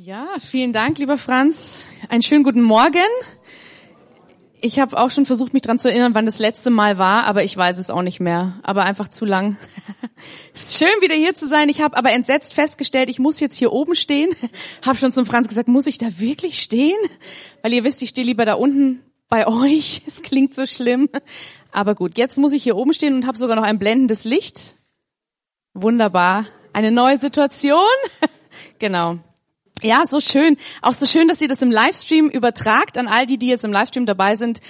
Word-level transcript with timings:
Ja, 0.00 0.28
vielen 0.38 0.72
Dank, 0.72 0.98
lieber 0.98 1.18
Franz. 1.18 1.84
Einen 2.08 2.22
schönen 2.22 2.44
guten 2.44 2.62
Morgen. 2.62 3.02
Ich 4.60 4.78
habe 4.78 4.96
auch 4.96 5.10
schon 5.10 5.26
versucht, 5.26 5.52
mich 5.54 5.62
dran 5.62 5.80
zu 5.80 5.88
erinnern, 5.88 6.14
wann 6.14 6.24
das 6.24 6.38
letzte 6.38 6.70
Mal 6.70 6.98
war, 6.98 7.24
aber 7.24 7.42
ich 7.42 7.56
weiß 7.56 7.78
es 7.78 7.90
auch 7.90 8.02
nicht 8.02 8.20
mehr. 8.20 8.60
Aber 8.62 8.84
einfach 8.84 9.08
zu 9.08 9.24
lang. 9.24 9.56
es 10.54 10.66
ist 10.66 10.78
schön, 10.78 11.00
wieder 11.00 11.16
hier 11.16 11.34
zu 11.34 11.48
sein. 11.48 11.68
Ich 11.68 11.80
habe 11.80 11.96
aber 11.96 12.12
entsetzt 12.12 12.54
festgestellt, 12.54 13.10
ich 13.10 13.18
muss 13.18 13.40
jetzt 13.40 13.56
hier 13.56 13.72
oben 13.72 13.96
stehen. 13.96 14.30
Habe 14.86 14.96
schon 14.96 15.10
zum 15.10 15.26
Franz 15.26 15.48
gesagt, 15.48 15.66
muss 15.66 15.88
ich 15.88 15.98
da 15.98 16.20
wirklich 16.20 16.62
stehen? 16.62 16.98
Weil 17.62 17.72
ihr 17.72 17.82
wisst, 17.82 18.00
ich 18.00 18.10
stehe 18.10 18.24
lieber 18.24 18.44
da 18.44 18.54
unten 18.54 19.02
bei 19.28 19.46
euch. 19.48 20.02
Es 20.06 20.22
klingt 20.22 20.54
so 20.54 20.64
schlimm. 20.64 21.08
Aber 21.72 21.96
gut, 21.96 22.16
jetzt 22.16 22.38
muss 22.38 22.52
ich 22.52 22.62
hier 22.62 22.76
oben 22.76 22.92
stehen 22.92 23.14
und 23.14 23.26
habe 23.26 23.36
sogar 23.36 23.56
noch 23.56 23.64
ein 23.64 23.80
blendendes 23.80 24.22
Licht. 24.22 24.76
Wunderbar. 25.74 26.46
Eine 26.72 26.92
neue 26.92 27.18
Situation. 27.18 27.82
genau. 28.78 29.18
Ja, 29.82 30.04
so 30.04 30.20
schön. 30.20 30.56
Auch 30.82 30.92
so 30.92 31.06
schön, 31.06 31.28
dass 31.28 31.40
ihr 31.40 31.48
das 31.48 31.62
im 31.62 31.70
Livestream 31.70 32.28
übertragt 32.28 32.98
an 32.98 33.06
all 33.06 33.26
die, 33.26 33.38
die 33.38 33.48
jetzt 33.48 33.64
im 33.64 33.72
Livestream 33.72 34.06
dabei 34.06 34.34
sind. 34.34 34.60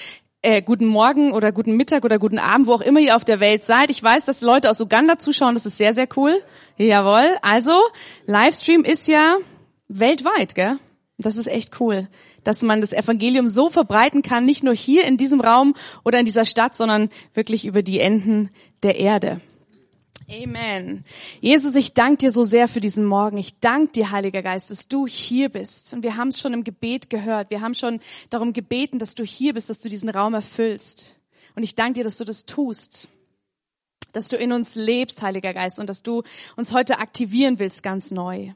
Äh, 0.42 0.62
guten 0.62 0.86
Morgen 0.86 1.32
oder 1.32 1.50
guten 1.50 1.76
Mittag 1.76 2.04
oder 2.04 2.18
guten 2.18 2.38
Abend, 2.38 2.66
wo 2.66 2.74
auch 2.74 2.80
immer 2.80 3.00
ihr 3.00 3.16
auf 3.16 3.24
der 3.24 3.40
Welt 3.40 3.64
seid. 3.64 3.90
Ich 3.90 4.02
weiß, 4.02 4.24
dass 4.24 4.40
Leute 4.40 4.70
aus 4.70 4.80
Uganda 4.80 5.18
zuschauen. 5.18 5.54
Das 5.54 5.66
ist 5.66 5.78
sehr, 5.78 5.94
sehr 5.94 6.08
cool. 6.16 6.40
Jawohl. 6.76 7.36
Also, 7.42 7.72
Livestream 8.26 8.84
ist 8.84 9.08
ja 9.08 9.36
weltweit, 9.88 10.54
gell? 10.54 10.78
Das 11.16 11.36
ist 11.36 11.48
echt 11.48 11.80
cool, 11.80 12.08
dass 12.44 12.62
man 12.62 12.80
das 12.80 12.92
Evangelium 12.92 13.48
so 13.48 13.70
verbreiten 13.70 14.22
kann, 14.22 14.44
nicht 14.44 14.62
nur 14.62 14.74
hier 14.74 15.04
in 15.04 15.16
diesem 15.16 15.40
Raum 15.40 15.74
oder 16.04 16.20
in 16.20 16.24
dieser 16.24 16.44
Stadt, 16.44 16.76
sondern 16.76 17.10
wirklich 17.34 17.64
über 17.64 17.82
die 17.82 17.98
Enden 17.98 18.50
der 18.84 19.00
Erde. 19.00 19.40
Amen. 20.30 21.04
Jesus, 21.40 21.74
ich 21.74 21.94
danke 21.94 22.18
dir 22.18 22.30
so 22.30 22.42
sehr 22.42 22.68
für 22.68 22.80
diesen 22.80 23.06
Morgen. 23.06 23.38
Ich 23.38 23.60
danke 23.60 23.92
dir, 23.92 24.10
Heiliger 24.10 24.42
Geist, 24.42 24.70
dass 24.70 24.86
du 24.86 25.06
hier 25.06 25.48
bist. 25.48 25.94
Und 25.94 26.02
wir 26.02 26.16
haben 26.16 26.28
es 26.28 26.38
schon 26.38 26.52
im 26.52 26.64
Gebet 26.64 27.08
gehört. 27.08 27.48
Wir 27.50 27.62
haben 27.62 27.72
schon 27.72 28.00
darum 28.28 28.52
gebeten, 28.52 28.98
dass 28.98 29.14
du 29.14 29.24
hier 29.24 29.54
bist, 29.54 29.70
dass 29.70 29.80
du 29.80 29.88
diesen 29.88 30.10
Raum 30.10 30.34
erfüllst. 30.34 31.16
Und 31.54 31.62
ich 31.62 31.74
danke 31.74 32.00
dir, 32.00 32.04
dass 32.04 32.18
du 32.18 32.24
das 32.24 32.44
tust. 32.44 33.08
Dass 34.12 34.28
du 34.28 34.36
in 34.36 34.52
uns 34.52 34.74
lebst, 34.74 35.22
Heiliger 35.22 35.54
Geist, 35.54 35.78
und 35.78 35.88
dass 35.88 36.02
du 36.02 36.22
uns 36.56 36.74
heute 36.74 36.98
aktivieren 36.98 37.58
willst, 37.58 37.82
ganz 37.82 38.10
neu. 38.10 38.52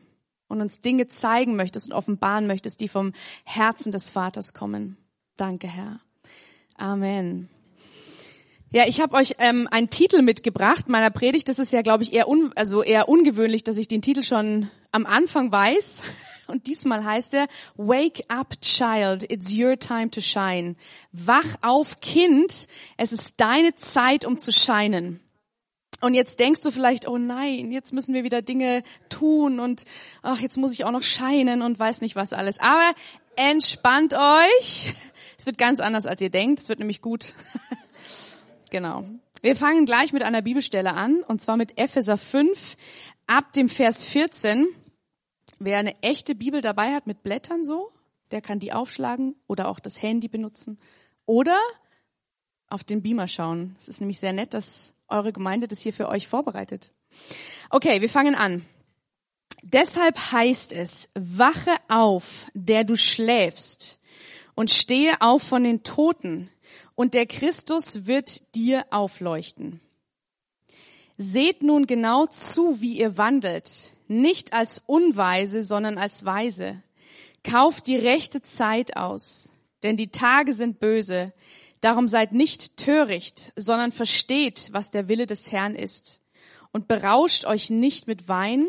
Und 0.49 0.61
uns 0.61 0.83
Dinge 0.83 1.09
zeigen 1.09 1.57
möchtest 1.57 1.87
und 1.87 1.95
offenbaren 1.95 2.47
möchtest, 2.47 2.83
die 2.83 2.89
vom 2.89 3.15
Herzen 3.45 3.93
des 3.93 4.11
Vaters 4.11 4.53
kommen. 4.53 4.99
Danke, 5.39 5.69
Herr. 5.69 6.01
Amen. 6.77 7.49
Ja, 8.75 8.87
ich 8.87 9.03
habe 9.03 9.15
euch 9.17 9.35
ähm, 9.39 9.69
einen 9.71 9.91
Titel 9.91 10.23
mitgebracht 10.23 10.89
meiner 10.89 11.11
Predigt. 11.11 11.47
Das 11.49 11.59
ist 11.59 11.75
ja, 11.75 11.83
glaube 11.83 12.05
ich, 12.05 12.15
eher, 12.15 12.27
un 12.27 12.53
also 12.57 12.83
eher 12.83 13.07
ungewöhnlich, 13.07 13.65
dass 13.65 13.77
ich 13.77 13.87
den 13.87 14.01
Titel 14.01 14.23
schon 14.23 14.71
am 14.93 15.05
Anfang 15.05 15.53
weiß. 15.53 16.01
Und 16.47 16.67
diesmal 16.67 17.05
heißt 17.05 17.35
er 17.35 17.49
Wake 17.77 18.23
up, 18.29 18.59
Child, 18.63 19.31
it's 19.31 19.53
your 19.53 19.79
time 19.79 20.11
to 20.11 20.23
shine. 20.23 20.77
Wach 21.13 21.57
auf, 21.61 22.01
Kind, 22.01 22.67
es 22.97 23.13
ist 23.13 23.35
deine 23.37 23.75
Zeit, 23.75 24.25
um 24.25 24.39
zu 24.39 24.53
scheinen. 24.53 25.21
Und 26.01 26.15
jetzt 26.15 26.41
denkst 26.41 26.63
du 26.63 26.71
vielleicht, 26.71 27.07
oh 27.07 27.19
nein, 27.19 27.71
jetzt 27.73 27.93
müssen 27.93 28.15
wir 28.15 28.25
wieder 28.25 28.41
Dinge 28.41 28.85
tun 29.11 29.61
und 29.61 29.85
ach, 30.23 30.41
jetzt 30.41 30.57
muss 30.57 30.73
ich 30.73 30.85
auch 30.85 30.91
noch 30.91 31.03
scheinen 31.03 31.61
und 31.61 31.79
weiß 31.79 32.01
nicht 32.01 32.17
was 32.17 32.33
alles. 32.33 32.59
Aber 32.59 32.95
entspannt 33.37 34.15
euch. 34.15 34.95
Es 35.39 35.45
wird 35.45 35.59
ganz 35.59 35.79
anders, 35.79 36.07
als 36.07 36.23
ihr 36.23 36.31
denkt. 36.31 36.61
Es 36.61 36.69
wird 36.71 36.79
nämlich 36.79 37.03
gut. 37.03 37.35
Genau. 38.73 39.05
Wir 39.43 39.55
fangen 39.55 39.85
gleich 39.85 40.15
mit 40.15 40.23
einer 40.23 40.41
Bibelstelle 40.41 40.95
an, 40.95 41.23
und 41.25 41.43
zwar 41.43 41.59
mit 41.59 41.77
Epheser 41.79 42.17
5 42.17 42.79
ab 43.27 43.53
dem 43.53 43.69
Vers 43.69 44.03
14. 44.03 44.67
Wer 45.59 45.77
eine 45.77 46.03
echte 46.03 46.35
Bibel 46.35 46.63
dabei 46.63 46.95
hat 46.95 47.07
mit 47.07 47.23
Blättern 47.23 47.65
so, 47.65 47.93
der 48.31 48.41
kann 48.41 48.61
die 48.61 48.73
aufschlagen 48.73 49.37
oder 49.47 49.69
auch 49.69 49.79
das 49.79 50.01
Handy 50.01 50.27
benutzen 50.27 50.79
oder 51.27 51.59
auf 52.71 52.83
den 52.83 53.03
Beamer 53.03 53.29
schauen. 53.29 53.77
Es 53.77 53.89
ist 53.89 54.01
nämlich 54.01 54.19
sehr 54.19 54.33
nett, 54.33 54.55
dass 54.55 54.95
eure 55.07 55.35
Gemeinde 55.35 55.69
das 55.69 55.83
hier 55.83 55.93
für 55.93 56.09
euch 56.09 56.27
vorbereitet. 56.27 56.95
Okay, 57.69 58.01
wir 58.01 58.09
fangen 58.09 58.35
an. 58.35 58.65
Deshalb 59.63 60.17
heißt 60.17 60.73
es, 60.73 61.11
wache 61.15 61.77
auf, 61.89 62.47
der 62.55 62.85
du 62.85 62.97
schläfst, 62.97 64.01
und 64.55 64.71
stehe 64.71 65.21
auf 65.21 65.43
von 65.43 65.65
den 65.65 65.83
Toten, 65.83 66.51
und 66.95 67.15
der 67.15 67.27
Christus 67.27 68.07
wird 68.07 68.55
dir 68.55 68.85
aufleuchten. 68.91 69.81
Seht 71.19 71.63
nun 71.63 71.87
genau 71.87 72.27
zu, 72.27 72.81
wie 72.81 72.99
ihr 72.99 73.17
wandelt, 73.17 73.95
nicht 74.09 74.53
als 74.53 74.83
Unweise, 74.87 75.65
sondern 75.65 75.99
als 75.99 76.25
Weise. 76.25 76.83
Kauft 77.45 77.87
die 77.87 77.97
rechte 77.97 78.43
Zeit 78.43 78.97
aus, 78.97 79.51
denn 79.83 79.97
die 79.97 80.11
Tage 80.11 80.53
sind 80.53 80.81
böse. 80.81 81.33
Darum 81.81 82.09
seid 82.09 82.33
nicht 82.33 82.77
töricht, 82.77 83.53
sondern 83.57 83.93
versteht, 83.93 84.69
was 84.73 84.91
der 84.91 85.09
Wille 85.09 85.27
des 85.27 85.51
Herrn 85.51 85.75
ist. 85.75 86.21
Und 86.73 86.89
berauscht 86.89 87.45
euch 87.45 87.71
nicht 87.71 88.07
mit 88.07 88.29
Wein, 88.29 88.67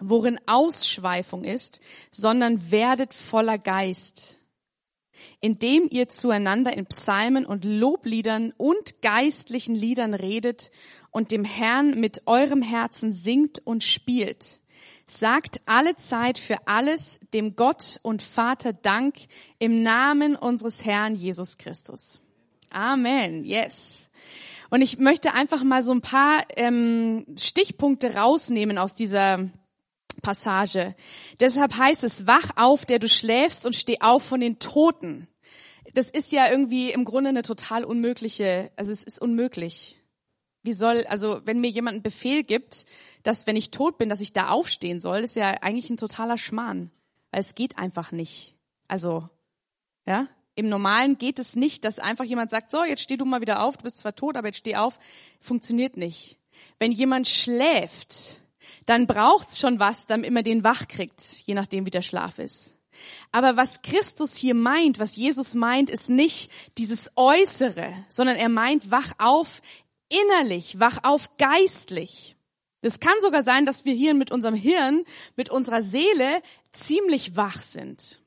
worin 0.00 0.40
Ausschweifung 0.46 1.44
ist, 1.44 1.80
sondern 2.10 2.70
werdet 2.70 3.14
voller 3.14 3.58
Geist 3.58 4.38
indem 5.44 5.88
ihr 5.90 6.08
zueinander 6.08 6.74
in 6.74 6.86
Psalmen 6.86 7.44
und 7.44 7.66
Lobliedern 7.66 8.54
und 8.56 9.02
geistlichen 9.02 9.74
Liedern 9.74 10.14
redet 10.14 10.70
und 11.10 11.32
dem 11.32 11.44
Herrn 11.44 12.00
mit 12.00 12.22
eurem 12.24 12.62
Herzen 12.62 13.12
singt 13.12 13.60
und 13.66 13.84
spielt. 13.84 14.60
Sagt 15.06 15.60
alle 15.66 15.96
Zeit 15.96 16.38
für 16.38 16.66
alles 16.66 17.20
dem 17.34 17.56
Gott 17.56 18.00
und 18.00 18.22
Vater 18.22 18.72
Dank 18.72 19.16
im 19.58 19.82
Namen 19.82 20.34
unseres 20.34 20.82
Herrn 20.86 21.14
Jesus 21.14 21.58
Christus. 21.58 22.18
Amen. 22.70 23.44
Yes. 23.44 24.08
Und 24.70 24.80
ich 24.80 24.96
möchte 24.96 25.34
einfach 25.34 25.62
mal 25.62 25.82
so 25.82 25.92
ein 25.92 26.00
paar 26.00 26.46
ähm, 26.56 27.26
Stichpunkte 27.36 28.14
rausnehmen 28.14 28.78
aus 28.78 28.94
dieser 28.94 29.50
Passage. 30.22 30.96
Deshalb 31.38 31.76
heißt 31.76 32.02
es, 32.02 32.26
wach 32.26 32.52
auf, 32.56 32.86
der 32.86 32.98
du 32.98 33.08
schläfst 33.10 33.66
und 33.66 33.76
steh 33.76 34.00
auf 34.00 34.22
von 34.22 34.40
den 34.40 34.58
Toten. 34.58 35.28
Das 35.94 36.10
ist 36.10 36.32
ja 36.32 36.50
irgendwie 36.50 36.90
im 36.90 37.04
Grunde 37.04 37.30
eine 37.30 37.42
total 37.42 37.84
unmögliche, 37.84 38.70
also 38.76 38.92
es 38.92 39.02
ist 39.04 39.20
unmöglich. 39.20 40.00
Wie 40.62 40.72
soll, 40.72 41.06
also 41.06 41.40
wenn 41.44 41.60
mir 41.60 41.70
jemand 41.70 41.94
einen 41.94 42.02
Befehl 42.02 42.42
gibt, 42.42 42.86
dass 43.22 43.46
wenn 43.46 43.56
ich 43.56 43.70
tot 43.70 43.98
bin, 43.98 44.08
dass 44.08 44.20
ich 44.20 44.32
da 44.32 44.48
aufstehen 44.48 45.00
soll, 45.00 45.20
ist 45.20 45.36
ja 45.36 45.50
eigentlich 45.62 45.90
ein 45.90 45.96
totaler 45.96 46.38
Schmarrn. 46.38 46.90
Weil 47.30 47.40
es 47.40 47.54
geht 47.54 47.78
einfach 47.78 48.12
nicht. 48.12 48.56
Also, 48.88 49.28
ja, 50.06 50.28
im 50.54 50.68
Normalen 50.68 51.18
geht 51.18 51.38
es 51.38 51.56
nicht, 51.56 51.84
dass 51.84 51.98
einfach 51.98 52.24
jemand 52.24 52.50
sagt, 52.50 52.70
so, 52.70 52.84
jetzt 52.84 53.02
steh 53.02 53.16
du 53.16 53.24
mal 53.24 53.40
wieder 53.40 53.62
auf, 53.62 53.76
du 53.76 53.84
bist 53.84 53.98
zwar 53.98 54.14
tot, 54.14 54.36
aber 54.36 54.48
jetzt 54.48 54.58
steh 54.58 54.76
auf. 54.76 54.98
Funktioniert 55.40 55.96
nicht. 55.96 56.38
Wenn 56.78 56.92
jemand 56.92 57.28
schläft, 57.28 58.40
dann 58.86 59.06
braucht's 59.06 59.58
schon 59.58 59.78
was, 59.78 60.06
damit 60.06 60.30
man 60.30 60.44
den 60.44 60.64
wach 60.64 60.88
kriegt, 60.88 61.22
je 61.44 61.54
nachdem 61.54 61.86
wie 61.86 61.90
der 61.90 62.02
Schlaf 62.02 62.38
ist. 62.38 62.73
Aber 63.32 63.56
was 63.56 63.82
Christus 63.82 64.36
hier 64.36 64.54
meint, 64.54 64.98
was 64.98 65.16
Jesus 65.16 65.54
meint, 65.54 65.90
ist 65.90 66.08
nicht 66.08 66.50
dieses 66.78 67.10
Äußere, 67.16 67.92
sondern 68.08 68.36
er 68.36 68.48
meint, 68.48 68.90
wach 68.90 69.12
auf 69.18 69.62
innerlich, 70.08 70.78
wach 70.80 70.98
auf 71.02 71.36
geistlich. 71.38 72.36
Es 72.80 73.00
kann 73.00 73.14
sogar 73.20 73.42
sein, 73.42 73.64
dass 73.64 73.84
wir 73.84 73.94
hier 73.94 74.14
mit 74.14 74.30
unserem 74.30 74.54
Hirn, 74.54 75.04
mit 75.36 75.50
unserer 75.50 75.82
Seele 75.82 76.42
ziemlich 76.72 77.36
wach 77.36 77.62
sind 77.62 78.20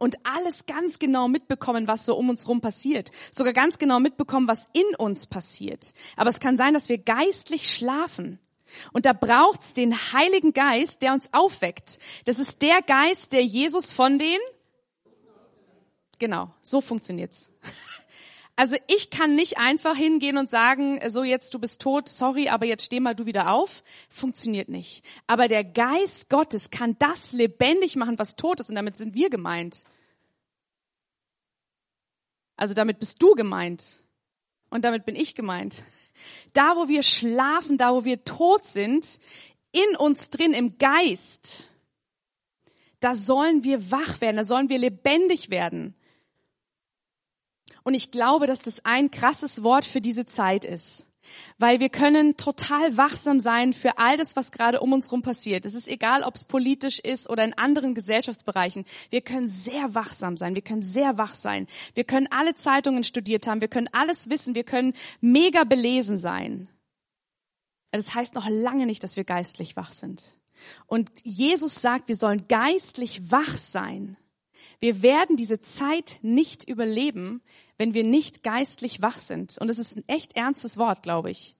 und 0.00 0.16
alles 0.24 0.66
ganz 0.66 0.98
genau 0.98 1.28
mitbekommen, 1.28 1.86
was 1.86 2.06
so 2.06 2.16
um 2.16 2.30
uns 2.30 2.48
rum 2.48 2.60
passiert. 2.60 3.10
Sogar 3.30 3.52
ganz 3.52 3.78
genau 3.78 4.00
mitbekommen, 4.00 4.48
was 4.48 4.66
in 4.72 4.96
uns 4.96 5.26
passiert. 5.26 5.92
Aber 6.16 6.30
es 6.30 6.40
kann 6.40 6.56
sein, 6.56 6.74
dass 6.74 6.88
wir 6.88 6.98
geistlich 6.98 7.70
schlafen. 7.70 8.38
Und 8.92 9.06
da 9.06 9.12
braucht's 9.12 9.74
den 9.74 9.94
Heiligen 9.94 10.52
Geist, 10.52 11.02
der 11.02 11.12
uns 11.12 11.28
aufweckt. 11.32 11.98
Das 12.24 12.38
ist 12.38 12.62
der 12.62 12.82
Geist, 12.82 13.32
der 13.32 13.42
Jesus 13.42 13.92
von 13.92 14.18
den 14.18 14.38
Genau, 16.20 16.52
so 16.62 16.80
funktioniert's. 16.80 17.50
Also 18.56 18.76
ich 18.88 19.08
kann 19.08 19.36
nicht 19.36 19.56
einfach 19.56 19.96
hingehen 19.96 20.36
und 20.36 20.50
sagen, 20.50 21.00
so 21.08 21.24
jetzt 21.24 21.54
du 21.54 21.58
bist 21.58 21.80
tot, 21.80 22.10
sorry, 22.10 22.50
aber 22.50 22.66
jetzt 22.66 22.84
steh 22.84 23.00
mal 23.00 23.14
du 23.14 23.24
wieder 23.24 23.54
auf. 23.54 23.82
Funktioniert 24.10 24.68
nicht. 24.68 25.02
Aber 25.26 25.48
der 25.48 25.64
Geist 25.64 26.28
Gottes 26.28 26.68
kann 26.68 26.94
das 26.98 27.32
lebendig 27.32 27.96
machen, 27.96 28.18
was 28.18 28.36
tot 28.36 28.60
ist 28.60 28.68
und 28.68 28.74
damit 28.74 28.98
sind 28.98 29.14
wir 29.14 29.30
gemeint. 29.30 29.84
Also 32.54 32.74
damit 32.74 32.98
bist 32.98 33.22
du 33.22 33.34
gemeint 33.34 34.02
und 34.68 34.84
damit 34.84 35.06
bin 35.06 35.16
ich 35.16 35.34
gemeint. 35.34 35.82
Da, 36.52 36.76
wo 36.76 36.88
wir 36.88 37.02
schlafen, 37.02 37.76
da, 37.78 37.94
wo 37.94 38.04
wir 38.04 38.24
tot 38.24 38.64
sind, 38.64 39.20
in 39.72 39.96
uns 39.96 40.30
drin, 40.30 40.52
im 40.52 40.78
Geist, 40.78 41.64
da 43.00 43.14
sollen 43.14 43.64
wir 43.64 43.90
wach 43.90 44.20
werden, 44.20 44.36
da 44.36 44.44
sollen 44.44 44.68
wir 44.68 44.78
lebendig 44.78 45.50
werden. 45.50 45.94
Und 47.82 47.94
ich 47.94 48.10
glaube, 48.10 48.46
dass 48.46 48.60
das 48.60 48.84
ein 48.84 49.10
krasses 49.10 49.62
Wort 49.62 49.84
für 49.84 50.00
diese 50.00 50.26
Zeit 50.26 50.64
ist. 50.64 51.06
Weil 51.58 51.80
wir 51.80 51.88
können 51.88 52.36
total 52.36 52.96
wachsam 52.96 53.40
sein 53.40 53.72
für 53.72 53.98
all 53.98 54.16
das, 54.16 54.36
was 54.36 54.52
gerade 54.52 54.80
um 54.80 54.92
uns 54.92 55.10
rum 55.12 55.22
passiert. 55.22 55.66
Es 55.66 55.74
ist 55.74 55.88
egal, 55.88 56.22
ob 56.22 56.36
es 56.36 56.44
politisch 56.44 56.98
ist 56.98 57.28
oder 57.28 57.44
in 57.44 57.56
anderen 57.56 57.94
Gesellschaftsbereichen. 57.94 58.84
Wir 59.10 59.20
können 59.20 59.48
sehr 59.48 59.94
wachsam 59.94 60.36
sein. 60.36 60.54
Wir 60.54 60.62
können 60.62 60.82
sehr 60.82 61.18
wach 61.18 61.34
sein. 61.34 61.66
Wir 61.94 62.04
können 62.04 62.28
alle 62.30 62.54
Zeitungen 62.54 63.04
studiert 63.04 63.46
haben. 63.46 63.60
Wir 63.60 63.68
können 63.68 63.88
alles 63.92 64.30
wissen. 64.30 64.54
Wir 64.54 64.64
können 64.64 64.94
mega 65.20 65.64
belesen 65.64 66.18
sein. 66.18 66.68
Das 67.90 68.14
heißt 68.14 68.34
noch 68.34 68.48
lange 68.48 68.86
nicht, 68.86 69.02
dass 69.02 69.16
wir 69.16 69.24
geistlich 69.24 69.76
wach 69.76 69.92
sind. 69.92 70.36
Und 70.86 71.10
Jesus 71.22 71.80
sagt, 71.80 72.08
wir 72.08 72.16
sollen 72.16 72.46
geistlich 72.48 73.30
wach 73.30 73.56
sein. 73.56 74.16
Wir 74.78 75.02
werden 75.02 75.36
diese 75.36 75.60
Zeit 75.60 76.18
nicht 76.22 76.68
überleben, 76.68 77.42
wenn 77.80 77.94
wir 77.94 78.04
nicht 78.04 78.42
geistlich 78.42 79.00
wach 79.00 79.18
sind. 79.18 79.56
Und 79.56 79.68
das 79.68 79.78
ist 79.78 79.96
ein 79.96 80.04
echt 80.06 80.36
ernstes 80.36 80.76
Wort, 80.76 81.02
glaube 81.02 81.30
ich. 81.30 81.56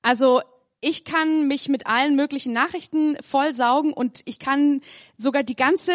Also 0.00 0.40
ich 0.80 1.04
kann 1.04 1.46
mich 1.48 1.68
mit 1.68 1.86
allen 1.86 2.16
möglichen 2.16 2.54
Nachrichten 2.54 3.18
vollsaugen 3.20 3.92
und 3.92 4.22
ich 4.24 4.38
kann 4.38 4.80
sogar 5.18 5.42
die 5.42 5.54
ganze, 5.54 5.92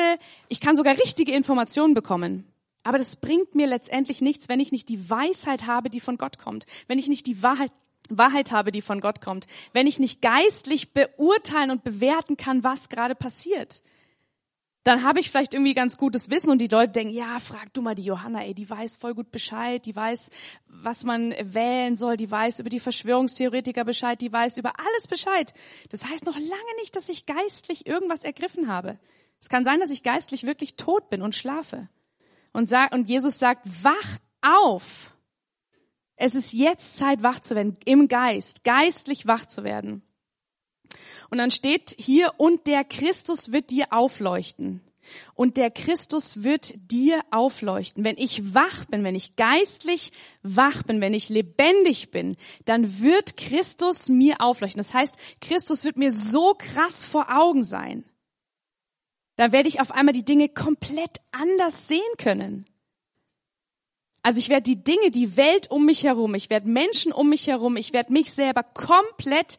ich 0.49 0.59
kann 0.59 0.75
sogar 0.75 0.99
richtige 0.99 1.31
Informationen 1.31 1.95
bekommen. 1.95 2.45
Aber 2.83 2.99
das 2.99 3.15
bringt 3.15 3.55
mir 3.55 3.65
letztendlich 3.65 4.21
nichts, 4.21 4.49
wenn 4.49 4.59
ich 4.59 4.71
nicht 4.71 4.87
die 4.87 5.09
Weisheit 5.09 5.65
habe, 5.65 5.89
die 5.89 5.99
von 5.99 6.17
Gott 6.17 6.37
kommt. 6.37 6.67
Wenn 6.87 6.99
ich 6.99 7.07
nicht 7.07 7.25
die 7.25 7.41
Wahrheit, 7.41 7.71
Wahrheit 8.09 8.51
habe, 8.51 8.71
die 8.71 8.83
von 8.83 9.01
Gott 9.01 9.19
kommt. 9.19 9.47
Wenn 9.73 9.87
ich 9.87 9.97
nicht 9.99 10.21
geistlich 10.21 10.93
beurteilen 10.93 11.71
und 11.71 11.83
bewerten 11.83 12.37
kann, 12.37 12.63
was 12.63 12.87
gerade 12.87 13.15
passiert 13.15 13.81
dann 14.87 15.03
habe 15.03 15.19
ich 15.19 15.29
vielleicht 15.29 15.53
irgendwie 15.53 15.73
ganz 15.73 15.97
gutes 15.97 16.29
Wissen 16.29 16.49
und 16.49 16.59
die 16.59 16.69
Leute 16.69 16.93
denken, 16.93 17.13
ja, 17.13 17.39
frag 17.39 17.73
du 17.73 17.81
mal 17.81 17.93
die 17.93 18.05
Johanna, 18.05 18.45
ey, 18.45 18.53
die 18.53 18.69
weiß 18.69 18.95
voll 18.95 19.13
gut 19.13 19.31
Bescheid, 19.31 19.85
die 19.85 19.93
weiß, 19.93 20.29
was 20.65 21.03
man 21.03 21.33
wählen 21.41 21.97
soll, 21.97 22.15
die 22.15 22.31
weiß 22.31 22.61
über 22.61 22.69
die 22.69 22.79
Verschwörungstheoretiker 22.79 23.83
Bescheid, 23.83 24.21
die 24.21 24.31
weiß 24.31 24.55
über 24.57 24.79
alles 24.79 25.07
Bescheid. 25.07 25.53
Das 25.89 26.05
heißt 26.05 26.25
noch 26.25 26.37
lange 26.37 26.75
nicht, 26.79 26.95
dass 26.95 27.09
ich 27.09 27.25
geistlich 27.25 27.85
irgendwas 27.85 28.23
ergriffen 28.23 28.69
habe. 28.69 28.97
Es 29.41 29.49
kann 29.49 29.65
sein, 29.65 29.81
dass 29.81 29.89
ich 29.89 30.03
geistlich 30.03 30.45
wirklich 30.45 30.77
tot 30.77 31.09
bin 31.09 31.21
und 31.21 31.35
schlafe. 31.35 31.89
Und, 32.53 32.69
sag, 32.69 32.93
und 32.93 33.09
Jesus 33.09 33.39
sagt, 33.39 33.67
wach 33.83 34.19
auf. 34.41 35.13
Es 36.15 36.33
ist 36.33 36.53
jetzt 36.53 36.97
Zeit, 36.97 37.21
wach 37.23 37.41
zu 37.41 37.55
werden, 37.55 37.75
im 37.83 38.07
Geist, 38.07 38.63
geistlich 38.63 39.27
wach 39.27 39.45
zu 39.47 39.65
werden. 39.65 40.01
Und 41.29 41.37
dann 41.37 41.51
steht 41.51 41.95
hier, 41.97 42.33
und 42.37 42.67
der 42.67 42.83
Christus 42.83 43.51
wird 43.51 43.69
dir 43.69 43.87
aufleuchten. 43.91 44.81
Und 45.35 45.57
der 45.57 45.71
Christus 45.71 46.43
wird 46.43 46.73
dir 46.91 47.21
aufleuchten. 47.31 48.03
Wenn 48.03 48.17
ich 48.17 48.53
wach 48.53 48.85
bin, 48.85 49.03
wenn 49.03 49.15
ich 49.15 49.35
geistlich 49.35 50.11
wach 50.43 50.83
bin, 50.83 51.01
wenn 51.01 51.13
ich 51.13 51.29
lebendig 51.29 52.11
bin, 52.11 52.35
dann 52.65 52.99
wird 52.99 53.37
Christus 53.37 54.09
mir 54.09 54.41
aufleuchten. 54.41 54.79
Das 54.79 54.93
heißt, 54.93 55.15
Christus 55.41 55.85
wird 55.85 55.97
mir 55.97 56.11
so 56.11 56.55
krass 56.57 57.05
vor 57.05 57.27
Augen 57.29 57.63
sein. 57.63 58.03
Da 59.37 59.51
werde 59.51 59.69
ich 59.69 59.79
auf 59.79 59.91
einmal 59.91 60.13
die 60.13 60.25
Dinge 60.25 60.49
komplett 60.49 61.21
anders 61.31 61.87
sehen 61.87 62.01
können. 62.17 62.65
Also 64.23 64.39
ich 64.39 64.49
werde 64.49 64.63
die 64.63 64.83
Dinge, 64.83 65.11
die 65.11 65.37
Welt 65.37 65.71
um 65.71 65.85
mich 65.85 66.03
herum, 66.03 66.35
ich 66.35 66.49
werde 66.49 66.67
Menschen 66.67 67.13
um 67.13 67.29
mich 67.29 67.47
herum, 67.47 67.77
ich 67.77 67.93
werde 67.93 68.11
mich 68.11 68.33
selber 68.33 68.61
komplett 68.61 69.57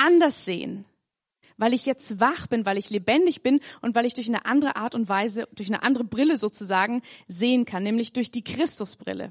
anders 0.00 0.44
sehen 0.44 0.84
weil 1.60 1.74
ich 1.74 1.84
jetzt 1.84 2.18
wach 2.20 2.46
bin, 2.46 2.64
weil 2.64 2.78
ich 2.78 2.88
lebendig 2.88 3.42
bin 3.42 3.60
und 3.82 3.94
weil 3.94 4.06
ich 4.06 4.14
durch 4.14 4.28
eine 4.28 4.46
andere 4.46 4.76
Art 4.76 4.94
und 4.94 5.10
Weise, 5.10 5.46
durch 5.54 5.68
eine 5.68 5.82
andere 5.82 6.04
Brille 6.04 6.38
sozusagen 6.38 7.02
sehen 7.28 7.66
kann, 7.66 7.82
nämlich 7.82 8.14
durch 8.14 8.30
die 8.30 8.42
Christusbrille. 8.42 9.30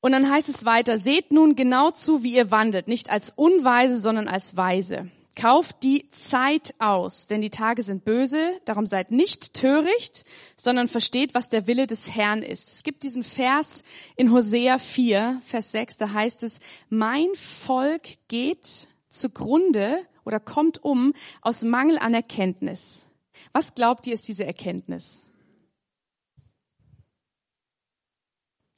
Und 0.00 0.12
dann 0.12 0.30
heißt 0.30 0.48
es 0.48 0.64
weiter, 0.64 0.96
seht 0.96 1.32
nun 1.32 1.56
genau 1.56 1.90
zu, 1.90 2.22
wie 2.22 2.34
ihr 2.36 2.52
wandelt, 2.52 2.86
nicht 2.86 3.10
als 3.10 3.30
Unweise, 3.30 3.98
sondern 3.98 4.28
als 4.28 4.56
Weise. 4.56 5.10
Kauft 5.34 5.82
die 5.82 6.10
Zeit 6.10 6.74
aus, 6.78 7.26
denn 7.26 7.40
die 7.40 7.50
Tage 7.50 7.82
sind 7.82 8.04
böse, 8.04 8.60
darum 8.66 8.84
seid 8.84 9.10
nicht 9.10 9.54
töricht, 9.54 10.24
sondern 10.56 10.88
versteht, 10.88 11.34
was 11.34 11.48
der 11.48 11.66
Wille 11.66 11.86
des 11.86 12.14
Herrn 12.14 12.42
ist. 12.42 12.70
Es 12.70 12.82
gibt 12.82 13.02
diesen 13.02 13.24
Vers 13.24 13.82
in 14.16 14.30
Hosea 14.30 14.76
4, 14.76 15.40
Vers 15.44 15.72
6, 15.72 15.96
da 15.96 16.12
heißt 16.12 16.42
es, 16.42 16.58
mein 16.90 17.28
Volk 17.34 18.18
geht 18.28 18.88
zugrunde 19.08 20.06
oder 20.24 20.38
kommt 20.38 20.84
um 20.84 21.14
aus 21.40 21.62
Mangel 21.62 21.98
an 21.98 22.12
Erkenntnis. 22.12 23.06
Was 23.52 23.74
glaubt 23.74 24.06
ihr 24.06 24.14
ist 24.14 24.28
diese 24.28 24.44
Erkenntnis? 24.44 25.22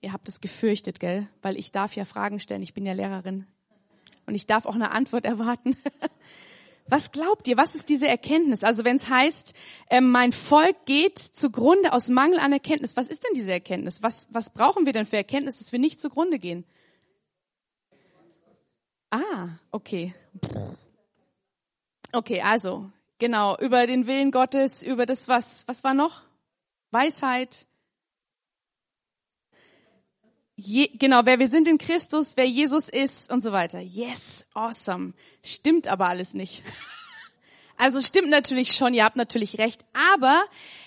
Ihr 0.01 0.13
habt 0.13 0.29
es 0.29 0.41
gefürchtet, 0.41 1.01
gell? 1.01 1.29
Weil 1.41 1.57
ich 1.57 1.73
darf 1.73 1.97
ja 1.97 2.05
Fragen 2.05 2.39
stellen. 2.39 2.63
Ich 2.63 2.75
bin 2.75 2.85
ja 2.85 2.93
Lehrerin. 2.93 3.47
Und 4.27 4.35
ich 4.35 4.47
darf 4.47 4.67
auch 4.67 4.75
eine 4.75 4.93
Antwort 4.93 5.25
erwarten. 5.25 5.77
Was 6.87 7.13
glaubt 7.13 7.49
ihr? 7.49 7.57
Was 7.57 7.75
ist 7.75 7.89
diese 7.89 8.07
Erkenntnis? 8.07 8.63
Also 8.63 8.85
wenn 8.85 8.97
es 8.97 9.09
heißt, 9.09 9.55
äh, 9.89 10.01
mein 10.01 10.33
Volk 10.33 10.85
geht 10.85 11.19
zugrunde 11.19 11.93
aus 11.93 12.09
Mangel 12.09 12.39
an 12.39 12.53
Erkenntnis, 12.53 12.97
was 12.97 13.09
ist 13.09 13.25
denn 13.25 13.33
diese 13.35 13.53
Erkenntnis? 13.53 14.03
Was, 14.03 14.29
was 14.31 14.51
brauchen 14.51 14.85
wir 14.85 14.93
denn 14.93 15.07
für 15.07 15.17
Erkenntnis, 15.17 15.59
dass 15.59 15.73
wir 15.73 15.79
nicht 15.79 15.99
zugrunde 15.99 16.39
gehen? 16.39 16.65
Ah, 19.11 19.49
okay. 19.71 20.13
Okay, 22.13 22.43
also, 22.43 22.91
genau, 23.19 23.57
über 23.59 23.87
den 23.87 24.07
Willen 24.07 24.31
Gottes, 24.31 24.83
über 24.83 25.07
das, 25.07 25.27
was, 25.27 25.67
was 25.67 25.85
war 25.85 25.95
noch? 25.95 26.23
Weisheit. 26.91 27.67
Je, 30.57 30.89
genau, 30.99 31.23
wer 31.25 31.39
wir 31.39 31.49
sind 31.49 31.67
in 31.67 31.79
Christus, 31.79 32.37
wer 32.37 32.47
Jesus 32.47 32.89
ist 32.89 33.31
und 33.31 33.43
so 33.43 33.51
weiter. 33.51 33.81
Yes, 33.81 34.47
awesome. 34.55 35.15
Stimmt 35.43 35.89
aber 35.89 36.09
alles 36.09 36.35
nicht. 36.35 36.63
Also 37.77 38.01
stimmt 38.01 38.29
natürlich 38.31 38.75
schon, 38.75 38.95
ihr 38.95 39.03
habt 39.03 39.17
natürlich 39.17 39.59
recht, 39.59 39.85
aber 40.15 40.45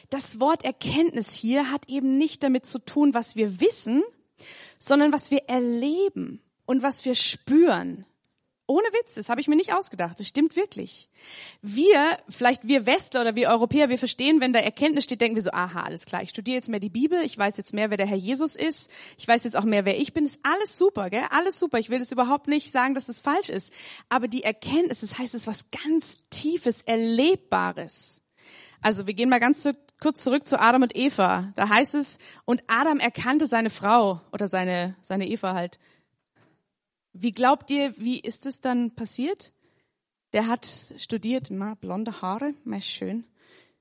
das 0.10 0.40
Wort 0.40 0.64
Erkenntnis 0.64 1.34
hier 1.34 1.70
hat 1.70 1.90
eben 1.90 2.18
nicht 2.18 2.44
damit 2.44 2.66
zu 2.66 2.80
tun, 2.80 3.14
was 3.14 3.36
wir 3.36 3.60
wissen, 3.60 4.04
sondern 4.80 5.12
was 5.12 5.30
wir 5.30 5.50
erleben 5.50 6.42
und 6.66 6.84
was 6.84 7.04
wir 7.04 7.14
spüren. 7.14 8.06
Ohne 8.70 8.88
Witz, 8.90 9.14
das 9.14 9.30
habe 9.30 9.40
ich 9.40 9.48
mir 9.48 9.56
nicht 9.56 9.74
ausgedacht. 9.74 10.20
Das 10.20 10.28
stimmt 10.28 10.58
wirklich. 10.58 11.10
Wir, 11.62 12.20
vielleicht 12.28 12.68
wir 12.68 12.86
Westler 12.86 13.22
oder 13.22 13.34
wir 13.34 13.48
Europäer, 13.48 13.88
wir 13.88 13.98
verstehen, 13.98 14.42
wenn 14.42 14.52
da 14.52 14.60
Erkenntnis 14.60 15.06
steht, 15.06 15.22
denken 15.22 15.38
wir 15.38 15.44
so, 15.44 15.52
aha, 15.52 15.84
alles 15.84 16.06
klar, 16.06 16.22
ich 16.22 16.30
studiere 16.30 16.56
jetzt 16.56 16.68
mehr 16.68 16.82
die 16.82 16.90
Bibel, 16.90 17.22
ich 17.22 17.38
weiß 17.38 17.56
jetzt 17.56 17.74
mehr, 17.74 17.90
wer 17.90 17.98
der 17.98 18.08
Herr 18.08 18.18
Jesus 18.18 18.58
ist, 18.58 18.92
ich 19.18 19.26
weiß 19.26 19.46
jetzt 19.46 19.56
auch 19.56 19.64
mehr, 19.64 19.86
wer 19.86 19.98
ich 19.98 20.14
bin. 20.14 20.26
Das 20.26 20.34
ist 20.34 20.42
alles 20.44 20.78
super, 20.78 21.10
gell? 21.10 21.24
Alles 21.30 21.58
super. 21.58 21.80
Ich 21.80 21.90
will 21.90 22.00
das 22.00 22.12
überhaupt 22.12 22.48
nicht 22.48 22.72
sagen, 22.72 22.94
dass 22.94 23.06
das 23.06 23.22
falsch 23.22 23.48
ist. 23.48 23.72
Aber 24.10 24.28
die 24.28 24.44
Erkenntnis, 24.44 25.00
das 25.00 25.18
heißt, 25.18 25.34
es 25.34 25.44
ist 25.44 25.48
was 25.48 25.72
ganz 25.72 26.18
Tiefes, 26.30 26.82
Erlebbares. 26.82 28.22
Also 28.82 29.08
wir 29.08 29.14
gehen 29.14 29.30
mal 29.30 29.40
ganz 29.40 29.68
kurz 30.02 30.24
zurück 30.24 30.46
zu 30.46 30.60
Adam 30.60 30.84
und 30.84 30.96
Eva. 30.96 31.52
Da 31.56 31.70
heißt 31.70 31.96
es, 31.96 32.20
und 32.46 32.64
Adam 32.68 33.00
erkannte 33.00 33.46
seine 33.46 33.70
Frau 33.70 34.22
oder 34.32 34.48
seine, 34.48 34.96
seine 35.02 35.28
Eva 35.28 35.54
halt 35.54 35.80
wie 37.22 37.32
glaubt 37.32 37.70
ihr, 37.72 37.94
wie 37.98 38.20
ist 38.20 38.46
es 38.46 38.62
dann 38.62 38.92
passiert? 38.92 39.52
Der 40.34 40.48
hat 40.48 40.68
studiert, 40.98 41.52
ma, 41.52 41.76
blonde 41.76 42.22
Haare, 42.22 42.54
ma, 42.64 42.82
schön, 42.82 43.26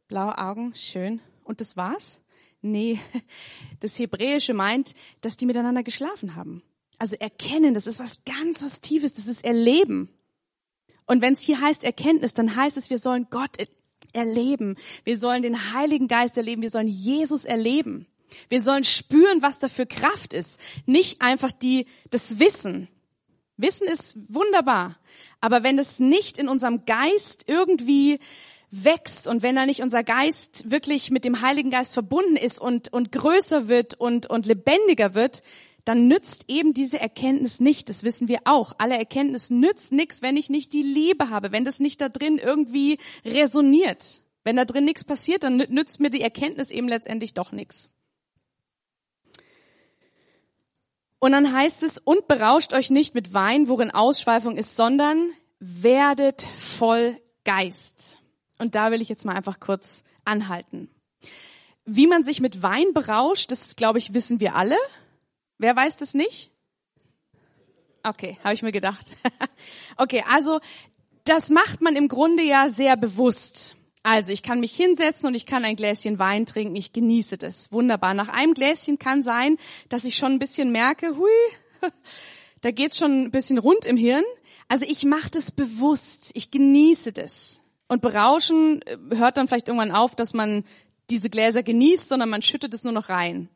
blaue 0.09 0.39
Augen, 0.39 0.75
schön. 0.75 1.21
Und 1.45 1.61
das 1.61 1.77
war's? 1.77 2.23
Nee, 2.63 2.99
das 3.81 3.99
Hebräische 3.99 4.55
meint, 4.55 4.95
dass 5.21 5.37
die 5.37 5.47
miteinander 5.47 5.83
geschlafen 5.83 6.35
haben. 6.37 6.63
Also 6.99 7.17
erkennen, 7.17 7.75
das 7.75 7.87
ist 7.87 8.01
was 8.01 8.25
ganz 8.25 8.63
was 8.63 8.81
Tiefes, 8.81 9.15
das 9.15 9.27
ist 9.27 9.45
Erleben. 9.45 10.09
Und 11.07 11.23
wenn 11.23 11.35
es 11.35 11.41
hier 11.41 11.61
heißt 11.61 11.85
Erkenntnis, 11.85 12.35
dann 12.35 12.57
heißt 12.57 12.77
es, 12.77 12.91
wir 12.91 12.99
sollen 12.99 13.29
Gott 13.31 13.57
erleben. 14.13 14.77
Wir 15.05 15.19
sollen 15.19 15.43
den 15.43 15.73
Heiligen 15.73 16.09
Geist 16.09 16.37
erleben. 16.37 16.63
Wir 16.63 16.71
sollen 16.71 16.89
Jesus 16.89 17.45
erleben. 17.45 18.07
Wir 18.49 18.61
sollen 18.61 18.83
spüren, 18.85 19.43
was 19.43 19.59
da 19.59 19.69
für 19.69 19.87
Kraft 19.87 20.33
ist. 20.33 20.59
Nicht 20.85 21.23
einfach 21.23 21.53
die, 21.53 21.87
das 22.11 22.39
Wissen. 22.39 22.89
Wissen 23.57 23.89
ist 23.89 24.17
wunderbar. 24.29 24.97
Aber 25.41 25.63
wenn 25.63 25.79
es 25.79 25.99
nicht 25.99 26.39
in 26.39 26.49
unserem 26.49 26.85
Geist 26.85 27.45
irgendwie 27.47 28.19
wächst 28.71 29.29
und 29.29 29.43
wenn 29.43 29.57
da 29.57 29.65
nicht 29.65 29.83
unser 29.83 30.03
Geist 30.03 30.71
wirklich 30.71 31.11
mit 31.11 31.25
dem 31.25 31.41
Heiligen 31.41 31.71
Geist 31.71 31.95
verbunden 31.95 32.37
ist 32.37 32.61
und, 32.61 32.93
und 32.93 33.13
größer 33.13 33.69
wird 33.69 33.95
und, 33.95 34.27
und 34.27 34.47
lebendiger 34.47 35.15
wird, 35.15 35.43
dann 35.85 36.09
nützt 36.09 36.47
eben 36.49 36.75
diese 36.75 36.99
Erkenntnis 36.99 37.61
nicht. 37.61 37.89
Das 37.89 38.03
wissen 38.03 38.27
wir 38.27 38.41
auch. 38.45 38.73
Alle 38.79 38.99
Erkenntnis 38.99 39.51
nützt 39.51 39.93
nichts, 39.93 40.21
wenn 40.21 40.37
ich 40.37 40.51
nicht 40.51 40.73
die 40.73 40.83
Liebe 40.83 41.31
habe, 41.31 41.53
wenn 41.53 41.65
das 41.65 41.79
nicht 41.79 42.01
da 42.01 42.09
drin 42.09 42.39
irgendwie 42.39 42.99
resoniert. 43.25 44.21
Wenn 44.43 44.57
da 44.57 44.65
drin 44.65 44.85
nichts 44.85 45.05
passiert, 45.05 45.45
dann 45.45 45.57
nützt 45.57 46.01
mir 46.01 46.11
die 46.11 46.21
Erkenntnis 46.21 46.71
eben 46.71 46.89
letztendlich 46.89 47.35
doch 47.35 47.53
nichts. 47.53 47.89
Und 51.27 51.33
dann 51.33 51.53
heißt 51.53 51.83
es, 51.83 51.99
und 51.99 52.29
berauscht 52.29 52.73
euch 52.73 52.89
nicht 52.89 53.17
mit 53.17 53.35
Wein, 53.35 53.67
worin 53.67 53.91
Ausschweifung 53.91 54.57
ist, 54.57 54.77
sondern 54.77 55.33
werdet 55.59 56.43
voll 56.57 57.21
Geist. 57.45 58.23
Und 58.59 58.77
da 58.77 58.93
will 58.93 59.03
ich 59.03 59.09
jetzt 59.09 59.25
mal 59.25 59.35
einfach 59.35 59.59
kurz 59.59 60.05
anhalten. 60.25 60.89
Wie 61.85 62.07
man 62.07 62.23
sich 62.23 62.41
mit 62.41 62.63
Wein 62.63 62.93
berauscht, 62.95 63.51
das 63.51 63.75
glaube 63.75 63.99
ich 63.99 64.15
wissen 64.15 64.39
wir 64.39 64.55
alle. 64.55 64.77
Wer 65.59 65.75
weiß 65.75 65.97
das 65.97 66.15
nicht? 66.15 66.53
Okay, 68.05 68.39
habe 68.45 68.55
ich 68.55 68.63
mir 68.63 68.71
gedacht. 68.71 69.07
okay, 69.97 70.23
also 70.31 70.61
das 71.25 71.51
macht 71.51 71.81
man 71.81 71.97
im 71.97 72.07
Grunde 72.07 72.45
ja 72.45 72.69
sehr 72.69 72.97
bewusst. 72.97 73.76
Also 74.07 74.31
ich 74.31 74.45
kann 74.45 74.61
mich 74.61 74.77
hinsetzen 74.77 75.27
und 75.27 75.35
ich 75.35 75.47
kann 75.47 75.65
ein 75.65 75.75
Gläschen 75.75 76.21
Wein 76.21 76.47
trinken, 76.47 76.77
ich 76.77 76.93
genieße 76.93 77.39
das. 77.39 77.73
Wunderbar. 77.73 78.15
Nach 78.15 78.29
einem 78.29 78.55
Gläschen 78.55 79.01
kann 79.01 79.25
sein, 79.25 79.57
dass 79.89 80.05
ich 80.05 80.15
schon 80.15 80.31
ein 80.31 80.39
bisschen 80.39 80.71
merke, 80.71 81.17
hui, 81.17 81.29
da 82.61 82.71
geht's 82.71 82.99
schon 82.99 83.25
ein 83.25 83.31
bisschen 83.33 83.59
rund 83.59 83.85
im 83.85 83.97
Hirn. 83.97 84.23
Also 84.69 84.87
ich 84.89 85.05
mache 85.05 85.31
das 85.33 85.51
bewusst, 85.51 86.31
ich 86.35 86.53
genieße 86.53 87.13
das. 87.13 87.61
Und 87.89 88.01
berauschen 88.01 88.81
äh, 88.83 88.97
hört 89.17 89.39
dann 89.39 89.49
vielleicht 89.49 89.67
irgendwann 89.67 89.91
auf, 89.91 90.15
dass 90.15 90.35
man 90.35 90.63
diese 91.11 91.29
Gläser 91.29 91.65
genießt, 91.65 92.09
sondern 92.09 92.29
man 92.29 92.43
schüttet 92.43 92.75
es 92.75 92.85
nur 92.85 92.93
noch 92.93 93.09
rein. 93.09 93.49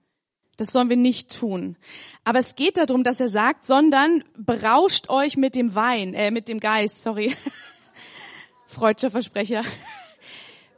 Das 0.56 0.72
sollen 0.72 0.90
wir 0.90 0.96
nicht 0.96 1.38
tun. 1.38 1.76
Aber 2.24 2.40
es 2.40 2.56
geht 2.56 2.76
darum, 2.76 3.04
dass 3.04 3.20
er 3.20 3.28
sagt, 3.28 3.64
sondern 3.64 4.24
berauscht 4.36 5.10
euch 5.10 5.36
mit 5.36 5.54
dem 5.54 5.76
Wein, 5.76 6.12
äh, 6.12 6.32
mit 6.32 6.48
dem 6.48 6.58
Geist, 6.58 7.00
sorry. 7.04 7.36
Freudscher 8.66 9.12
Versprecher 9.12 9.62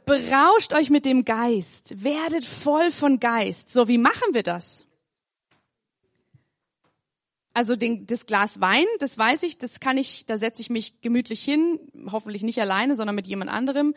berauscht 0.05 0.73
euch 0.73 0.89
mit 0.89 1.05
dem 1.05 1.25
Geist, 1.25 2.03
werdet 2.03 2.45
voll 2.45 2.91
von 2.91 3.19
Geist. 3.19 3.69
So, 3.71 3.87
wie 3.87 3.97
machen 3.97 4.33
wir 4.33 4.43
das? 4.43 4.87
Also 7.53 7.75
den, 7.75 8.07
das 8.07 8.25
Glas 8.25 8.61
Wein, 8.61 8.85
das 8.99 9.17
weiß 9.17 9.43
ich, 9.43 9.57
das 9.57 9.79
kann 9.79 9.97
ich, 9.97 10.25
da 10.25 10.37
setze 10.37 10.61
ich 10.61 10.69
mich 10.69 11.01
gemütlich 11.01 11.43
hin, 11.43 11.79
hoffentlich 12.11 12.41
nicht 12.41 12.59
alleine, 12.59 12.95
sondern 12.95 13.15
mit 13.15 13.27
jemand 13.27 13.51
anderem 13.51 13.93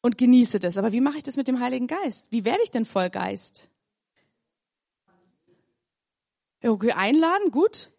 und 0.00 0.16
genieße 0.16 0.60
das. 0.60 0.76
Aber 0.76 0.92
wie 0.92 1.00
mache 1.00 1.16
ich 1.16 1.24
das 1.24 1.36
mit 1.36 1.48
dem 1.48 1.58
Heiligen 1.58 1.88
Geist? 1.88 2.26
Wie 2.30 2.44
werde 2.44 2.62
ich 2.62 2.70
denn 2.70 2.84
voll 2.84 3.10
Geist? 3.10 3.68
Okay, 6.62 6.92
einladen, 6.92 7.50
gut. 7.50 7.90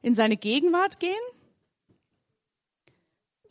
In 0.00 0.14
seine 0.14 0.36
Gegenwart 0.36 1.00
gehen 1.00 1.14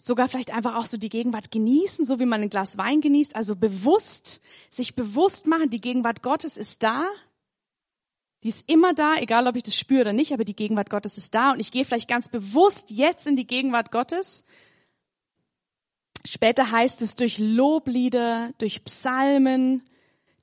sogar 0.07 0.27
vielleicht 0.27 0.51
einfach 0.51 0.75
auch 0.75 0.85
so 0.85 0.97
die 0.97 1.09
Gegenwart 1.09 1.51
genießen, 1.51 2.05
so 2.05 2.19
wie 2.19 2.25
man 2.25 2.41
ein 2.41 2.49
Glas 2.49 2.77
Wein 2.77 3.01
genießt, 3.01 3.35
also 3.35 3.55
bewusst, 3.55 4.41
sich 4.69 4.95
bewusst 4.95 5.45
machen, 5.45 5.69
die 5.69 5.81
Gegenwart 5.81 6.23
Gottes 6.23 6.57
ist 6.57 6.81
da. 6.81 7.05
Die 8.43 8.49
ist 8.49 8.63
immer 8.67 8.93
da, 8.93 9.15
egal 9.17 9.47
ob 9.47 9.55
ich 9.55 9.63
das 9.63 9.75
spüre 9.75 10.01
oder 10.01 10.13
nicht, 10.13 10.31
aber 10.31 10.45
die 10.45 10.55
Gegenwart 10.55 10.89
Gottes 10.89 11.17
ist 11.17 11.35
da 11.35 11.51
und 11.51 11.59
ich 11.59 11.71
gehe 11.71 11.85
vielleicht 11.85 12.07
ganz 12.07 12.29
bewusst 12.29 12.91
jetzt 12.91 13.27
in 13.27 13.35
die 13.35 13.47
Gegenwart 13.47 13.91
Gottes. 13.91 14.45
Später 16.25 16.71
heißt 16.71 17.01
es 17.01 17.15
durch 17.15 17.39
Loblieder, 17.39 18.53
durch 18.57 18.83
Psalmen, 18.83 19.83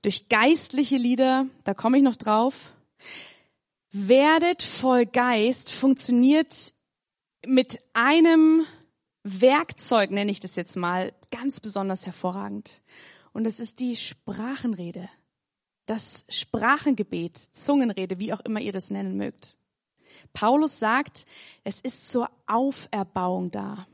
durch 0.03 0.29
geistliche 0.29 0.97
Lieder, 0.97 1.47
da 1.65 1.75
komme 1.75 1.99
ich 1.99 2.03
noch 2.03 2.17
drauf. 2.17 2.55
Werdet 3.91 4.63
voll 4.63 5.07
Geist 5.07 5.73
funktioniert 5.73 6.75
mit 7.47 7.79
einem 7.93 8.67
Werkzeug, 9.25 10.11
nenne 10.11 10.31
ich 10.31 10.41
das 10.41 10.55
jetzt 10.55 10.77
mal, 10.77 11.13
ganz 11.31 11.59
besonders 11.59 12.05
hervorragend. 12.07 12.83
Und 13.33 13.45
das 13.45 13.59
ist 13.59 13.81
die 13.81 13.97
Sprachenrede. 13.97 15.09
Das 15.87 16.25
Sprachengebet, 16.29 17.37
Zungenrede, 17.37 18.19
wie 18.19 18.33
auch 18.33 18.41
immer 18.41 18.61
ihr 18.61 18.73
das 18.73 18.91
nennen 18.91 19.17
mögt. 19.17 19.57
Paulus 20.33 20.79
sagt, 20.79 21.27
es 21.65 21.81
ist 21.81 22.11
zur 22.11 22.31
Auferbauung 22.47 23.51
da. 23.51 23.87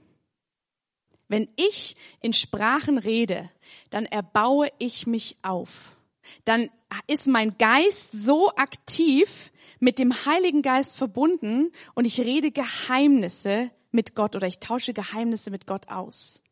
Wenn 1.28 1.48
ich 1.56 1.96
in 2.20 2.32
Sprachen 2.32 2.98
rede, 2.98 3.50
dann 3.90 4.04
erbaue 4.04 4.68
ich 4.78 5.06
mich 5.06 5.36
auf. 5.42 5.96
Dann 6.44 6.70
ist 7.06 7.28
mein 7.28 7.56
Geist 7.56 8.10
so 8.12 8.50
aktiv 8.56 9.52
mit 9.78 9.98
dem 9.98 10.12
Heiligen 10.26 10.62
Geist 10.62 10.96
verbunden 10.96 11.70
und 11.94 12.04
ich 12.04 12.20
rede 12.20 12.50
Geheimnisse 12.50 13.70
mit 13.90 14.14
Gott 14.14 14.36
oder 14.36 14.46
ich 14.46 14.58
tausche 14.58 14.92
Geheimnisse 14.92 15.50
mit 15.50 15.66
Gott 15.66 15.88
aus. 15.88 16.42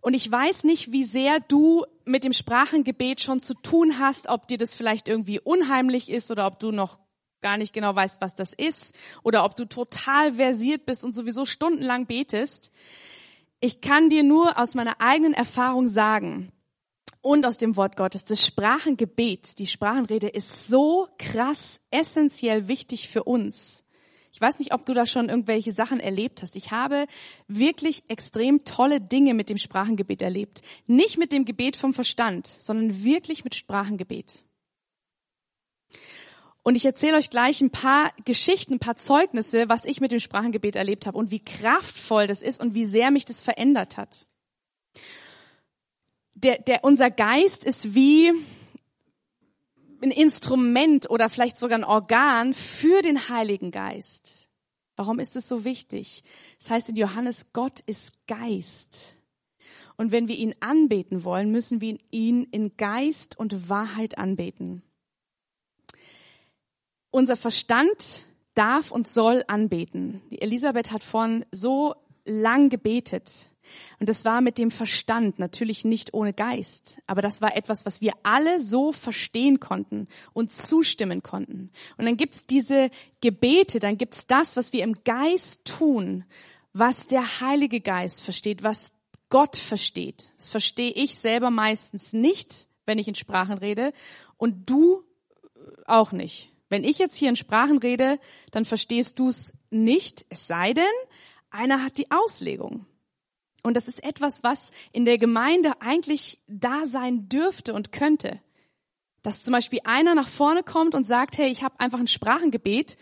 Und 0.00 0.14
ich 0.14 0.30
weiß 0.30 0.64
nicht, 0.64 0.92
wie 0.92 1.04
sehr 1.04 1.40
du 1.40 1.84
mit 2.04 2.24
dem 2.24 2.32
Sprachengebet 2.32 3.20
schon 3.20 3.40
zu 3.40 3.54
tun 3.54 3.98
hast, 3.98 4.28
ob 4.28 4.46
dir 4.46 4.58
das 4.58 4.74
vielleicht 4.74 5.08
irgendwie 5.08 5.40
unheimlich 5.40 6.08
ist 6.10 6.30
oder 6.30 6.46
ob 6.46 6.60
du 6.60 6.70
noch 6.70 6.98
gar 7.40 7.56
nicht 7.56 7.72
genau 7.72 7.94
weißt, 7.94 8.20
was 8.20 8.34
das 8.34 8.52
ist 8.52 8.94
oder 9.22 9.44
ob 9.44 9.56
du 9.56 9.64
total 9.64 10.34
versiert 10.34 10.86
bist 10.86 11.04
und 11.04 11.14
sowieso 11.14 11.44
stundenlang 11.44 12.06
betest. 12.06 12.72
Ich 13.60 13.80
kann 13.80 14.08
dir 14.08 14.22
nur 14.22 14.58
aus 14.58 14.74
meiner 14.74 15.00
eigenen 15.00 15.34
Erfahrung 15.34 15.88
sagen 15.88 16.52
und 17.20 17.44
aus 17.44 17.58
dem 17.58 17.76
Wort 17.76 17.96
Gottes, 17.96 18.24
das 18.24 18.46
Sprachengebet, 18.46 19.58
die 19.58 19.66
Sprachenrede 19.66 20.28
ist 20.28 20.68
so 20.68 21.08
krass 21.18 21.80
essentiell 21.90 22.68
wichtig 22.68 23.08
für 23.08 23.24
uns. 23.24 23.84
Ich 24.32 24.40
weiß 24.40 24.58
nicht, 24.58 24.74
ob 24.74 24.84
du 24.84 24.94
da 24.94 25.06
schon 25.06 25.28
irgendwelche 25.28 25.72
Sachen 25.72 26.00
erlebt 26.00 26.42
hast. 26.42 26.56
Ich 26.56 26.70
habe 26.70 27.06
wirklich 27.46 28.02
extrem 28.08 28.64
tolle 28.64 29.00
Dinge 29.00 29.34
mit 29.34 29.48
dem 29.48 29.58
Sprachengebet 29.58 30.22
erlebt. 30.22 30.62
Nicht 30.86 31.18
mit 31.18 31.32
dem 31.32 31.44
Gebet 31.44 31.76
vom 31.76 31.94
Verstand, 31.94 32.46
sondern 32.46 33.02
wirklich 33.02 33.44
mit 33.44 33.54
Sprachengebet. 33.54 34.44
Und 36.62 36.74
ich 36.74 36.84
erzähle 36.84 37.16
euch 37.16 37.30
gleich 37.30 37.62
ein 37.62 37.70
paar 37.70 38.12
Geschichten, 38.26 38.74
ein 38.74 38.78
paar 38.78 38.96
Zeugnisse, 38.96 39.70
was 39.70 39.86
ich 39.86 40.02
mit 40.02 40.12
dem 40.12 40.20
Sprachengebet 40.20 40.76
erlebt 40.76 41.06
habe 41.06 41.16
und 41.16 41.30
wie 41.30 41.42
kraftvoll 41.42 42.26
das 42.26 42.42
ist 42.42 42.60
und 42.60 42.74
wie 42.74 42.84
sehr 42.84 43.10
mich 43.10 43.24
das 43.24 43.40
verändert 43.40 43.96
hat. 43.96 44.26
Der, 46.34 46.58
der, 46.58 46.84
unser 46.84 47.10
Geist 47.10 47.64
ist 47.64 47.94
wie, 47.94 48.32
ein 50.02 50.10
Instrument 50.10 51.10
oder 51.10 51.28
vielleicht 51.28 51.56
sogar 51.56 51.78
ein 51.78 51.84
Organ 51.84 52.54
für 52.54 53.02
den 53.02 53.28
Heiligen 53.28 53.70
Geist. 53.70 54.48
Warum 54.96 55.18
ist 55.20 55.36
es 55.36 55.48
so 55.48 55.64
wichtig? 55.64 56.22
Das 56.58 56.70
heißt 56.70 56.88
in 56.88 56.96
Johannes, 56.96 57.52
Gott 57.52 57.80
ist 57.86 58.12
Geist. 58.26 59.16
Und 59.96 60.12
wenn 60.12 60.28
wir 60.28 60.36
ihn 60.36 60.54
anbeten 60.60 61.24
wollen, 61.24 61.50
müssen 61.50 61.80
wir 61.80 61.98
ihn 62.10 62.44
in 62.44 62.76
Geist 62.76 63.38
und 63.38 63.68
Wahrheit 63.68 64.18
anbeten. 64.18 64.82
Unser 67.10 67.36
Verstand 67.36 68.24
darf 68.54 68.90
und 68.90 69.08
soll 69.08 69.42
anbeten. 69.46 70.20
Die 70.30 70.42
Elisabeth 70.42 70.92
hat 70.92 71.04
vorhin 71.04 71.44
so 71.52 71.94
lang 72.24 72.68
gebetet. 72.68 73.50
Und 73.98 74.08
das 74.08 74.24
war 74.24 74.40
mit 74.40 74.58
dem 74.58 74.70
Verstand, 74.70 75.38
natürlich 75.38 75.84
nicht 75.84 76.14
ohne 76.14 76.32
Geist. 76.32 77.00
Aber 77.06 77.22
das 77.22 77.40
war 77.40 77.56
etwas, 77.56 77.86
was 77.86 78.00
wir 78.00 78.12
alle 78.22 78.60
so 78.60 78.92
verstehen 78.92 79.60
konnten 79.60 80.08
und 80.32 80.52
zustimmen 80.52 81.22
konnten. 81.22 81.70
Und 81.96 82.06
dann 82.06 82.16
gibt's 82.16 82.46
diese 82.46 82.90
Gebete, 83.20 83.80
dann 83.80 83.98
gibt's 83.98 84.26
das, 84.26 84.56
was 84.56 84.72
wir 84.72 84.84
im 84.84 85.02
Geist 85.04 85.64
tun, 85.64 86.24
was 86.72 87.06
der 87.06 87.40
Heilige 87.40 87.80
Geist 87.80 88.22
versteht, 88.22 88.62
was 88.62 88.92
Gott 89.30 89.56
versteht. 89.56 90.32
Das 90.36 90.50
verstehe 90.50 90.92
ich 90.92 91.16
selber 91.16 91.50
meistens 91.50 92.12
nicht, 92.12 92.68
wenn 92.86 92.98
ich 92.98 93.08
in 93.08 93.14
Sprachen 93.14 93.58
rede. 93.58 93.92
Und 94.36 94.70
du 94.70 95.02
auch 95.86 96.12
nicht. 96.12 96.52
Wenn 96.68 96.84
ich 96.84 96.98
jetzt 96.98 97.16
hier 97.16 97.28
in 97.28 97.36
Sprachen 97.36 97.78
rede, 97.78 98.18
dann 98.50 98.64
verstehst 98.64 99.18
du 99.18 99.28
es 99.28 99.54
nicht, 99.70 100.26
es 100.28 100.46
sei 100.46 100.72
denn, 100.74 100.84
einer 101.50 101.82
hat 101.82 101.96
die 101.98 102.10
Auslegung. 102.10 102.86
Und 103.62 103.76
das 103.76 103.88
ist 103.88 104.02
etwas, 104.04 104.42
was 104.42 104.70
in 104.92 105.04
der 105.04 105.18
Gemeinde 105.18 105.80
eigentlich 105.80 106.40
da 106.46 106.86
sein 106.86 107.28
dürfte 107.28 107.74
und 107.74 107.92
könnte. 107.92 108.40
Dass 109.22 109.42
zum 109.42 109.52
Beispiel 109.52 109.80
einer 109.84 110.14
nach 110.14 110.28
vorne 110.28 110.62
kommt 110.62 110.94
und 110.94 111.04
sagt, 111.04 111.38
hey, 111.38 111.50
ich 111.50 111.62
habe 111.62 111.80
einfach 111.80 111.98
ein 111.98 112.06
Sprachengebet 112.06 112.96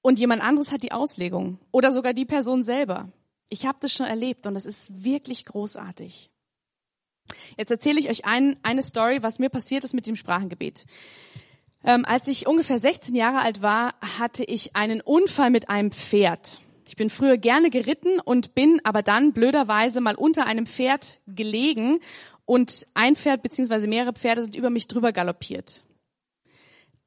und 0.00 0.18
jemand 0.18 0.42
anderes 0.42 0.70
hat 0.70 0.82
die 0.82 0.92
Auslegung. 0.92 1.58
Oder 1.72 1.92
sogar 1.92 2.12
die 2.12 2.24
Person 2.24 2.62
selber. 2.62 3.10
Ich 3.48 3.66
habe 3.66 3.78
das 3.80 3.92
schon 3.92 4.06
erlebt 4.06 4.46
und 4.46 4.54
das 4.54 4.66
ist 4.66 5.04
wirklich 5.04 5.44
großartig. 5.44 6.30
Jetzt 7.56 7.70
erzähle 7.70 7.98
ich 7.98 8.08
euch 8.08 8.24
ein, 8.24 8.56
eine 8.62 8.82
Story, 8.82 9.22
was 9.22 9.38
mir 9.38 9.48
passiert 9.48 9.84
ist 9.84 9.94
mit 9.94 10.06
dem 10.06 10.16
Sprachengebet. 10.16 10.86
Ähm, 11.82 12.04
als 12.04 12.28
ich 12.28 12.46
ungefähr 12.46 12.78
16 12.78 13.14
Jahre 13.14 13.40
alt 13.40 13.62
war, 13.62 13.94
hatte 14.18 14.44
ich 14.44 14.74
einen 14.74 15.00
Unfall 15.00 15.50
mit 15.50 15.68
einem 15.68 15.92
Pferd. 15.92 16.60
Ich 16.86 16.96
bin 16.96 17.08
früher 17.08 17.38
gerne 17.38 17.70
geritten 17.70 18.20
und 18.20 18.54
bin 18.54 18.80
aber 18.84 19.02
dann 19.02 19.32
blöderweise 19.32 20.00
mal 20.00 20.14
unter 20.14 20.46
einem 20.46 20.66
Pferd 20.66 21.20
gelegen 21.26 22.00
und 22.44 22.86
ein 22.94 23.16
Pferd 23.16 23.42
beziehungsweise 23.42 23.86
mehrere 23.86 24.12
Pferde 24.12 24.42
sind 24.42 24.54
über 24.54 24.70
mich 24.70 24.86
drüber 24.86 25.12
galoppiert. 25.12 25.82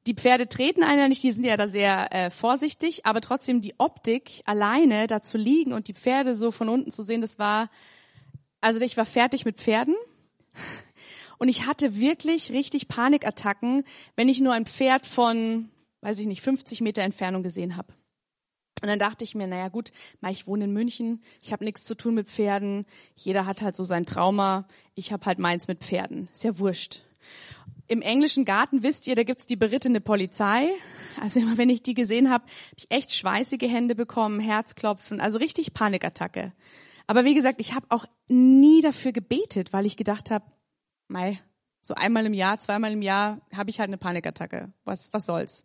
Die 0.06 0.14
Pferde 0.14 0.48
treten 0.48 0.82
einer 0.82 1.08
nicht, 1.08 1.22
die 1.22 1.30
sind 1.30 1.44
ja 1.44 1.56
da 1.56 1.68
sehr 1.68 2.12
äh, 2.12 2.30
vorsichtig, 2.30 3.04
aber 3.04 3.20
trotzdem 3.20 3.60
die 3.60 3.74
Optik 3.78 4.42
alleine 4.46 5.06
da 5.06 5.22
zu 5.22 5.38
liegen 5.38 5.72
und 5.72 5.86
die 5.86 5.92
Pferde 5.92 6.34
so 6.34 6.50
von 6.50 6.68
unten 6.68 6.90
zu 6.90 7.02
sehen, 7.02 7.20
das 7.20 7.38
war, 7.38 7.70
also 8.60 8.80
ich 8.80 8.96
war 8.96 9.04
fertig 9.04 9.44
mit 9.44 9.56
Pferden. 9.56 9.94
Und 11.40 11.48
ich 11.48 11.66
hatte 11.66 11.94
wirklich 11.94 12.50
richtig 12.50 12.88
Panikattacken, 12.88 13.84
wenn 14.16 14.28
ich 14.28 14.40
nur 14.40 14.54
ein 14.54 14.66
Pferd 14.66 15.06
von, 15.06 15.70
weiß 16.00 16.18
ich 16.18 16.26
nicht, 16.26 16.42
50 16.42 16.80
Meter 16.80 17.02
Entfernung 17.02 17.44
gesehen 17.44 17.76
habe. 17.76 17.94
Und 18.80 18.88
dann 18.88 18.98
dachte 18.98 19.24
ich 19.24 19.34
mir, 19.34 19.46
naja 19.46 19.68
gut, 19.68 19.90
ich 20.30 20.46
wohne 20.46 20.64
in 20.64 20.72
München, 20.72 21.20
ich 21.42 21.52
habe 21.52 21.64
nichts 21.64 21.84
zu 21.84 21.94
tun 21.94 22.14
mit 22.14 22.28
Pferden, 22.28 22.86
jeder 23.16 23.46
hat 23.46 23.62
halt 23.62 23.76
so 23.76 23.84
sein 23.84 24.06
Trauma, 24.06 24.66
ich 24.94 25.12
habe 25.12 25.26
halt 25.26 25.38
meins 25.38 25.68
mit 25.68 25.80
Pferden, 25.80 26.28
ist 26.32 26.44
ja 26.44 26.58
wurscht. 26.58 27.02
im 27.88 28.02
englischen 28.02 28.44
Garten 28.44 28.82
wisst 28.82 29.06
ihr, 29.06 29.16
da 29.16 29.22
gibt's 29.22 29.46
die 29.46 29.56
berittene 29.56 30.00
Polizei. 30.00 30.68
Also 31.20 31.40
immer 31.40 31.58
wenn 31.58 31.70
ich 31.70 31.82
die 31.82 31.94
gesehen 31.94 32.30
habe, 32.30 32.44
habe 32.44 32.52
ich 32.76 32.86
echt 32.90 33.12
schweißige 33.12 33.62
Hände 33.62 33.94
bekommen, 33.94 34.40
Herzklopfen, 34.40 35.20
also 35.20 35.38
richtig 35.38 35.74
Panikattacke. 35.74 36.52
Aber 37.06 37.24
wie 37.24 37.34
gesagt, 37.34 37.60
ich 37.60 37.74
habe 37.74 37.86
auch 37.88 38.04
nie 38.28 38.82
dafür 38.82 39.12
gebetet, 39.12 39.72
weil 39.72 39.86
ich 39.86 39.96
gedacht 39.96 40.30
habe, 40.30 40.44
mei, 41.08 41.40
so 41.80 41.94
einmal 41.94 42.26
im 42.26 42.34
Jahr, 42.34 42.58
zweimal 42.58 42.92
im 42.92 43.02
Jahr 43.02 43.40
habe 43.52 43.70
ich 43.70 43.80
halt 43.80 43.88
eine 43.88 43.96
Panikattacke. 43.96 44.72
Was, 44.84 45.12
was 45.12 45.24
soll's? 45.24 45.64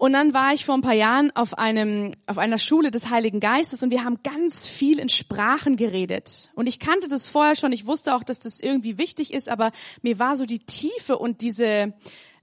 Und 0.00 0.14
dann 0.14 0.32
war 0.32 0.54
ich 0.54 0.64
vor 0.64 0.76
ein 0.76 0.80
paar 0.80 0.94
Jahren 0.94 1.30
auf 1.36 1.58
einem, 1.58 2.12
auf 2.26 2.38
einer 2.38 2.56
Schule 2.56 2.90
des 2.90 3.10
Heiligen 3.10 3.38
Geistes 3.38 3.82
und 3.82 3.90
wir 3.90 4.02
haben 4.02 4.22
ganz 4.22 4.66
viel 4.66 4.98
in 4.98 5.10
Sprachen 5.10 5.76
geredet. 5.76 6.50
Und 6.54 6.66
ich 6.68 6.78
kannte 6.78 7.06
das 7.06 7.28
vorher 7.28 7.54
schon. 7.54 7.70
Ich 7.72 7.86
wusste 7.86 8.14
auch, 8.14 8.24
dass 8.24 8.40
das 8.40 8.60
irgendwie 8.60 8.96
wichtig 8.96 9.34
ist, 9.34 9.50
aber 9.50 9.72
mir 10.00 10.18
war 10.18 10.38
so 10.38 10.46
die 10.46 10.60
Tiefe 10.60 11.18
und 11.18 11.42
diese, 11.42 11.92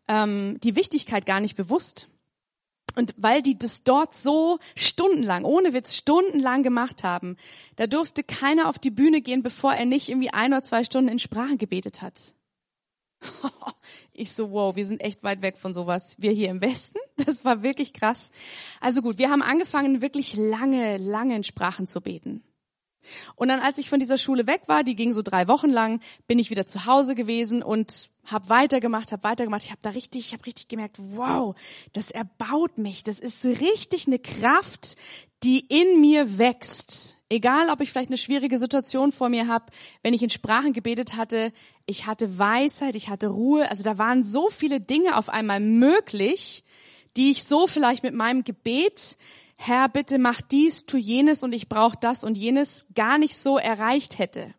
ähm, 0.07 0.59
die 0.63 0.75
Wichtigkeit 0.75 1.25
gar 1.25 1.39
nicht 1.39 1.57
bewusst. 1.57 2.09
Und 2.95 3.15
weil 3.17 3.41
die 3.41 3.57
das 3.57 3.83
dort 3.83 4.13
so 4.13 4.59
stundenlang, 4.75 5.43
ohne 5.43 5.73
Witz, 5.73 5.95
stundenlang 5.95 6.61
gemacht 6.61 7.03
haben, 7.03 7.37
da 7.75 7.87
durfte 7.87 8.21
keiner 8.21 8.69
auf 8.69 8.77
die 8.77 8.91
Bühne 8.91 9.21
gehen, 9.21 9.41
bevor 9.41 9.73
er 9.73 9.87
nicht 9.87 10.09
irgendwie 10.09 10.31
ein 10.31 10.53
oder 10.53 10.61
zwei 10.61 10.83
Stunden 10.83 11.09
in 11.09 11.17
Sprachen 11.17 11.57
gebetet 11.57 12.03
hat. 12.03 12.35
Ich 14.19 14.33
so, 14.33 14.49
wow, 14.49 14.75
wir 14.75 14.83
sind 14.83 15.01
echt 15.01 15.23
weit 15.23 15.43
weg 15.43 15.59
von 15.59 15.75
sowas. 15.75 16.15
Wir 16.17 16.31
hier 16.31 16.49
im 16.49 16.59
Westen, 16.59 16.97
das 17.25 17.43
war 17.43 17.63
wirklich 17.63 17.93
krass. 17.93 18.29
Also 18.79 19.01
gut, 19.01 19.17
wir 19.17 19.29
haben 19.29 19.41
angefangen, 19.41 20.01
wirklich 20.01 20.35
lange, 20.35 20.97
lange 20.97 21.35
in 21.35 21.43
Sprachen 21.43 21.87
zu 21.87 22.01
beten. 22.01 22.43
Und 23.35 23.47
dann, 23.47 23.59
als 23.59 23.77
ich 23.77 23.89
von 23.89 23.99
dieser 23.99 24.17
Schule 24.17 24.47
weg 24.47 24.63
war, 24.67 24.83
die 24.83 24.95
ging 24.95 25.13
so 25.13 25.21
drei 25.21 25.47
Wochen 25.47 25.69
lang, 25.69 26.01
bin 26.27 26.39
ich 26.39 26.49
wieder 26.49 26.67
zu 26.67 26.85
Hause 26.85 27.15
gewesen 27.15 27.63
und 27.63 28.09
habe 28.25 28.49
weitergemacht, 28.49 29.11
habe 29.11 29.23
weitergemacht. 29.23 29.63
Ich 29.63 29.71
habe 29.71 29.81
da 29.81 29.91
richtig, 29.91 30.27
ich 30.27 30.33
habe 30.33 30.45
richtig 30.45 30.67
gemerkt, 30.67 30.97
wow, 30.99 31.55
das 31.93 32.11
erbaut 32.11 32.77
mich. 32.77 33.03
Das 33.03 33.19
ist 33.19 33.45
richtig 33.45 34.07
eine 34.07 34.19
Kraft, 34.19 34.97
die 35.43 35.59
in 35.59 36.01
mir 36.01 36.37
wächst. 36.37 37.17
Egal, 37.29 37.69
ob 37.69 37.81
ich 37.81 37.91
vielleicht 37.91 38.09
eine 38.09 38.17
schwierige 38.17 38.57
Situation 38.57 39.11
vor 39.11 39.29
mir 39.29 39.47
habe, 39.47 39.65
wenn 40.01 40.13
ich 40.13 40.23
in 40.23 40.29
Sprachen 40.29 40.73
gebetet 40.73 41.15
hatte, 41.15 41.51
ich 41.85 42.05
hatte 42.05 42.37
Weisheit, 42.37 42.95
ich 42.95 43.09
hatte 43.09 43.27
Ruhe. 43.27 43.69
Also 43.69 43.83
da 43.83 43.97
waren 43.97 44.23
so 44.23 44.49
viele 44.49 44.79
Dinge 44.79 45.17
auf 45.17 45.29
einmal 45.29 45.59
möglich, 45.59 46.63
die 47.17 47.31
ich 47.31 47.43
so 47.43 47.67
vielleicht 47.67 48.03
mit 48.03 48.13
meinem 48.13 48.43
Gebet, 48.43 49.17
Herr, 49.55 49.89
bitte 49.89 50.19
mach 50.19 50.41
dies, 50.41 50.85
tu 50.85 50.97
jenes 50.97 51.43
und 51.43 51.51
ich 51.51 51.67
brauche 51.67 51.97
das 51.99 52.23
und 52.23 52.37
jenes, 52.37 52.85
gar 52.93 53.17
nicht 53.17 53.37
so 53.37 53.57
erreicht 53.57 54.19
hätte. 54.19 54.53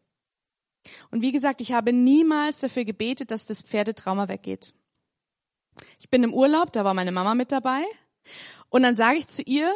Und 1.10 1.22
wie 1.22 1.32
gesagt, 1.32 1.60
ich 1.60 1.72
habe 1.72 1.92
niemals 1.92 2.58
dafür 2.58 2.84
gebetet, 2.84 3.30
dass 3.30 3.46
das 3.46 3.62
Pferdetrauma 3.62 4.28
weggeht. 4.28 4.74
Ich 6.00 6.10
bin 6.10 6.24
im 6.24 6.34
Urlaub, 6.34 6.72
da 6.72 6.84
war 6.84 6.94
meine 6.94 7.12
Mama 7.12 7.34
mit 7.34 7.52
dabei. 7.52 7.84
Und 8.70 8.82
dann 8.82 8.96
sage 8.96 9.18
ich 9.18 9.28
zu 9.28 9.42
ihr, 9.42 9.72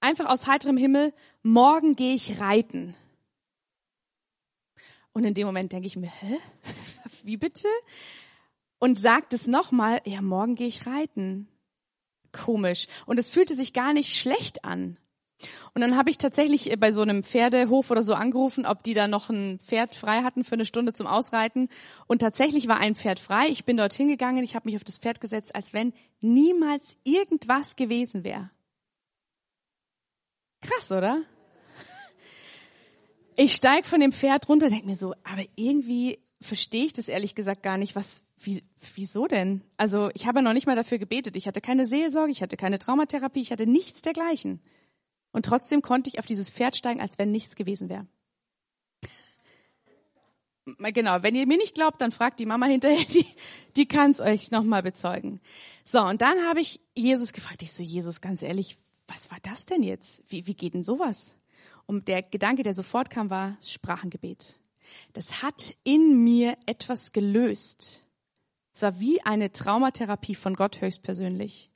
einfach 0.00 0.26
aus 0.26 0.46
heiterem 0.46 0.76
Himmel, 0.76 1.12
morgen 1.42 1.96
gehe 1.96 2.14
ich 2.14 2.38
reiten. 2.38 2.94
Und 5.12 5.24
in 5.24 5.34
dem 5.34 5.46
Moment 5.46 5.72
denke 5.72 5.86
ich 5.86 5.96
mir, 5.96 6.10
hä? 6.10 6.38
Wie 7.24 7.36
bitte? 7.36 7.68
Und 8.78 8.96
sagt 8.96 9.32
es 9.32 9.46
nochmal, 9.46 10.02
ja, 10.04 10.20
morgen 10.20 10.54
gehe 10.54 10.68
ich 10.68 10.86
reiten. 10.86 11.48
Komisch. 12.36 12.86
Und 13.06 13.18
es 13.18 13.28
fühlte 13.28 13.56
sich 13.56 13.72
gar 13.72 13.92
nicht 13.92 14.14
schlecht 14.14 14.64
an. 14.64 14.98
Und 15.74 15.82
dann 15.82 15.96
habe 15.96 16.08
ich 16.08 16.16
tatsächlich 16.16 16.74
bei 16.78 16.90
so 16.90 17.02
einem 17.02 17.22
Pferdehof 17.22 17.90
oder 17.90 18.02
so 18.02 18.14
angerufen, 18.14 18.64
ob 18.64 18.82
die 18.82 18.94
da 18.94 19.06
noch 19.06 19.28
ein 19.28 19.58
Pferd 19.58 19.94
frei 19.94 20.22
hatten 20.22 20.44
für 20.44 20.54
eine 20.54 20.64
Stunde 20.64 20.92
zum 20.92 21.06
Ausreiten. 21.06 21.68
Und 22.06 22.20
tatsächlich 22.20 22.68
war 22.68 22.78
ein 22.78 22.94
Pferd 22.94 23.20
frei. 23.20 23.48
Ich 23.48 23.64
bin 23.64 23.76
dorthin 23.76 24.08
gegangen, 24.08 24.44
ich 24.44 24.54
habe 24.54 24.66
mich 24.66 24.76
auf 24.76 24.84
das 24.84 24.98
Pferd 24.98 25.20
gesetzt, 25.20 25.54
als 25.54 25.74
wenn 25.74 25.92
niemals 26.20 26.96
irgendwas 27.04 27.76
gewesen 27.76 28.24
wäre. 28.24 28.50
Krass, 30.62 30.90
oder? 30.90 31.22
Ich 33.38 33.54
steig 33.54 33.84
von 33.84 34.00
dem 34.00 34.12
Pferd 34.12 34.48
runter, 34.48 34.70
denk 34.70 34.86
mir 34.86 34.96
so, 34.96 35.12
aber 35.22 35.44
irgendwie 35.56 36.18
verstehe 36.40 36.84
ich 36.84 36.92
das 36.92 37.08
ehrlich 37.08 37.34
gesagt 37.34 37.62
gar 37.62 37.78
nicht. 37.78 37.96
Was, 37.96 38.24
wie, 38.38 38.62
wieso 38.94 39.26
denn? 39.26 39.62
Also 39.76 40.10
ich 40.14 40.26
habe 40.26 40.42
noch 40.42 40.52
nicht 40.52 40.66
mal 40.66 40.76
dafür 40.76 40.98
gebetet. 40.98 41.36
Ich 41.36 41.46
hatte 41.46 41.60
keine 41.60 41.86
Seelsorge, 41.86 42.32
ich 42.32 42.42
hatte 42.42 42.56
keine 42.56 42.78
Traumatherapie, 42.78 43.40
ich 43.40 43.52
hatte 43.52 43.66
nichts 43.66 44.02
dergleichen. 44.02 44.60
Und 45.32 45.46
trotzdem 45.46 45.82
konnte 45.82 46.08
ich 46.08 46.18
auf 46.18 46.26
dieses 46.26 46.50
Pferd 46.50 46.76
steigen, 46.76 47.00
als 47.00 47.18
wenn 47.18 47.30
nichts 47.30 47.56
gewesen 47.56 47.88
wäre. 47.88 48.06
Genau, 50.78 51.22
wenn 51.22 51.36
ihr 51.36 51.46
mir 51.46 51.58
nicht 51.58 51.74
glaubt, 51.74 52.00
dann 52.00 52.10
fragt 52.10 52.40
die 52.40 52.46
Mama 52.46 52.66
hinterher, 52.66 53.04
die, 53.12 53.26
die 53.76 53.86
kann 53.86 54.10
es 54.10 54.20
euch 54.20 54.50
nochmal 54.50 54.82
bezeugen. 54.82 55.40
So, 55.84 56.02
und 56.02 56.20
dann 56.22 56.44
habe 56.48 56.60
ich 56.60 56.80
Jesus 56.94 57.32
gefragt. 57.32 57.62
Ich 57.62 57.72
so, 57.72 57.82
Jesus, 57.82 58.20
ganz 58.20 58.42
ehrlich, 58.42 58.76
was 59.06 59.30
war 59.30 59.38
das 59.42 59.64
denn 59.64 59.82
jetzt? 59.82 60.22
Wie, 60.28 60.46
wie 60.46 60.54
geht 60.54 60.74
denn 60.74 60.82
sowas? 60.82 61.36
Und 61.86 62.08
der 62.08 62.22
Gedanke, 62.22 62.64
der 62.64 62.74
sofort 62.74 63.10
kam, 63.10 63.30
war 63.30 63.56
Sprachengebet. 63.62 64.58
Das 65.12 65.42
hat 65.42 65.74
in 65.84 66.24
mir 66.24 66.56
etwas 66.66 67.12
gelöst. 67.12 68.02
Es 68.74 68.82
war 68.82 69.00
wie 69.00 69.22
eine 69.22 69.52
Traumatherapie 69.52 70.34
von 70.34 70.54
Gott 70.54 70.80
höchstpersönlich. 70.80 71.70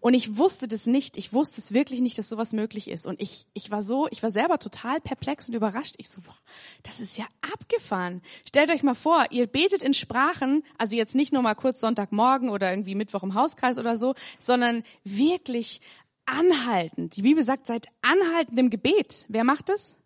Und 0.00 0.14
ich 0.14 0.36
wusste 0.36 0.66
das 0.66 0.86
nicht. 0.86 1.16
Ich 1.16 1.32
wusste 1.32 1.60
es 1.60 1.72
wirklich 1.72 2.00
nicht, 2.00 2.18
dass 2.18 2.28
sowas 2.28 2.52
möglich 2.52 2.88
ist. 2.88 3.06
Und 3.06 3.20
ich, 3.20 3.46
ich 3.54 3.70
war 3.70 3.82
so, 3.82 4.08
ich 4.10 4.22
war 4.22 4.30
selber 4.30 4.58
total 4.58 5.00
perplex 5.00 5.48
und 5.48 5.54
überrascht. 5.54 5.94
Ich 5.98 6.08
so, 6.08 6.20
boah, 6.22 6.36
das 6.82 7.00
ist 7.00 7.18
ja 7.18 7.26
abgefahren. 7.52 8.22
Stellt 8.46 8.70
euch 8.70 8.82
mal 8.82 8.94
vor, 8.94 9.26
ihr 9.30 9.46
betet 9.46 9.82
in 9.82 9.94
Sprachen, 9.94 10.64
also 10.78 10.96
jetzt 10.96 11.14
nicht 11.14 11.32
nur 11.32 11.42
mal 11.42 11.54
kurz 11.54 11.80
Sonntagmorgen 11.80 12.48
oder 12.50 12.70
irgendwie 12.70 12.94
Mittwoch 12.94 13.22
im 13.22 13.34
Hauskreis 13.34 13.78
oder 13.78 13.96
so, 13.96 14.14
sondern 14.40 14.82
wirklich 15.04 15.80
anhaltend. 16.26 17.16
Die 17.16 17.22
Bibel 17.22 17.44
sagt, 17.44 17.66
seid 17.66 17.86
anhaltend 18.02 18.58
im 18.58 18.70
Gebet. 18.70 19.26
Wer 19.28 19.44
macht 19.44 19.68
das? 19.68 19.96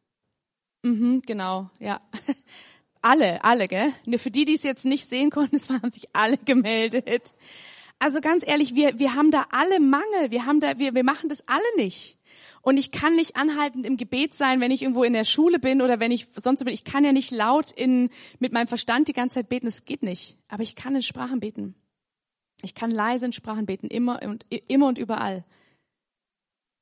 Mhm, 0.87 1.23
genau, 1.27 1.69
ja. 1.81 2.01
Alle, 3.03 3.45
alle, 3.45 3.69
gell? 3.69 3.93
Für 4.17 4.33
die, 4.33 4.45
die 4.45 4.55
es 4.55 4.65
jetzt 4.65 4.85
nicht 4.85 5.09
sehen 5.09 5.31
konnten, 5.31 5.55
es 5.57 5.71
haben 5.71 5.93
sich 5.93 6.09
alle 6.13 6.39
gemeldet. 6.39 7.35
Also 8.01 8.21
ganz 8.21 8.43
ehrlich, 8.45 8.75
wir, 8.75 8.99
wir 8.99 9.15
haben 9.15 9.31
da 9.31 9.47
alle 9.51 9.79
Mangel. 9.79 10.33
Wir 10.33 10.45
haben 10.45 10.59
da, 10.59 10.81
wir, 10.81 10.93
wir 10.93 11.05
machen 11.05 11.29
das 11.29 11.47
alle 11.47 11.77
nicht. 11.77 12.19
Und 12.63 12.79
ich 12.79 12.91
kann 12.91 13.15
nicht 13.15 13.37
anhaltend 13.37 13.87
im 13.87 13.97
Gebet 13.97 14.35
sein, 14.35 14.61
wenn 14.61 14.73
ich 14.73 14.83
irgendwo 14.83 15.05
in 15.05 15.13
der 15.13 15.23
Schule 15.23 15.61
bin 15.61 15.83
oder 15.83 16.01
wenn 16.01 16.11
ich 16.11 16.27
sonst 16.35 16.65
bin. 16.65 16.75
Ich 16.75 16.83
kann 16.83 17.05
ja 17.05 17.13
nicht 17.13 17.31
laut 17.31 17.71
in, 17.71 18.11
mit 18.41 18.53
meinem 18.53 18.67
Verstand 18.67 19.07
die 19.07 19.13
ganze 19.13 19.37
Zeit 19.37 19.49
beten. 19.49 19.67
Das 19.67 19.85
geht 19.85 20.03
nicht. 20.03 20.37
Aber 20.49 20.65
ich 20.65 20.75
kann 20.75 20.97
in 20.97 21.03
Sprachen 21.03 21.39
beten. 21.39 21.77
Ich 22.63 22.75
kann 22.75 22.91
leise 22.91 23.27
in 23.27 23.33
Sprachen 23.33 23.67
beten. 23.67 23.87
Immer 23.87 24.21
und, 24.25 24.47
immer 24.67 24.89
und 24.89 24.99
überall. 24.99 25.45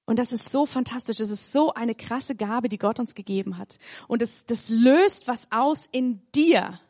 Und 0.06 0.18
das 0.18 0.32
ist 0.32 0.50
so 0.50 0.66
fantastisch. 0.66 1.16
Das 1.16 1.30
ist 1.30 1.50
so 1.50 1.72
eine 1.72 1.94
krasse 1.94 2.34
Gabe, 2.34 2.68
die 2.68 2.78
Gott 2.78 3.00
uns 3.00 3.14
gegeben 3.14 3.56
hat. 3.56 3.78
Und 4.06 4.22
das, 4.22 4.44
das 4.46 4.68
löst 4.68 5.28
was 5.28 5.50
aus 5.50 5.88
in 5.90 6.20
dir. 6.34 6.80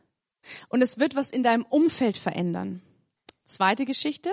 Und 0.69 0.83
es 0.83 0.99
wird 0.99 1.15
was 1.17 1.31
in 1.31 1.43
deinem 1.43 1.65
Umfeld 1.65 2.17
verändern. 2.17 2.83
Zweite 3.45 3.85
Geschichte. 3.85 4.31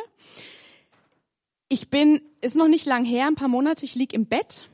Ich 1.70 1.90
bin, 1.90 2.22
ist 2.42 2.56
noch 2.56 2.68
nicht 2.68 2.86
lang 2.86 3.06
her, 3.06 3.28
ein 3.28 3.36
paar 3.36 3.48
Monate, 3.48 3.86
ich 3.86 3.96
lieg 3.96 4.14
im 4.14 4.26
Bett, 4.26 4.68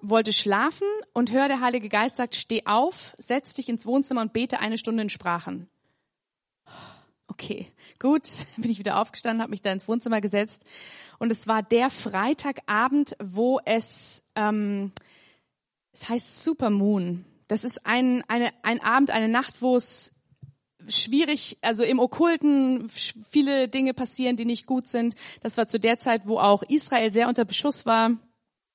wollte 0.00 0.32
schlafen 0.32 0.86
und 1.12 1.30
höre 1.30 1.48
der 1.48 1.60
Heilige 1.60 1.88
Geist 1.90 2.16
sagt, 2.16 2.36
steh 2.36 2.64
auf, 2.64 3.14
setz 3.18 3.52
dich 3.52 3.68
ins 3.68 3.84
Wohnzimmer 3.84 4.22
und 4.22 4.32
bete 4.32 4.58
eine 4.60 4.78
Stunde 4.78 5.02
in 5.02 5.10
Sprachen. 5.10 5.68
Okay, 7.40 7.68
gut, 8.00 8.24
bin 8.56 8.70
ich 8.70 8.80
wieder 8.80 9.00
aufgestanden, 9.00 9.42
habe 9.42 9.50
mich 9.50 9.62
da 9.62 9.70
ins 9.70 9.86
Wohnzimmer 9.86 10.20
gesetzt 10.20 10.64
und 11.20 11.30
es 11.30 11.46
war 11.46 11.62
der 11.62 11.88
Freitagabend, 11.88 13.16
wo 13.22 13.60
es, 13.64 14.24
ähm, 14.34 14.92
es 15.92 16.08
heißt 16.08 16.42
Supermoon. 16.42 17.24
Das 17.46 17.62
ist 17.62 17.86
ein, 17.86 18.24
eine, 18.28 18.50
ein 18.62 18.82
Abend, 18.82 19.10
eine 19.10 19.28
Nacht, 19.28 19.62
wo 19.62 19.76
es 19.76 20.12
schwierig, 20.88 21.58
also 21.62 21.84
im 21.84 22.00
Okkulten 22.00 22.88
viele 22.88 23.68
Dinge 23.68 23.94
passieren, 23.94 24.36
die 24.36 24.44
nicht 24.44 24.66
gut 24.66 24.88
sind. 24.88 25.14
Das 25.40 25.56
war 25.56 25.68
zu 25.68 25.78
der 25.78 25.98
Zeit, 25.98 26.26
wo 26.26 26.38
auch 26.38 26.62
Israel 26.64 27.12
sehr 27.12 27.28
unter 27.28 27.44
Beschuss 27.44 27.86
war. 27.86 28.18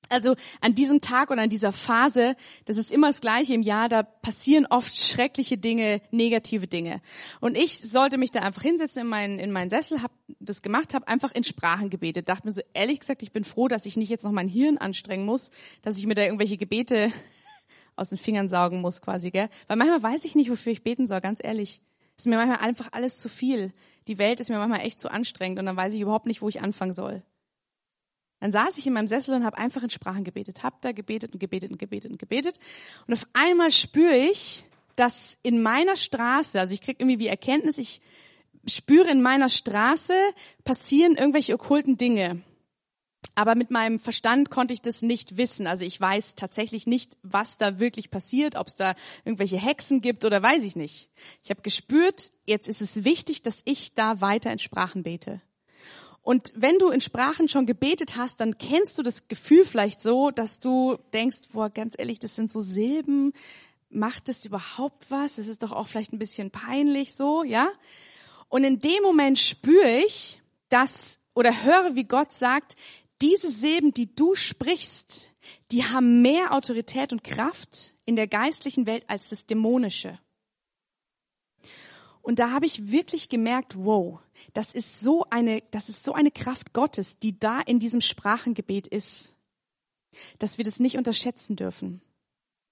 Also 0.08 0.36
an 0.60 0.74
diesem 0.74 1.00
Tag 1.00 1.30
und 1.30 1.38
an 1.38 1.48
dieser 1.48 1.72
Phase, 1.72 2.36
das 2.66 2.76
ist 2.76 2.90
immer 2.90 3.08
das 3.08 3.20
Gleiche 3.20 3.54
im 3.54 3.62
Jahr, 3.62 3.88
da 3.88 4.02
passieren 4.02 4.66
oft 4.68 4.98
schreckliche 4.98 5.56
Dinge, 5.56 6.02
negative 6.10 6.66
Dinge. 6.66 7.00
Und 7.40 7.56
ich 7.56 7.78
sollte 7.78 8.18
mich 8.18 8.30
da 8.30 8.40
einfach 8.40 8.62
hinsetzen 8.62 9.02
in 9.02 9.08
meinen, 9.08 9.38
in 9.38 9.50
meinen 9.50 9.70
Sessel, 9.70 10.02
habe 10.02 10.12
das 10.40 10.62
gemacht, 10.62 10.94
habe 10.94 11.08
einfach 11.08 11.32
in 11.32 11.44
Sprachen 11.44 11.90
gebetet. 11.90 12.28
Dachte 12.28 12.46
mir 12.46 12.52
so, 12.52 12.60
ehrlich 12.74 13.00
gesagt, 13.00 13.22
ich 13.22 13.32
bin 13.32 13.44
froh, 13.44 13.68
dass 13.68 13.86
ich 13.86 13.96
nicht 13.96 14.10
jetzt 14.10 14.24
noch 14.24 14.32
mein 14.32 14.48
Hirn 14.48 14.78
anstrengen 14.78 15.24
muss, 15.24 15.50
dass 15.82 15.98
ich 15.98 16.06
mir 16.06 16.14
da 16.14 16.22
irgendwelche 16.22 16.56
Gebete 16.56 17.10
aus 17.96 18.10
den 18.10 18.18
Fingern 18.18 18.48
saugen 18.48 18.80
muss 18.80 19.00
quasi, 19.00 19.30
gell? 19.30 19.48
Weil 19.68 19.76
manchmal 19.76 20.02
weiß 20.02 20.24
ich 20.24 20.34
nicht, 20.34 20.50
wofür 20.50 20.72
ich 20.72 20.84
beten 20.84 21.06
soll, 21.06 21.20
ganz 21.20 21.40
ehrlich 21.42 21.80
ist 22.16 22.26
mir 22.26 22.36
manchmal 22.36 22.58
einfach 22.58 22.88
alles 22.92 23.18
zu 23.18 23.28
viel. 23.28 23.72
Die 24.06 24.18
Welt 24.18 24.40
ist 24.40 24.48
mir 24.48 24.58
manchmal 24.58 24.80
echt 24.80 25.00
zu 25.00 25.10
anstrengend 25.10 25.58
und 25.58 25.66
dann 25.66 25.76
weiß 25.76 25.94
ich 25.94 26.00
überhaupt 26.00 26.26
nicht, 26.26 26.42
wo 26.42 26.48
ich 26.48 26.62
anfangen 26.62 26.92
soll. 26.92 27.22
Dann 28.40 28.52
saß 28.52 28.76
ich 28.78 28.86
in 28.86 28.92
meinem 28.92 29.06
Sessel 29.06 29.34
und 29.34 29.44
habe 29.44 29.58
einfach 29.58 29.82
in 29.82 29.90
Sprachen 29.90 30.24
gebetet, 30.24 30.62
hab 30.62 30.82
da 30.82 30.92
gebetet 30.92 31.32
und 31.32 31.38
gebetet 31.40 31.70
und 31.70 31.78
gebetet 31.78 32.10
und 32.10 32.18
gebetet 32.18 32.58
und 33.06 33.14
auf 33.14 33.26
einmal 33.32 33.70
spüre 33.70 34.16
ich, 34.16 34.64
dass 34.96 35.38
in 35.42 35.62
meiner 35.62 35.96
Straße, 35.96 36.60
also 36.60 36.74
ich 36.74 36.80
krieg 36.80 37.00
irgendwie 37.00 37.18
wie 37.18 37.26
Erkenntnis, 37.26 37.78
ich 37.78 38.00
spüre 38.66 39.10
in 39.10 39.22
meiner 39.22 39.48
Straße 39.48 40.14
passieren 40.64 41.16
irgendwelche 41.16 41.54
okkulten 41.54 41.96
Dinge. 41.96 42.42
Aber 43.36 43.56
mit 43.56 43.70
meinem 43.70 43.98
Verstand 43.98 44.50
konnte 44.50 44.74
ich 44.74 44.80
das 44.80 45.02
nicht 45.02 45.36
wissen. 45.36 45.66
Also 45.66 45.84
ich 45.84 46.00
weiß 46.00 46.36
tatsächlich 46.36 46.86
nicht, 46.86 47.16
was 47.22 47.56
da 47.56 47.80
wirklich 47.80 48.10
passiert, 48.10 48.54
ob 48.54 48.68
es 48.68 48.76
da 48.76 48.94
irgendwelche 49.24 49.56
Hexen 49.56 50.00
gibt 50.00 50.24
oder 50.24 50.40
weiß 50.40 50.62
ich 50.62 50.76
nicht. 50.76 51.08
Ich 51.42 51.50
habe 51.50 51.62
gespürt, 51.62 52.30
jetzt 52.44 52.68
ist 52.68 52.80
es 52.80 53.04
wichtig, 53.04 53.42
dass 53.42 53.60
ich 53.64 53.94
da 53.94 54.20
weiter 54.20 54.52
in 54.52 54.58
Sprachen 54.58 55.02
bete. 55.02 55.40
Und 56.24 56.54
wenn 56.56 56.78
du 56.78 56.88
in 56.88 57.02
Sprachen 57.02 57.48
schon 57.48 57.66
gebetet 57.66 58.16
hast, 58.16 58.40
dann 58.40 58.56
kennst 58.56 58.96
du 58.96 59.02
das 59.02 59.28
Gefühl 59.28 59.66
vielleicht 59.66 60.00
so, 60.00 60.30
dass 60.30 60.58
du 60.58 60.96
denkst, 61.12 61.50
boah, 61.52 61.68
ganz 61.68 61.94
ehrlich, 61.98 62.18
das 62.18 62.34
sind 62.34 62.50
so 62.50 62.62
Silben. 62.62 63.34
Macht 63.90 64.28
das 64.28 64.46
überhaupt 64.46 65.10
was? 65.10 65.36
Das 65.36 65.48
ist 65.48 65.62
doch 65.62 65.72
auch 65.72 65.86
vielleicht 65.86 66.14
ein 66.14 66.18
bisschen 66.18 66.50
peinlich 66.50 67.12
so, 67.12 67.44
ja? 67.44 67.68
Und 68.48 68.64
in 68.64 68.80
dem 68.80 69.02
Moment 69.02 69.38
spüre 69.38 70.02
ich, 70.02 70.40
dass 70.70 71.20
oder 71.34 71.62
höre, 71.62 71.94
wie 71.94 72.04
Gott 72.04 72.32
sagt, 72.32 72.74
diese 73.20 73.50
Silben, 73.50 73.92
die 73.92 74.14
du 74.14 74.34
sprichst, 74.34 75.30
die 75.72 75.84
haben 75.84 76.22
mehr 76.22 76.54
Autorität 76.54 77.12
und 77.12 77.22
Kraft 77.22 77.94
in 78.06 78.16
der 78.16 78.28
geistlichen 78.28 78.86
Welt 78.86 79.04
als 79.08 79.28
das 79.28 79.44
Dämonische. 79.44 80.18
Und 82.22 82.38
da 82.38 82.50
habe 82.50 82.64
ich 82.64 82.90
wirklich 82.90 83.28
gemerkt, 83.28 83.74
wow, 83.76 84.20
das 84.52 84.72
ist 84.72 85.00
so 85.00 85.24
eine, 85.30 85.62
das 85.70 85.88
ist 85.88 86.04
so 86.04 86.12
eine 86.12 86.30
Kraft 86.30 86.72
Gottes, 86.72 87.18
die 87.18 87.38
da 87.38 87.60
in 87.60 87.78
diesem 87.78 88.00
Sprachengebet 88.00 88.86
ist, 88.86 89.34
dass 90.38 90.58
wir 90.58 90.64
das 90.64 90.80
nicht 90.80 90.96
unterschätzen 90.96 91.56
dürfen. 91.56 92.02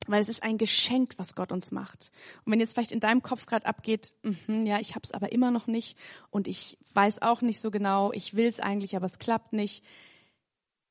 Weil 0.06 0.20
es 0.20 0.28
ist 0.28 0.42
ein 0.42 0.58
Geschenk, 0.58 1.14
was 1.16 1.36
Gott 1.36 1.52
uns 1.52 1.70
macht. 1.70 2.10
Und 2.44 2.52
wenn 2.52 2.58
jetzt 2.58 2.72
vielleicht 2.72 2.90
in 2.90 2.98
deinem 2.98 3.22
Kopf 3.22 3.46
gerade 3.46 3.66
abgeht, 3.66 4.14
mh, 4.22 4.64
ja, 4.64 4.80
ich 4.80 4.96
habe 4.96 5.02
es 5.04 5.12
aber 5.12 5.30
immer 5.30 5.52
noch 5.52 5.68
nicht 5.68 5.96
und 6.30 6.48
ich 6.48 6.76
weiß 6.94 7.22
auch 7.22 7.40
nicht 7.40 7.60
so 7.60 7.70
genau, 7.70 8.12
ich 8.12 8.34
will 8.34 8.46
es 8.46 8.58
eigentlich, 8.58 8.96
aber 8.96 9.06
es 9.06 9.20
klappt 9.20 9.52
nicht, 9.52 9.84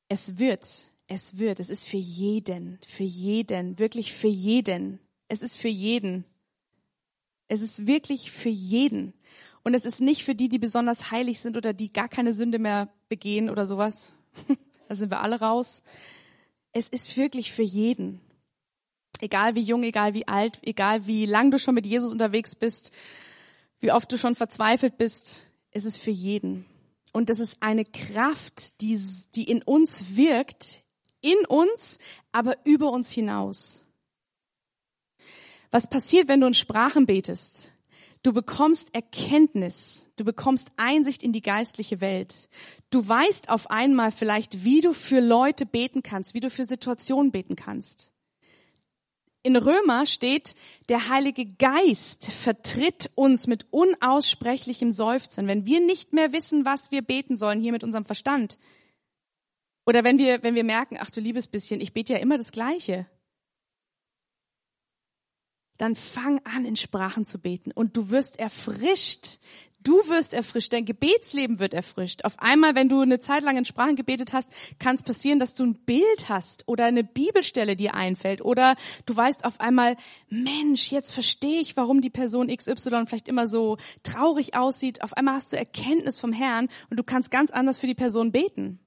es 0.08 0.38
wird, 0.38 0.66
es 1.08 1.38
wird, 1.38 1.60
es 1.60 1.70
ist 1.70 1.88
für 1.88 1.98
jeden, 1.98 2.80
für 2.88 3.04
jeden, 3.04 3.80
wirklich 3.80 4.14
für 4.14 4.30
jeden. 4.30 5.00
Es 5.28 5.42
ist 5.42 5.58
für 5.58 5.68
jeden. 5.68 6.26
Es 7.48 7.60
ist 7.60 7.86
wirklich 7.86 8.32
für 8.32 8.50
jeden. 8.50 9.14
Und 9.64 9.74
es 9.74 9.86
ist 9.86 10.02
nicht 10.02 10.24
für 10.24 10.36
die, 10.36 10.50
die 10.50 10.60
besonders 10.60 11.12
heilig 11.12 11.40
sind 11.40 11.58
oder 11.58 11.74
die 11.74 11.94
gar 11.94 12.10
keine 12.10 12.34
Sünde 12.34 12.60
mehr 12.60 12.90
begehen 13.10 13.50
oder 13.50 13.66
sowas. 13.66 14.12
da 14.88 14.96
sind 14.96 15.12
wir 15.12 15.22
alle 15.22 15.40
raus. 15.40 15.84
Es 16.72 16.88
ist 16.88 17.16
wirklich 17.18 17.52
für 17.52 17.64
jeden. 17.64 18.22
Egal 19.20 19.56
wie 19.56 19.62
jung, 19.62 19.84
egal 19.84 20.14
wie 20.14 20.28
alt, 20.28 20.60
egal 20.64 21.06
wie 21.06 21.26
lang 21.26 21.52
du 21.52 21.60
schon 21.60 21.76
mit 21.76 21.86
Jesus 21.86 22.12
unterwegs 22.12 22.56
bist, 22.56 22.92
wie 23.80 23.92
oft 23.92 24.12
du 24.12 24.18
schon 24.18 24.36
verzweifelt 24.36 24.98
bist, 24.98 25.48
es 25.72 25.86
ist 25.86 25.98
für 25.98 26.12
jeden. 26.12 26.66
Und 27.14 27.30
das 27.30 27.40
ist 27.40 27.58
eine 27.60 27.86
Kraft, 27.86 28.82
die, 28.82 29.00
die 29.36 29.44
in 29.44 29.62
uns 29.62 30.16
wirkt, 30.16 30.84
in 31.22 31.46
uns, 31.48 32.00
aber 32.32 32.58
über 32.66 32.92
uns 32.92 33.12
hinaus. 33.12 33.86
Was 35.72 35.90
passiert, 35.90 36.28
wenn 36.28 36.42
du 36.42 36.48
in 36.48 36.54
Sprachen 36.54 37.06
betest? 37.06 37.72
Du 38.24 38.34
bekommst 38.34 38.94
Erkenntnis, 38.94 40.08
du 40.16 40.24
bekommst 40.24 40.72
Einsicht 40.78 41.24
in 41.24 41.32
die 41.32 41.42
geistliche 41.42 42.02
Welt. 42.02 42.50
Du 42.92 43.08
weißt 43.08 43.50
auf 43.50 43.72
einmal 43.72 44.12
vielleicht, 44.12 44.64
wie 44.64 44.82
du 44.82 44.94
für 44.94 45.20
Leute 45.20 45.66
beten 45.66 46.04
kannst, 46.04 46.36
wie 46.36 46.40
du 46.40 46.52
für 46.52 46.66
Situationen 46.66 47.32
beten 47.32 47.56
kannst. 47.56 48.12
In 49.44 49.56
Römer 49.56 50.06
steht, 50.06 50.54
der 50.88 51.10
Heilige 51.10 51.48
Geist 51.48 52.32
vertritt 52.32 53.10
uns 53.16 53.48
mit 53.48 53.66
unaussprechlichem 53.72 54.92
Seufzen, 54.92 55.48
wenn 55.48 55.66
wir 55.66 55.80
nicht 55.80 56.14
mehr 56.14 56.32
wissen, 56.32 56.64
was 56.64 56.92
wir 56.92 57.02
beten 57.02 57.38
sollen 57.38 57.60
hier 57.60 57.72
mit 57.72 57.84
unserem 57.84 58.06
Verstand. 58.06 58.60
Oder 59.88 60.04
wenn 60.04 60.20
wir, 60.20 60.44
wenn 60.44 60.54
wir 60.54 60.64
merken, 60.64 60.98
ach 61.00 61.10
du 61.10 61.22
liebes 61.22 61.48
bisschen, 61.48 61.82
ich 61.82 61.92
bete 61.92 62.14
ja 62.14 62.20
immer 62.20 62.38
das 62.38 62.52
Gleiche 62.52 63.08
dann 65.82 65.96
fang 65.96 66.40
an, 66.46 66.64
in 66.64 66.76
Sprachen 66.76 67.26
zu 67.26 67.40
beten 67.40 67.72
und 67.72 67.98
du 67.98 68.10
wirst 68.12 68.40
erfrischt. 68.40 69.40
Du 69.84 69.94
wirst 70.10 70.36
erfrischt, 70.36 70.74
dein 70.74 70.86
Gebetsleben 70.86 71.58
wird 71.58 71.74
erfrischt. 71.74 72.24
Auf 72.24 72.38
einmal, 72.38 72.76
wenn 72.76 72.88
du 72.88 73.02
eine 73.02 73.20
Zeit 73.20 73.42
lang 73.42 73.58
in 73.58 73.66
Sprachen 73.66 73.96
gebetet 73.96 74.32
hast, 74.32 74.48
kann 74.78 74.94
es 74.94 75.02
passieren, 75.02 75.40
dass 75.40 75.56
du 75.56 75.64
ein 75.64 75.74
Bild 75.74 76.30
hast 76.30 76.68
oder 76.68 76.86
eine 76.86 77.04
Bibelstelle 77.04 77.76
dir 77.76 77.96
einfällt 77.96 78.44
oder 78.44 78.76
du 79.08 79.16
weißt 79.16 79.44
auf 79.44 79.60
einmal, 79.60 79.98
Mensch, 80.30 80.92
jetzt 80.92 81.14
verstehe 81.14 81.62
ich, 81.62 81.76
warum 81.78 82.02
die 82.02 82.12
Person 82.12 82.56
XY 82.56 83.08
vielleicht 83.08 83.28
immer 83.28 83.48
so 83.48 83.78
traurig 84.04 84.56
aussieht. 84.56 85.02
Auf 85.02 85.14
einmal 85.14 85.34
hast 85.34 85.52
du 85.52 85.58
Erkenntnis 85.58 86.20
vom 86.20 86.32
Herrn 86.32 86.70
und 86.92 87.00
du 87.00 87.04
kannst 87.04 87.32
ganz 87.32 87.50
anders 87.50 87.80
für 87.80 87.88
die 87.88 87.96
Person 87.96 88.32
beten. 88.32 88.80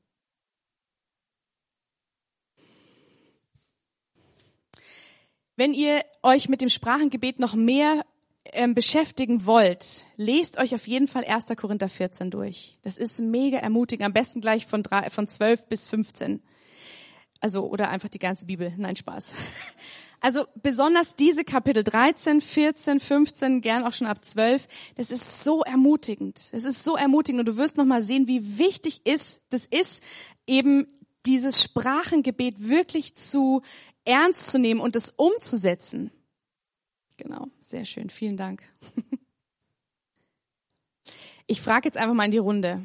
Wenn 5.56 5.72
ihr 5.72 6.04
euch 6.22 6.48
mit 6.48 6.60
dem 6.60 6.68
Sprachengebet 6.68 7.38
noch 7.38 7.54
mehr 7.54 8.04
ähm, 8.46 8.74
beschäftigen 8.74 9.46
wollt, 9.46 10.06
lest 10.16 10.58
euch 10.58 10.74
auf 10.74 10.86
jeden 10.86 11.06
Fall 11.06 11.24
1. 11.24 11.46
Korinther 11.56 11.88
14 11.88 12.30
durch. 12.30 12.76
Das 12.82 12.98
ist 12.98 13.20
mega 13.20 13.58
ermutigend. 13.58 14.04
Am 14.04 14.12
besten 14.12 14.40
gleich 14.40 14.66
von, 14.66 14.82
drei, 14.82 15.10
von 15.10 15.28
12 15.28 15.66
bis 15.66 15.86
15. 15.86 16.42
Also, 17.40 17.66
oder 17.68 17.88
einfach 17.88 18.08
die 18.08 18.18
ganze 18.18 18.46
Bibel. 18.46 18.72
Nein, 18.76 18.96
Spaß. 18.96 19.28
Also 20.20 20.46
besonders 20.54 21.16
diese 21.16 21.44
Kapitel 21.44 21.84
13, 21.84 22.40
14, 22.40 22.98
15, 22.98 23.60
gern 23.60 23.84
auch 23.84 23.92
schon 23.92 24.06
ab 24.06 24.24
12, 24.24 24.66
das 24.94 25.10
ist 25.10 25.44
so 25.44 25.62
ermutigend. 25.62 26.40
Es 26.52 26.64
ist 26.64 26.82
so 26.82 26.96
ermutigend 26.96 27.40
und 27.40 27.46
du 27.46 27.58
wirst 27.58 27.76
nochmal 27.76 28.00
sehen, 28.00 28.26
wie 28.26 28.56
wichtig 28.58 29.02
ist, 29.04 29.42
das 29.50 29.66
ist, 29.66 30.02
eben 30.46 30.86
dieses 31.26 31.62
Sprachengebet 31.62 32.66
wirklich 32.66 33.16
zu 33.16 33.60
ernst 34.04 34.50
zu 34.50 34.58
nehmen 34.58 34.80
und 34.80 34.96
es 34.96 35.10
umzusetzen. 35.10 36.10
Genau, 37.16 37.48
sehr 37.60 37.84
schön, 37.84 38.10
vielen 38.10 38.36
Dank. 38.36 38.62
Ich 41.46 41.60
frage 41.60 41.86
jetzt 41.86 41.98
einfach 41.98 42.14
mal 42.14 42.24
in 42.24 42.30
die 42.30 42.38
Runde. 42.38 42.82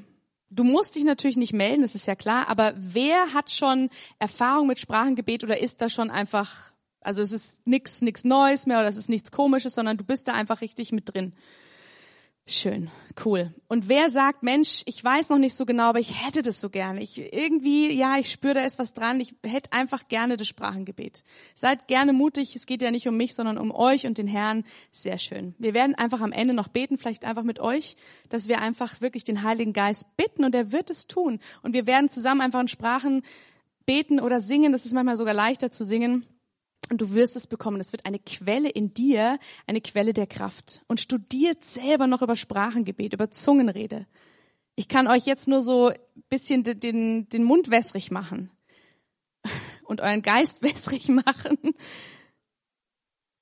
Du 0.50 0.64
musst 0.64 0.96
dich 0.96 1.04
natürlich 1.04 1.38
nicht 1.38 1.54
melden, 1.54 1.82
das 1.82 1.96
ist 1.96 2.08
ja 2.08 2.16
klar, 2.16 2.50
aber 2.50 2.74
wer 2.76 3.34
hat 3.34 3.52
schon 3.52 3.90
Erfahrung 4.18 4.68
mit 4.68 4.80
Sprachengebet 4.80 5.44
oder 5.44 5.60
ist 5.60 5.80
da 5.80 5.90
schon 5.90 6.10
einfach, 6.10 6.74
also 7.02 7.22
es 7.22 7.32
ist 7.32 7.66
nichts 7.68 8.02
nix 8.02 8.24
Neues 8.24 8.66
mehr 8.66 8.80
oder 8.80 8.88
es 8.88 8.98
ist 8.98 9.10
nichts 9.10 9.32
Komisches, 9.32 9.76
sondern 9.76 9.98
du 9.98 10.04
bist 10.04 10.28
da 10.28 10.34
einfach 10.34 10.62
richtig 10.62 10.92
mit 10.92 11.14
drin. 11.14 11.34
Schön, 12.52 12.90
cool. 13.26 13.54
Und 13.68 13.90
wer 13.90 14.10
sagt, 14.10 14.42
Mensch, 14.42 14.82
ich 14.88 15.04
weiß 15.04 15.30
noch 15.30 15.38
nicht 15.38 15.56
so 15.56 15.68
genau, 15.68 15.84
aber 15.84 16.00
ich 16.00 16.26
hätte 16.26 16.42
das 16.42 16.60
so 16.60 16.72
gerne. 16.72 17.00
Ich 17.00 17.20
irgendwie, 17.20 17.94
ja, 17.94 18.18
ich 18.18 18.32
spüre, 18.32 18.56
da 18.56 18.62
ist 18.62 18.80
was 18.80 18.96
dran. 18.96 19.20
Ich 19.20 19.36
hätte 19.46 19.72
einfach 19.72 20.08
gerne 20.08 20.36
das 20.36 20.48
Sprachengebet. 20.48 21.24
Seid 21.54 21.88
gerne 21.88 22.12
mutig. 22.12 22.56
Es 22.56 22.66
geht 22.66 22.82
ja 22.82 22.90
nicht 22.90 23.08
um 23.08 23.16
mich, 23.16 23.36
sondern 23.36 23.60
um 23.60 23.70
euch 23.70 24.08
und 24.08 24.18
den 24.18 24.26
Herrn. 24.26 24.66
Sehr 24.92 25.20
schön. 25.20 25.54
Wir 25.60 25.76
werden 25.76 25.94
einfach 25.94 26.22
am 26.22 26.32
Ende 26.32 26.56
noch 26.56 26.70
beten, 26.70 26.98
vielleicht 26.98 27.24
einfach 27.24 27.44
mit 27.44 27.60
euch, 27.60 27.96
dass 28.30 28.48
wir 28.48 28.60
einfach 28.62 29.00
wirklich 29.00 29.24
den 29.24 29.44
Heiligen 29.44 29.72
Geist 29.72 30.08
bitten 30.18 30.44
und 30.44 30.56
er 30.56 30.72
wird 30.72 30.90
es 30.90 31.06
tun. 31.06 31.40
Und 31.62 31.74
wir 31.74 31.86
werden 31.86 32.10
zusammen 32.10 32.42
einfach 32.42 32.62
in 32.62 32.68
Sprachen 32.68 33.22
beten 33.86 34.20
oder 34.20 34.42
singen. 34.42 34.72
Das 34.72 34.86
ist 34.86 34.94
manchmal 34.94 35.18
sogar 35.18 35.36
leichter 35.36 35.70
zu 35.70 35.84
singen 35.84 36.26
und 36.90 37.02
du 37.02 37.14
wirst 37.14 37.36
es 37.36 37.48
bekommen. 37.48 37.80
Es 37.80 37.92
wird 37.92 38.06
eine 38.06 38.20
Quelle 38.20 38.70
in 38.70 38.94
dir, 38.94 39.40
eine 39.68 39.82
Quelle 39.82 40.14
der 40.14 40.28
Kraft. 40.28 40.84
Und 40.88 41.00
studiert 41.00 41.64
selber 41.64 42.08
noch 42.08 42.22
über 42.22 42.36
Sprachengebet, 42.36 43.14
über 43.14 43.30
Zungenrede. 43.30 44.08
Ich 44.76 44.88
kann 44.88 45.08
euch 45.08 45.26
jetzt 45.26 45.48
nur 45.48 45.62
so 45.62 45.92
bisschen 46.30 46.64
den, 46.64 47.28
den, 47.28 47.44
Mund 47.44 47.70
wässrig 47.70 48.12
machen 48.12 48.50
und 49.84 50.02
euren 50.02 50.22
Geist 50.22 50.62
wässrig 50.64 51.10
machen. 51.10 51.58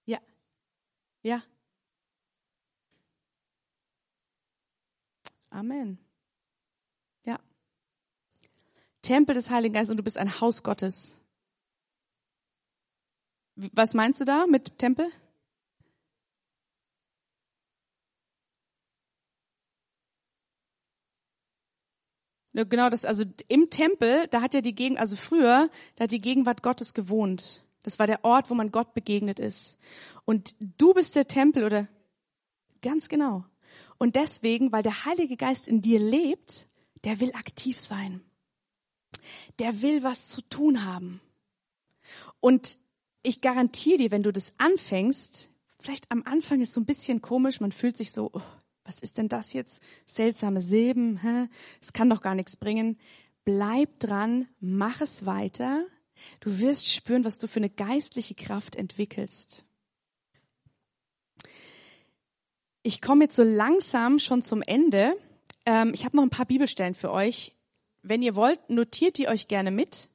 Ja, 0.06 0.20
ja. 1.22 1.44
Amen. 5.50 6.00
Ja. 7.26 7.40
Tempel 9.02 9.36
des 9.36 9.50
Heiligen 9.50 9.74
Geistes 9.74 9.92
und 9.92 9.98
du 9.98 10.04
bist 10.04 10.18
ein 10.18 10.42
Haus 10.42 10.64
Gottes. 10.64 11.18
Was 13.58 13.96
meinst 13.96 14.22
du 14.22 14.26
da 14.26 14.46
mit 14.46 14.78
Tempel? 14.78 15.10
Genau, 22.54 22.90
das, 22.90 23.06
also 23.06 23.24
im 23.48 23.70
Tempel, 23.70 24.28
da 24.28 24.42
hat 24.42 24.54
ja 24.54 24.62
die 24.62 24.74
Gegend, 24.74 25.00
also 25.00 25.16
früher, 25.16 25.70
da 25.96 26.04
hat 26.04 26.12
die 26.12 26.22
Gegenwart 26.22 26.64
Gottes 26.64 26.94
gewohnt. 26.94 27.64
Das 27.84 28.00
war 28.00 28.08
der 28.08 28.24
Ort, 28.24 28.50
wo 28.50 28.54
man 28.54 28.72
Gott 28.72 28.94
begegnet 28.94 29.40
ist. 29.40 29.78
Und 30.26 30.56
du 30.60 30.94
bist 30.94 31.16
der 31.16 31.28
Tempel 31.28 31.64
oder, 31.64 31.88
ganz 32.82 33.10
genau. 33.10 33.46
Und 33.98 34.16
deswegen, 34.16 34.72
weil 34.72 34.84
der 34.84 35.06
Heilige 35.06 35.38
Geist 35.38 35.68
in 35.68 35.82
dir 35.82 36.00
lebt, 36.00 36.68
der 37.04 37.20
will 37.20 37.32
aktiv 37.34 37.80
sein. 37.80 38.22
Der 39.60 39.82
will 39.82 40.04
was 40.04 40.28
zu 40.28 40.42
tun 40.42 40.86
haben. 40.86 41.22
Und 42.40 42.78
ich 43.28 43.42
garantiere 43.42 43.98
dir, 43.98 44.12
wenn 44.12 44.24
du 44.24 44.32
das 44.32 44.54
anfängst, 44.58 45.50
vielleicht 45.80 46.10
am 46.10 46.24
Anfang 46.24 46.62
ist 46.62 46.74
so 46.74 46.80
ein 46.80 46.86
bisschen 46.86 47.22
komisch, 47.22 47.60
man 47.60 47.74
fühlt 47.74 47.98
sich 47.98 48.12
so, 48.12 48.30
oh, 48.32 48.42
was 48.86 49.00
ist 49.00 49.18
denn 49.18 49.28
das 49.28 49.52
jetzt? 49.52 49.82
Seltsame 50.06 50.62
Silben, 50.62 51.18
hä? 51.18 51.50
Es 51.82 51.92
kann 51.92 52.10
doch 52.10 52.22
gar 52.22 52.36
nichts 52.36 52.56
bringen. 52.56 52.98
Bleib 53.44 54.00
dran, 54.00 54.48
mach 54.62 55.02
es 55.02 55.26
weiter. 55.26 55.86
Du 56.40 56.60
wirst 56.60 56.88
spüren, 56.88 57.26
was 57.26 57.38
du 57.38 57.48
für 57.48 57.58
eine 57.58 57.70
geistliche 57.70 58.34
Kraft 58.34 58.78
entwickelst. 58.78 59.66
Ich 62.82 63.02
komme 63.02 63.26
jetzt 63.26 63.36
so 63.36 63.44
langsam 63.44 64.20
schon 64.20 64.42
zum 64.42 64.62
Ende. 64.62 65.18
Ähm, 65.66 65.92
ich 65.94 66.06
habe 66.06 66.16
noch 66.16 66.24
ein 66.24 66.30
paar 66.30 66.46
Bibelstellen 66.46 66.94
für 66.94 67.12
euch. 67.12 67.54
Wenn 68.04 68.22
ihr 68.22 68.38
wollt, 68.38 68.70
notiert 68.70 69.18
die 69.18 69.28
euch 69.28 69.50
gerne 69.50 69.72
mit. 69.72 70.08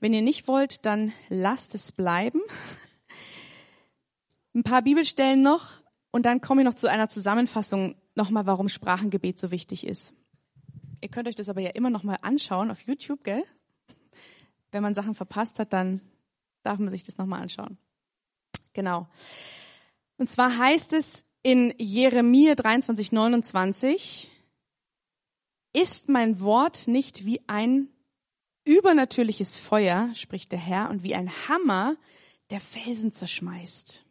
Wenn 0.00 0.12
ihr 0.12 0.22
nicht 0.22 0.46
wollt, 0.46 0.86
dann 0.86 1.12
lasst 1.28 1.74
es 1.74 1.90
bleiben. 1.92 2.40
Ein 4.54 4.62
paar 4.62 4.82
Bibelstellen 4.82 5.42
noch 5.42 5.80
und 6.10 6.24
dann 6.24 6.40
komme 6.40 6.62
ich 6.62 6.64
noch 6.64 6.74
zu 6.74 6.88
einer 6.88 7.08
Zusammenfassung 7.08 7.96
nochmal, 8.14 8.46
warum 8.46 8.68
Sprachengebet 8.68 9.38
so 9.38 9.50
wichtig 9.50 9.86
ist. 9.86 10.14
Ihr 11.00 11.08
könnt 11.08 11.28
euch 11.28 11.34
das 11.34 11.48
aber 11.48 11.60
ja 11.60 11.70
immer 11.70 11.90
nochmal 11.90 12.18
anschauen 12.22 12.70
auf 12.70 12.80
YouTube, 12.82 13.22
gell? 13.24 13.44
Wenn 14.70 14.82
man 14.82 14.94
Sachen 14.94 15.14
verpasst 15.14 15.58
hat, 15.58 15.72
dann 15.72 16.00
darf 16.62 16.78
man 16.78 16.90
sich 16.90 17.04
das 17.04 17.18
nochmal 17.18 17.42
anschauen. 17.42 17.78
Genau. 18.72 19.08
Und 20.16 20.28
zwar 20.28 20.58
heißt 20.58 20.92
es 20.92 21.24
in 21.42 21.74
Jeremia 21.78 22.54
23, 22.54 23.12
29, 23.12 24.30
ist 25.72 26.08
mein 26.08 26.40
Wort 26.40 26.88
nicht 26.88 27.24
wie 27.24 27.40
ein 27.46 27.88
übernatürliches 28.64 29.56
Feuer, 29.56 30.10
spricht 30.14 30.52
der 30.52 30.58
Herr, 30.58 30.90
und 30.90 31.02
wie 31.02 31.14
ein 31.14 31.30
Hammer, 31.48 31.96
der 32.50 32.60
Felsen 32.60 33.12
zerschmeißt. 33.12 34.04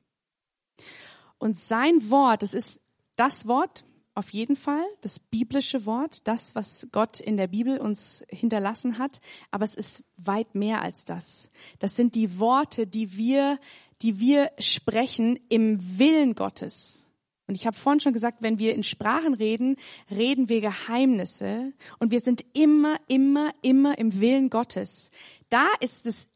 Und 1.37 1.57
sein 1.57 2.09
Wort, 2.09 2.43
das 2.43 2.53
ist 2.53 2.81
das 3.15 3.47
Wort, 3.47 3.85
auf 4.17 4.31
jeden 4.31 4.55
Fall, 4.55 4.83
das 5.01 5.19
biblische 5.19 5.85
Wort, 5.85 6.27
das, 6.27 6.55
was 6.55 6.87
Gott 6.91 7.19
in 7.19 7.37
der 7.37 7.47
Bibel 7.47 7.77
uns 7.77 8.25
hinterlassen 8.29 8.97
hat, 8.97 9.21
aber 9.51 9.63
es 9.63 9.75
ist 9.75 10.03
weit 10.17 10.55
mehr 10.55 10.81
als 10.81 11.05
das. 11.05 11.51
Das 11.77 11.95
sind 11.95 12.15
die 12.15 12.39
Worte, 12.39 12.87
die 12.87 13.15
wir, 13.15 13.59
die 14.01 14.19
wir 14.19 14.51
sprechen 14.57 15.39
im 15.49 15.99
Willen 15.99 16.33
Gottes. 16.33 17.06
Und 17.47 17.55
ich 17.55 17.65
habe 17.65 17.77
vorhin 17.77 18.01
schon 18.01 18.13
gesagt, 18.13 18.41
wenn 18.41 18.59
wir 18.59 18.75
in 18.75 18.83
Sprachen 18.83 19.33
reden, 19.33 19.77
reden 20.11 20.49
wir 20.49 20.61
Geheimnisse 20.61 21.73
und 21.97 22.11
wir 22.11 22.19
sind 22.19 22.45
immer, 22.53 22.97
immer, 23.07 23.53
immer 23.61 23.97
im 23.97 24.19
Willen 24.19 24.49
Gottes. 24.49 25.11
Da 25.49 25.67
ist 25.79 26.05
das 26.05 26.27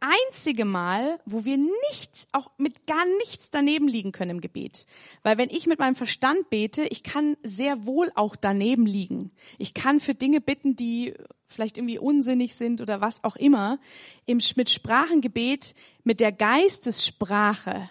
einzige 0.00 0.64
Mal, 0.64 1.20
wo 1.24 1.44
wir 1.44 1.56
nicht, 1.56 2.28
auch 2.32 2.50
mit 2.58 2.86
gar 2.86 3.04
nichts 3.18 3.50
daneben 3.50 3.88
liegen 3.88 4.12
können 4.12 4.32
im 4.32 4.40
Gebet. 4.40 4.86
Weil 5.22 5.38
wenn 5.38 5.50
ich 5.50 5.66
mit 5.66 5.78
meinem 5.78 5.94
Verstand 5.94 6.48
bete, 6.50 6.84
ich 6.84 7.02
kann 7.02 7.36
sehr 7.42 7.86
wohl 7.86 8.10
auch 8.14 8.36
daneben 8.36 8.86
liegen. 8.86 9.32
Ich 9.58 9.74
kann 9.74 10.00
für 10.00 10.14
Dinge 10.14 10.40
bitten, 10.40 10.76
die 10.76 11.14
vielleicht 11.48 11.78
irgendwie 11.78 11.98
unsinnig 11.98 12.54
sind 12.54 12.80
oder 12.80 13.00
was 13.00 13.22
auch 13.24 13.36
immer. 13.36 13.78
Im, 14.26 14.40
mit 14.56 14.70
Sprachengebet, 14.70 15.74
mit 16.04 16.20
der 16.20 16.32
Geistessprache 16.32 17.88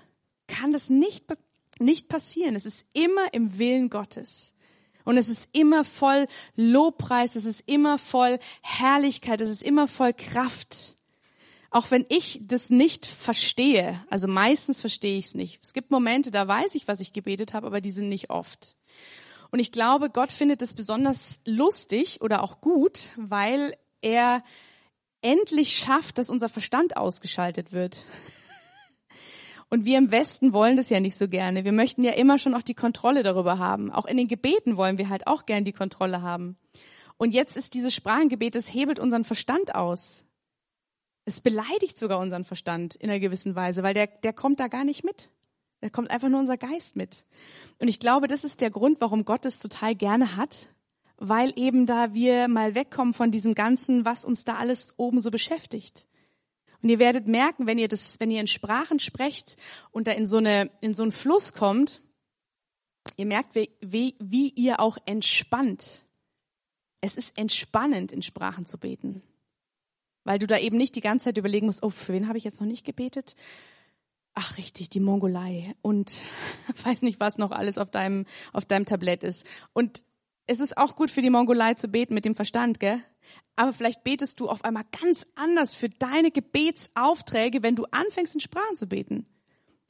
kann 0.47 0.71
das 0.71 0.89
nicht 0.89 1.28
nicht 1.80 2.10
passieren. 2.10 2.56
Es 2.56 2.66
ist 2.66 2.86
immer 2.94 3.34
im 3.34 3.58
Willen 3.58 3.90
Gottes. 3.90 4.54
Und 5.04 5.18
es 5.18 5.30
ist 5.30 5.48
immer 5.52 5.84
voll 5.84 6.28
Lobpreis, 6.56 7.36
es 7.36 7.46
ist 7.46 7.64
immer 7.68 7.98
voll 7.98 8.40
Herrlichkeit, 8.62 9.40
es 9.40 9.50
ist 9.50 9.62
immer 9.62 9.88
voll 9.88 10.14
Kraft. 10.14 10.98
Auch 11.70 11.92
wenn 11.92 12.06
ich 12.10 12.40
das 12.42 12.70
nicht 12.70 13.06
verstehe, 13.06 14.04
also 14.10 14.28
meistens 14.28 14.82
verstehe 14.82 15.18
ich 15.18 15.26
es 15.26 15.36
nicht. 15.36 15.60
Es 15.62 15.74
gibt 15.74 15.92
Momente, 15.92 16.32
da 16.32 16.48
weiß 16.48 16.74
ich, 16.76 16.88
was 16.88 17.02
ich 17.02 17.14
gebetet 17.14 17.54
habe, 17.54 17.68
aber 17.68 17.82
die 17.82 17.92
sind 17.92 18.08
nicht 18.08 18.30
oft. 18.30 18.76
Und 19.52 19.60
ich 19.60 19.72
glaube, 19.72 20.10
Gott 20.10 20.32
findet 20.32 20.62
es 20.62 20.74
besonders 20.74 21.40
lustig 21.46 22.22
oder 22.22 22.44
auch 22.44 22.62
gut, 22.62 23.12
weil 23.16 23.78
er 24.02 24.44
endlich 25.22 25.76
schafft, 25.76 26.18
dass 26.18 26.30
unser 26.30 26.50
Verstand 26.50 26.98
ausgeschaltet 26.98 27.72
wird. 27.72 28.06
Und 29.69 29.86
wir 29.86 29.97
im 29.97 30.12
Westen 30.12 30.54
wollen 30.54 30.78
das 30.78 30.89
ja 30.89 30.99
nicht 30.99 31.17
so 31.17 31.28
gerne. 31.28 31.65
Wir 31.65 31.71
möchten 31.71 32.04
ja 32.04 32.12
immer 32.12 32.38
schon 32.38 32.54
auch 32.54 32.62
die 32.62 32.75
Kontrolle 32.75 33.23
darüber 33.23 33.58
haben. 33.58 33.91
Auch 33.91 34.06
in 34.06 34.17
den 34.17 34.28
Gebeten 34.28 34.78
wollen 34.78 34.97
wir 34.97 35.10
halt 35.10 35.28
auch 35.28 35.45
gern 35.45 35.63
die 35.63 35.73
Kontrolle 35.73 36.21
haben. 36.21 36.58
Und 37.17 37.34
jetzt 37.34 37.58
ist 37.58 37.73
dieses 37.73 37.93
Sprachengebet, 37.93 38.56
es 38.56 38.73
hebelt 38.73 38.99
unseren 38.99 39.23
Verstand 39.23 39.73
aus. 39.73 40.25
Es 41.25 41.41
beleidigt 41.41 41.97
sogar 41.97 42.19
unseren 42.19 42.43
Verstand 42.43 42.95
in 42.95 43.10
einer 43.10 43.19
gewissen 43.19 43.56
Weise, 43.56 43.82
weil 43.82 43.93
der, 43.93 44.08
der 44.08 44.34
kommt 44.34 44.60
da 44.60 44.67
gar 44.67 44.84
nicht 44.84 45.04
mit. 45.04 45.30
Da 45.82 45.89
kommt 45.89 46.12
einfach 46.12 46.30
nur 46.30 46.39
unser 46.39 46.58
Geist 46.58 46.95
mit. 46.95 47.25
Und 47.80 47.88
ich 47.88 47.99
glaube, 47.99 48.28
das 48.28 48.43
ist 48.43 48.62
der 48.62 48.69
Grund, 48.69 49.01
warum 49.01 49.25
Gott 49.25 49.45
es 49.45 49.60
total 49.60 49.95
gerne 49.95 50.36
hat, 50.36 50.69
weil 51.17 51.54
eben 51.56 51.86
da 51.86 52.13
wir 52.13 52.47
mal 52.47 52.75
wegkommen 52.75 53.13
von 53.13 53.32
diesem 53.32 53.56
Ganzen, 53.56 54.06
was 54.06 54.25
uns 54.25 54.43
da 54.43 54.56
alles 54.56 54.93
oben 54.97 55.19
so 55.19 55.32
beschäftigt. 55.32 56.06
Und 56.86 56.91
ihr 56.91 57.00
werdet 57.00 57.28
merken, 57.28 57.65
wenn 57.65 57.80
ihr 57.80 57.88
das, 57.88 58.19
wenn 58.19 58.30
ihr 58.30 58.39
in 58.39 58.45
Sprachen 58.45 59.00
sprecht 59.00 59.58
und 59.89 60.06
da 60.06 60.12
in 60.12 60.28
so 60.28 60.38
eine, 60.38 60.69
in 60.82 60.93
so 60.93 61.02
einen 61.02 61.12
Fluss 61.12 61.54
kommt, 61.54 62.00
ihr 63.17 63.26
merkt, 63.26 63.56
wie, 63.56 63.71
wie, 63.82 64.13
wie 64.19 64.50
ihr 64.50 64.80
auch 64.80 65.00
entspannt. 65.08 66.06
Es 67.02 67.17
ist 67.17 67.36
entspannend, 67.39 68.12
in 68.12 68.21
Sprachen 68.21 68.67
zu 68.67 68.78
beten. 68.78 69.24
Weil 70.26 70.38
du 70.38 70.45
da 70.45 70.60
eben 70.60 70.78
nicht 70.78 70.95
die 70.95 71.02
ganze 71.02 71.24
Zeit 71.24 71.39
überlegen 71.39 71.65
musst, 71.65 71.82
oh, 71.82 71.89
für 71.89 72.13
wen 72.13 72.28
habe 72.28 72.38
ich 72.38 72.43
jetzt 72.43 72.62
noch 72.62 72.67
nicht 72.67 72.86
gebetet? 72.86 73.34
Ach, 74.36 74.60
richtig, 74.60 74.91
die 74.91 75.00
Mongolei 75.00 75.74
und 75.82 76.21
weiß 76.84 77.02
nicht, 77.02 77.19
was 77.19 77.39
noch 77.39 77.50
alles 77.50 77.80
auf 77.80 77.89
deinem, 77.89 78.28
auf 78.54 78.65
deinem 78.65 78.86
Tablett 78.86 79.24
ist. 79.24 79.43
Und 79.74 80.06
es 80.45 80.60
ist 80.60 80.78
auch 80.78 80.95
gut 80.95 81.10
für 81.10 81.24
die 81.24 81.32
Mongolei 81.32 81.74
zu 81.74 81.88
beten 81.88 82.13
mit 82.13 82.26
dem 82.26 82.36
Verstand, 82.36 82.80
gell? 82.80 83.04
Aber 83.56 83.74
vielleicht 83.74 84.04
betest 84.04 84.40
du 84.40 84.50
auf 84.50 84.64
einmal 84.66 84.84
ganz 85.02 85.26
anders 85.36 85.76
für 85.76 85.90
deine 85.90 86.32
Gebetsaufträge, 86.32 87.64
wenn 87.64 87.76
du 87.76 87.86
anfängst 87.92 88.36
in 88.36 88.42
Sprachen 88.42 88.76
zu 88.76 88.88
beten. 88.88 89.26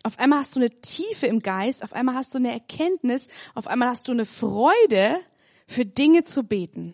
Auf 0.04 0.20
einmal 0.20 0.40
hast 0.40 0.56
du 0.56 0.60
eine 0.60 0.70
Tiefe 0.82 1.26
im 1.26 1.40
Geist, 1.40 1.84
auf 1.84 1.94
einmal 1.94 2.16
hast 2.16 2.36
du 2.36 2.38
eine 2.38 2.52
Erkenntnis, 2.52 3.28
auf 3.56 3.68
einmal 3.68 3.90
hast 3.90 4.08
du 4.08 4.12
eine 4.12 4.26
Freude, 4.26 5.20
für 5.68 5.86
Dinge 5.86 6.24
zu 6.24 6.44
beten. 6.44 6.94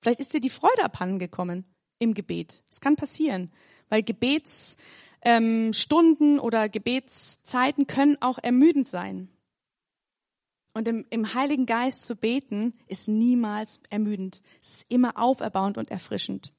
Vielleicht 0.00 0.20
ist 0.20 0.32
dir 0.32 0.40
die 0.40 0.50
Freude 0.50 0.84
abhanden 0.84 1.18
gekommen 1.18 1.64
im 1.98 2.14
Gebet. 2.14 2.62
Das 2.68 2.80
kann 2.80 2.96
passieren, 2.96 3.50
weil 3.88 4.02
Gebetsstunden 4.02 4.78
ähm, 5.24 6.40
oder 6.40 6.68
Gebetszeiten 6.68 7.86
können 7.86 8.20
auch 8.20 8.38
ermüdend 8.38 8.86
sein. 8.86 9.28
Und 10.74 10.86
im, 10.88 11.06
im 11.10 11.34
Heiligen 11.34 11.66
Geist 11.66 12.04
zu 12.04 12.14
beten 12.14 12.74
ist 12.86 13.08
niemals 13.08 13.80
ermüdend. 13.90 14.42
Es 14.60 14.68
ist 14.68 14.86
immer 14.88 15.20
auferbauend 15.20 15.78
und 15.78 15.90
erfrischend. 15.90 16.52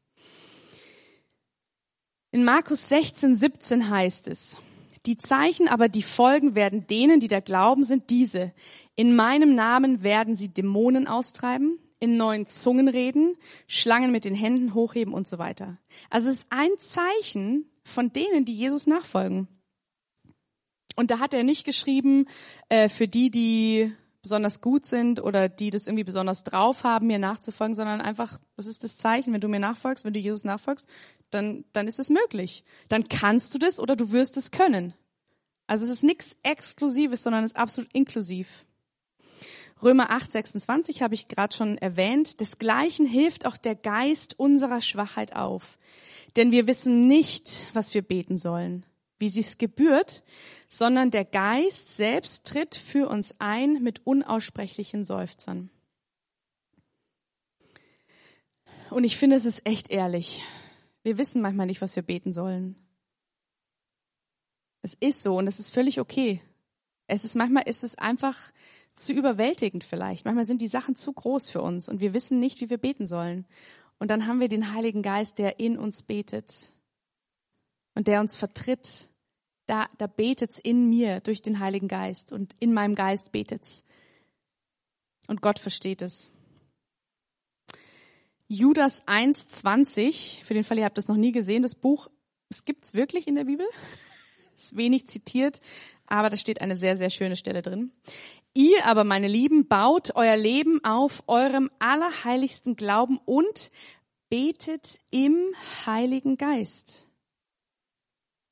In 2.31 2.43
Markus 2.43 2.89
16, 2.89 3.35
17 3.35 3.89
heißt 3.89 4.27
es, 4.27 4.57
die 5.05 5.17
Zeichen 5.17 5.67
aber, 5.67 5.87
die 5.89 6.03
folgen, 6.03 6.55
werden 6.55 6.85
denen, 6.85 7.19
die 7.19 7.27
da 7.27 7.39
glauben, 7.39 7.83
sind 7.83 8.09
diese. 8.09 8.53
In 8.95 9.15
meinem 9.15 9.55
Namen 9.55 10.03
werden 10.03 10.35
sie 10.35 10.53
Dämonen 10.53 11.07
austreiben, 11.07 11.79
in 11.99 12.17
neuen 12.17 12.47
Zungen 12.47 12.87
reden, 12.87 13.35
Schlangen 13.67 14.11
mit 14.11 14.25
den 14.25 14.35
Händen 14.35 14.73
hochheben 14.73 15.13
und 15.13 15.27
so 15.27 15.37
weiter. 15.37 15.77
Also 16.09 16.29
es 16.29 16.39
ist 16.39 16.47
ein 16.49 16.69
Zeichen 16.79 17.65
von 17.83 18.11
denen, 18.11 18.45
die 18.45 18.53
Jesus 18.53 18.87
nachfolgen. 18.87 19.47
Und 20.99 21.11
da 21.11 21.19
hat 21.19 21.33
er 21.33 21.45
nicht 21.45 21.63
geschrieben, 21.63 22.25
äh, 22.67 22.89
für 22.89 23.07
die, 23.07 23.31
die 23.31 23.93
besonders 24.21 24.59
gut 24.59 24.85
sind 24.85 25.23
oder 25.23 25.47
die 25.47 25.69
das 25.69 25.87
irgendwie 25.87 26.03
besonders 26.03 26.43
drauf 26.43 26.83
haben, 26.83 27.07
mir 27.07 27.19
nachzufolgen, 27.19 27.73
sondern 27.73 28.01
einfach, 28.01 28.37
das 28.57 28.65
ist 28.65 28.83
das 28.83 28.97
Zeichen, 28.97 29.31
wenn 29.31 29.39
du 29.39 29.47
mir 29.47 29.61
nachfolgst, 29.61 30.03
wenn 30.03 30.11
du 30.11 30.19
Jesus 30.19 30.43
nachfolgst, 30.43 30.85
dann, 31.29 31.63
dann 31.71 31.87
ist 31.87 31.99
es 31.99 32.09
möglich. 32.09 32.65
Dann 32.89 33.07
kannst 33.07 33.53
du 33.53 33.59
das 33.59 33.79
oder 33.79 33.95
du 33.95 34.11
wirst 34.11 34.35
es 34.35 34.51
können. 34.51 34.93
Also 35.67 35.85
es 35.85 35.89
ist 35.89 36.03
nichts 36.03 36.35
Exklusives, 36.43 37.23
sondern 37.23 37.45
es 37.45 37.51
ist 37.51 37.57
absolut 37.57 37.89
inklusiv. 37.93 38.65
Römer 39.81 40.09
8, 40.09 40.33
26 40.33 41.01
habe 41.01 41.13
ich 41.13 41.29
gerade 41.29 41.55
schon 41.55 41.77
erwähnt. 41.77 42.41
Desgleichen 42.41 43.05
hilft 43.05 43.45
auch 43.45 43.55
der 43.55 43.75
Geist 43.75 44.37
unserer 44.37 44.81
Schwachheit 44.81 45.33
auf. 45.33 45.77
Denn 46.35 46.51
wir 46.51 46.67
wissen 46.67 47.07
nicht, 47.07 47.67
was 47.71 47.93
wir 47.93 48.01
beten 48.01 48.35
sollen 48.35 48.85
wie 49.19 49.29
sich's 49.29 49.57
gebührt, 49.57 50.23
sondern 50.67 51.11
der 51.11 51.25
Geist 51.25 51.95
selbst 51.95 52.47
tritt 52.47 52.75
für 52.75 53.07
uns 53.07 53.35
ein 53.39 53.83
mit 53.83 54.05
unaussprechlichen 54.05 55.03
Seufzern. 55.03 55.69
Und 58.89 59.03
ich 59.03 59.17
finde, 59.17 59.35
es 59.35 59.45
ist 59.45 59.65
echt 59.65 59.91
ehrlich. 59.91 60.41
Wir 61.03 61.17
wissen 61.17 61.41
manchmal 61.41 61.67
nicht, 61.67 61.81
was 61.81 61.95
wir 61.95 62.03
beten 62.03 62.33
sollen. 62.33 62.75
Es 64.81 64.95
ist 64.99 65.21
so 65.21 65.37
und 65.37 65.47
es 65.47 65.59
ist 65.59 65.69
völlig 65.69 65.99
okay. 65.99 66.41
Es 67.07 67.25
ist 67.25 67.35
manchmal 67.35 67.67
ist 67.67 67.83
es 67.83 67.97
einfach 67.97 68.37
zu 68.93 69.13
überwältigend 69.13 69.83
vielleicht. 69.83 70.25
Manchmal 70.25 70.45
sind 70.45 70.61
die 70.61 70.67
Sachen 70.67 70.95
zu 70.95 71.11
groß 71.13 71.49
für 71.49 71.61
uns 71.61 71.89
und 71.89 71.99
wir 71.99 72.13
wissen 72.13 72.39
nicht, 72.39 72.61
wie 72.61 72.69
wir 72.69 72.77
beten 72.77 73.07
sollen. 73.07 73.45
Und 73.97 74.09
dann 74.11 74.27
haben 74.27 74.39
wir 74.39 74.47
den 74.47 74.73
Heiligen 74.73 75.01
Geist, 75.01 75.37
der 75.37 75.59
in 75.59 75.77
uns 75.77 76.03
betet 76.03 76.73
und 77.95 78.07
der 78.07 78.21
uns 78.21 78.35
vertritt 78.35 79.08
da, 79.69 79.87
da 79.97 80.07
betet's 80.07 80.57
in 80.59 80.89
mir 80.89 81.19
durch 81.19 81.41
den 81.41 81.59
Heiligen 81.59 81.87
Geist 81.87 82.31
und 82.31 82.55
in 82.59 82.73
meinem 82.73 82.95
Geist 82.95 83.31
betet's. 83.31 83.83
Und 85.27 85.41
Gott 85.41 85.59
versteht 85.59 86.01
es. 86.01 86.31
Judas 88.47 89.05
1,20, 89.05 90.43
für 90.43 90.55
den 90.55 90.63
Fall, 90.63 90.79
ihr 90.79 90.85
habt 90.85 90.97
das 90.97 91.07
noch 91.07 91.17
nie 91.17 91.31
gesehen, 91.31 91.61
das 91.61 91.75
Buch, 91.75 92.09
es 92.49 92.65
gibt's 92.65 92.95
wirklich 92.95 93.27
in 93.27 93.35
der 93.35 93.43
Bibel. 93.43 93.67
Ist 94.57 94.75
wenig 94.75 95.07
zitiert, 95.07 95.61
aber 96.07 96.31
da 96.31 96.37
steht 96.37 96.61
eine 96.61 96.75
sehr, 96.75 96.97
sehr 96.97 97.11
schöne 97.11 97.35
Stelle 97.35 97.61
drin. 97.61 97.91
Ihr 98.55 98.87
aber, 98.87 99.03
meine 99.03 99.27
Lieben, 99.27 99.67
baut 99.67 100.15
euer 100.15 100.35
Leben 100.35 100.83
auf 100.83 101.23
eurem 101.27 101.69
allerheiligsten 101.77 102.75
Glauben 102.75 103.19
und 103.23 103.71
betet 104.29 104.99
im 105.11 105.53
Heiligen 105.85 106.37
Geist. 106.37 107.08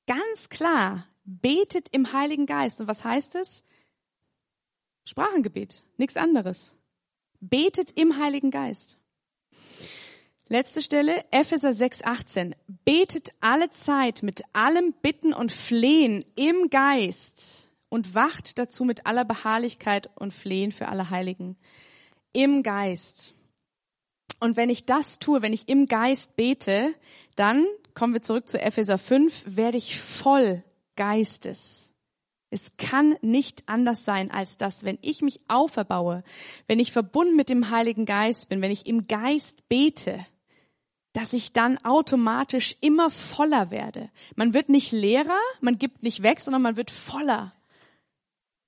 Ganz 0.08 0.50
klar, 0.50 1.06
betet 1.26 1.90
im 1.92 2.14
Heiligen 2.14 2.46
Geist. 2.46 2.82
Und 2.82 2.88
was 2.88 3.04
heißt 3.04 3.36
es? 3.36 3.64
Sprachengebet, 5.06 5.86
nichts 5.98 6.18
anderes. 6.18 6.76
Betet 7.40 7.92
im 7.92 8.18
Heiligen 8.18 8.50
Geist. 8.50 9.00
Letzte 10.50 10.82
Stelle, 10.82 11.26
Epheser 11.32 11.70
6,18. 11.70 12.54
Betet 12.86 13.32
alle 13.42 13.70
Zeit 13.70 14.24
mit 14.24 14.44
allem 14.54 14.94
Bitten 15.02 15.34
und 15.34 15.52
Flehen 15.52 16.24
im 16.36 16.70
Geist 16.70 17.70
und 17.90 18.16
wacht 18.16 18.58
dazu 18.58 18.86
mit 18.86 19.06
aller 19.06 19.26
Beharrlichkeit 19.26 20.10
und 20.16 20.34
Flehen 20.34 20.72
für 20.72 20.88
alle 20.88 21.10
Heiligen. 21.10 21.58
Im 22.32 22.64
Geist. 22.64 23.34
Und 24.40 24.56
wenn 24.56 24.70
ich 24.70 24.86
das 24.86 25.20
tue, 25.20 25.42
wenn 25.42 25.54
ich 25.54 25.68
im 25.68 25.88
Geist 25.88 26.36
bete, 26.38 26.94
dann 27.36 27.66
kommen 27.98 28.14
wir 28.14 28.22
zurück 28.22 28.48
zu 28.48 28.62
Epheser 28.62 29.00
5, 29.00 29.58
werde 29.58 29.80
ich 29.80 30.00
voll 30.00 30.64
Geistes. 30.96 31.92
Es 32.52 32.78
kann 32.78 33.18
nicht 33.22 33.64
anders 33.66 34.06
sein 34.06 34.30
als 34.30 34.56
das, 34.56 34.84
wenn 34.84 35.00
ich 35.02 35.24
mich 35.24 35.42
auferbaue, 35.48 36.24
wenn 36.68 36.80
ich 36.80 36.92
verbunden 36.92 37.36
mit 37.36 37.50
dem 37.50 37.72
Heiligen 37.72 38.06
Geist 38.06 38.50
bin, 38.50 38.62
wenn 38.62 38.70
ich 38.70 38.86
im 38.86 39.08
Geist 39.08 39.68
bete, 39.68 40.24
dass 41.14 41.34
ich 41.34 41.54
dann 41.54 41.80
automatisch 41.80 42.76
immer 42.82 43.10
voller 43.10 43.72
werde. 43.72 44.12
Man 44.36 44.54
wird 44.54 44.70
nicht 44.70 44.92
leerer, 44.92 45.40
man 45.62 45.80
gibt 45.80 46.04
nicht 46.04 46.22
weg, 46.22 46.40
sondern 46.40 46.62
man 46.62 46.78
wird 46.78 46.92
voller. 46.92 47.52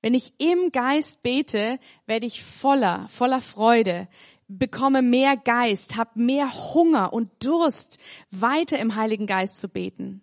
Wenn 0.02 0.16
ich 0.16 0.34
im 0.40 0.72
Geist 0.72 1.22
bete, 1.22 1.78
werde 2.08 2.26
ich 2.26 2.44
voller, 2.44 3.08
voller 3.10 3.42
Freude, 3.42 4.08
bekomme 4.50 5.02
mehr 5.02 5.38
Geist, 5.38 5.96
habe 5.96 6.20
mehr 6.20 6.52
Hunger 6.74 7.14
und 7.14 7.30
Durst, 7.40 8.00
weiter 8.32 8.78
im 8.80 8.96
Heiligen 8.96 9.28
Geist 9.28 9.60
zu 9.60 9.70
beten. 9.70 10.22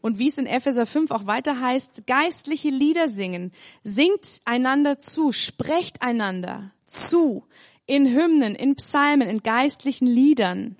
Und 0.00 0.18
wie 0.18 0.28
es 0.28 0.38
in 0.38 0.46
Epheser 0.46 0.86
5 0.86 1.10
auch 1.10 1.26
weiter 1.26 1.60
heißt, 1.60 2.06
geistliche 2.06 2.70
Lieder 2.70 3.08
singen, 3.08 3.52
singt 3.84 4.40
einander 4.44 4.98
zu, 4.98 5.32
sprecht 5.32 6.02
einander 6.02 6.72
zu, 6.86 7.44
in 7.84 8.06
Hymnen, 8.06 8.54
in 8.54 8.76
Psalmen, 8.76 9.28
in 9.28 9.42
geistlichen 9.42 10.06
Liedern. 10.06 10.76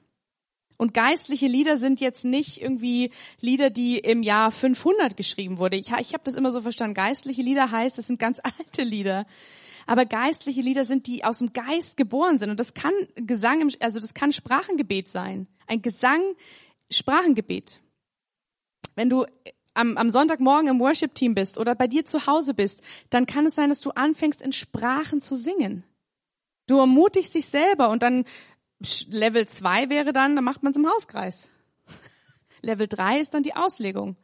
Und 0.77 0.95
geistliche 0.95 1.49
Lieder 1.49 1.77
sind 1.77 2.01
jetzt 2.01 2.25
nicht 2.25 2.63
irgendwie 2.63 3.11
Lieder, 3.41 3.69
die 3.69 3.99
im 3.99 4.23
Jahr 4.23 4.53
500 4.53 5.17
geschrieben 5.17 5.59
wurde. 5.59 5.77
Ich, 5.77 5.91
ich 5.91 6.15
habe 6.15 6.23
das 6.23 6.37
immer 6.37 6.53
so 6.53 6.61
verstanden. 6.61 6.95
Geistliche 6.95 7.43
Lieder 7.43 7.73
heißt, 7.73 7.99
es 7.99 8.07
sind 8.07 8.21
ganz 8.21 8.41
alte 8.59 8.85
Lieder. 8.85 9.27
Aber 9.89 10.05
geistliche 10.05 10.61
Lieder 10.61 10.85
sind, 10.85 11.07
die 11.07 11.25
aus 11.25 11.39
dem 11.39 11.55
Geist 11.55 11.97
geboren 11.97 12.37
sind. 12.37 12.51
Und 12.51 12.61
das 12.61 12.75
kann 12.75 12.93
Gesang, 13.15 13.73
also 13.81 14.01
das 14.01 14.13
kann 14.13 14.33
Sprachengebet 14.33 15.09
sein. 15.09 15.49
Ein 15.67 15.81
Gesang, 15.81 16.21
Sprachengebet. 16.91 17.81
Wenn 18.97 19.09
du 19.09 19.25
am, 19.73 19.97
am 19.97 20.11
Sonntagmorgen 20.11 20.69
im 20.69 20.79
Worship-Team 20.79 21.35
bist 21.35 21.57
oder 21.57 21.75
bei 21.75 21.87
dir 21.87 22.05
zu 22.05 22.27
Hause 22.27 22.53
bist, 22.53 22.83
dann 23.09 23.25
kann 23.25 23.47
es 23.47 23.55
sein, 23.55 23.71
dass 23.71 23.81
du 23.81 23.89
anfängst, 23.93 24.43
in 24.43 24.53
Sprachen 24.53 25.23
zu 25.23 25.35
singen. 25.35 25.85
Du 26.67 26.79
ermutigst 26.79 27.35
dich 27.35 27.47
selber 27.47 27.89
und 27.89 28.03
dann 28.03 28.27
Level 29.09 29.49
2 29.49 29.89
wäre 29.89 30.13
dann, 30.13 30.37
da 30.37 30.43
macht 30.43 30.63
man 30.63 30.73
es 30.73 30.77
im 30.77 30.87
Hauskreis. 30.87 31.49
Level 32.61 32.89
3 32.89 33.21
ist 33.21 33.33
dann 33.33 33.43
die 33.43 33.57
Auslegung. 33.57 34.19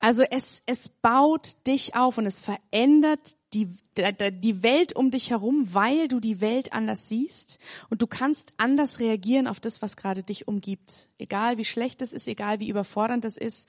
Also 0.00 0.22
es, 0.22 0.62
es 0.64 0.88
baut 0.88 1.66
dich 1.66 1.94
auf 1.94 2.16
und 2.16 2.24
es 2.24 2.40
verändert 2.40 3.36
die, 3.52 3.68
die 3.96 4.62
Welt 4.62 4.96
um 4.96 5.10
dich 5.10 5.28
herum, 5.28 5.74
weil 5.74 6.08
du 6.08 6.20
die 6.20 6.40
Welt 6.40 6.72
anders 6.72 7.06
siehst 7.06 7.58
und 7.90 8.00
du 8.00 8.06
kannst 8.06 8.54
anders 8.56 8.98
reagieren 8.98 9.46
auf 9.46 9.60
das, 9.60 9.82
was 9.82 9.96
gerade 9.96 10.22
dich 10.22 10.48
umgibt. 10.48 11.10
Egal 11.18 11.58
wie 11.58 11.66
schlecht 11.66 12.00
es 12.00 12.14
ist, 12.14 12.26
egal 12.28 12.60
wie 12.60 12.70
überfordernd 12.70 13.26
es 13.26 13.36
ist. 13.36 13.68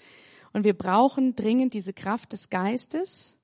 Und 0.53 0.63
wir 0.63 0.73
brauchen 0.73 1.35
dringend 1.35 1.73
diese 1.73 1.93
Kraft 1.93 2.31
des 2.31 2.49
Geistes, 2.49 3.37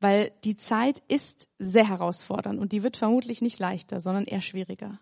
weil 0.00 0.32
die 0.42 0.56
Zeit 0.56 1.02
ist 1.06 1.48
sehr 1.60 1.88
herausfordernd 1.88 2.58
und 2.58 2.72
die 2.72 2.82
wird 2.82 2.96
vermutlich 2.96 3.42
nicht 3.42 3.60
leichter, 3.60 4.00
sondern 4.00 4.24
eher 4.24 4.40
schwieriger. 4.40 4.98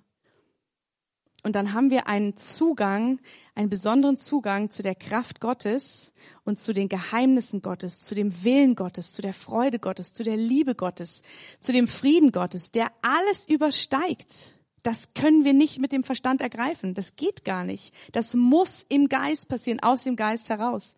Und 1.46 1.54
dann 1.54 1.74
haben 1.74 1.90
wir 1.90 2.08
einen 2.08 2.36
Zugang, 2.36 3.20
einen 3.54 3.70
besonderen 3.70 4.16
Zugang 4.16 4.72
zu 4.72 4.82
der 4.82 4.96
Kraft 4.96 5.38
Gottes 5.38 6.12
und 6.42 6.58
zu 6.58 6.72
den 6.72 6.88
Geheimnissen 6.88 7.62
Gottes, 7.62 8.00
zu 8.00 8.16
dem 8.16 8.42
Willen 8.42 8.74
Gottes, 8.74 9.12
zu 9.12 9.22
der 9.22 9.32
Freude 9.32 9.78
Gottes, 9.78 10.12
zu 10.12 10.24
der 10.24 10.36
Liebe 10.36 10.74
Gottes, 10.74 11.22
zu 11.60 11.72
dem 11.72 11.86
Frieden 11.86 12.32
Gottes, 12.32 12.72
der 12.72 12.90
alles 13.00 13.48
übersteigt. 13.48 14.56
Das 14.82 15.14
können 15.14 15.44
wir 15.44 15.52
nicht 15.52 15.78
mit 15.78 15.92
dem 15.92 16.02
Verstand 16.02 16.40
ergreifen. 16.40 16.94
Das 16.94 17.14
geht 17.14 17.44
gar 17.44 17.62
nicht. 17.62 17.94
Das 18.10 18.34
muss 18.34 18.84
im 18.88 19.08
Geist 19.08 19.48
passieren, 19.48 19.78
aus 19.78 20.02
dem 20.02 20.16
Geist 20.16 20.48
heraus. 20.48 20.96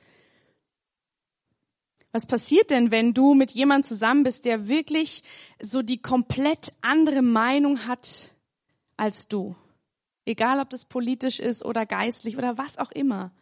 Was 2.11 2.24
passiert 2.24 2.70
denn, 2.70 2.90
wenn 2.90 3.12
du 3.12 3.34
mit 3.34 3.50
jemandem 3.50 3.87
zusammen 3.87 4.22
bist, 4.22 4.46
der 4.46 4.66
wirklich 4.66 5.22
so 5.61 5.82
die 5.82 6.00
komplett 6.00 6.72
andere 6.80 7.20
Meinung 7.20 7.87
hat 7.87 8.32
als 8.96 9.28
du? 9.28 9.54
Egal, 10.28 10.60
ob 10.60 10.68
das 10.68 10.84
politisch 10.84 11.40
ist 11.40 11.64
oder 11.64 11.86
geistlich 11.86 12.36
oder 12.36 12.58
was 12.58 12.76
auch 12.76 12.92
immer. 12.92 13.32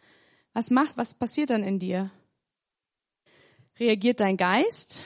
Was 0.53 0.69
macht, 0.69 0.95
was 0.95 1.13
passiert 1.13 1.49
dann 1.49 1.61
in 1.61 1.79
dir? 1.79 2.11
Reagiert 3.77 4.21
dein 4.21 4.37
Geist 4.37 5.03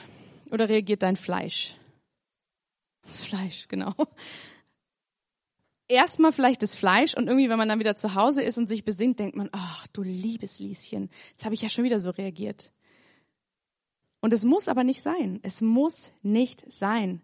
oder 0.51 0.69
reagiert 0.69 1.01
dein 1.01 1.15
Fleisch? 1.15 1.75
Das 3.07 3.25
Fleisch, 3.25 3.67
genau. 3.67 3.95
Erstmal 5.87 6.31
vielleicht 6.31 6.61
das 6.61 6.75
Fleisch 6.75 7.15
und 7.15 7.25
irgendwie, 7.25 7.49
wenn 7.49 7.57
man 7.57 7.69
dann 7.69 7.79
wieder 7.79 7.95
zu 7.95 8.13
Hause 8.13 8.43
ist 8.43 8.59
und 8.59 8.67
sich 8.67 8.85
besinnt, 8.85 9.17
denkt 9.17 9.35
man, 9.35 9.49
ach, 9.51 9.87
du 9.87 10.03
liebes 10.03 10.59
Lieschen, 10.59 11.09
jetzt 11.31 11.45
habe 11.45 11.55
ich 11.55 11.63
ja 11.63 11.69
schon 11.69 11.83
wieder 11.83 11.99
so 11.99 12.11
reagiert. 12.11 12.71
Und 14.19 14.33
es 14.33 14.43
muss 14.43 14.67
aber 14.67 14.83
nicht 14.83 15.01
sein. 15.01 15.39
Es 15.41 15.61
muss 15.61 16.13
nicht 16.21 16.71
sein. 16.71 17.23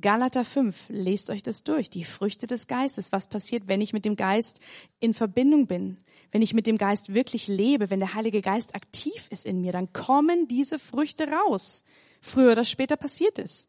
Galater 0.00 0.44
5, 0.44 0.86
lest 0.88 1.30
euch 1.30 1.42
das 1.42 1.62
durch. 1.62 1.88
Die 1.88 2.04
Früchte 2.04 2.46
des 2.46 2.66
Geistes. 2.66 3.12
Was 3.12 3.28
passiert, 3.28 3.68
wenn 3.68 3.80
ich 3.80 3.92
mit 3.92 4.04
dem 4.04 4.16
Geist 4.16 4.60
in 4.98 5.14
Verbindung 5.14 5.66
bin? 5.66 5.98
Wenn 6.32 6.42
ich 6.42 6.52
mit 6.52 6.66
dem 6.66 6.78
Geist 6.78 7.14
wirklich 7.14 7.46
lebe, 7.46 7.90
wenn 7.90 8.00
der 8.00 8.14
Heilige 8.14 8.42
Geist 8.42 8.74
aktiv 8.74 9.26
ist 9.30 9.46
in 9.46 9.60
mir, 9.60 9.70
dann 9.70 9.92
kommen 9.92 10.48
diese 10.48 10.80
Früchte 10.80 11.28
raus. 11.28 11.84
Früher 12.20 12.52
oder 12.52 12.64
später 12.64 12.96
passiert 12.96 13.38
es. 13.38 13.68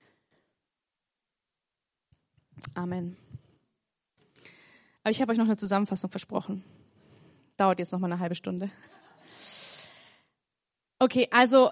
Amen. 2.73 3.17
Aber 5.03 5.11
ich 5.11 5.21
habe 5.21 5.31
euch 5.31 5.37
noch 5.37 5.45
eine 5.45 5.57
Zusammenfassung 5.57 6.09
versprochen. 6.09 6.63
Dauert 7.57 7.77
jetzt 7.77 7.91
noch 7.91 7.99
mal 7.99 8.11
eine 8.11 8.19
halbe 8.19 8.35
Stunde. 8.35 8.71
Okay, 10.97 11.27
also 11.29 11.69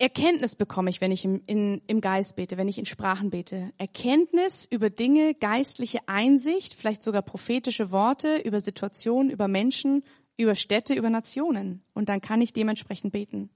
Erkenntnis 0.00 0.54
bekomme 0.54 0.90
ich, 0.90 1.00
wenn 1.00 1.10
ich 1.10 1.24
im, 1.24 1.42
in, 1.46 1.82
im 1.88 2.00
Geist 2.00 2.36
bete, 2.36 2.56
wenn 2.56 2.68
ich 2.68 2.78
in 2.78 2.86
Sprachen 2.86 3.30
bete. 3.30 3.72
Erkenntnis 3.78 4.64
über 4.70 4.90
Dinge, 4.90 5.34
geistliche 5.34 5.98
Einsicht, 6.06 6.74
vielleicht 6.74 7.02
sogar 7.02 7.22
prophetische 7.22 7.90
Worte 7.90 8.36
über 8.36 8.60
Situationen, 8.60 9.30
über 9.30 9.48
Menschen, 9.48 10.04
über 10.36 10.54
Städte, 10.54 10.94
über 10.94 11.10
Nationen. 11.10 11.82
Und 11.94 12.08
dann 12.08 12.20
kann 12.20 12.40
ich 12.40 12.52
dementsprechend 12.52 13.12
beten. 13.12 13.50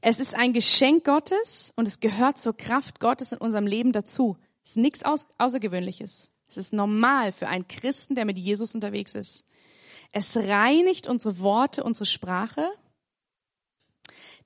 Es 0.00 0.18
ist 0.18 0.34
ein 0.34 0.52
Geschenk 0.52 1.04
Gottes 1.04 1.72
und 1.76 1.86
es 1.86 2.00
gehört 2.00 2.38
zur 2.38 2.56
Kraft 2.56 2.98
Gottes 2.98 3.30
in 3.30 3.38
unserem 3.38 3.68
Leben 3.68 3.92
dazu. 3.92 4.36
Es 4.64 4.70
ist 4.70 4.76
nichts 4.78 5.02
Außergewöhnliches. 5.38 6.32
Es 6.48 6.56
ist 6.56 6.72
normal 6.72 7.30
für 7.30 7.46
einen 7.46 7.68
Christen, 7.68 8.16
der 8.16 8.24
mit 8.24 8.36
Jesus 8.38 8.74
unterwegs 8.74 9.14
ist. 9.14 9.46
Es 10.10 10.36
reinigt 10.36 11.06
unsere 11.06 11.38
Worte, 11.38 11.84
unsere 11.84 12.06
Sprache 12.06 12.68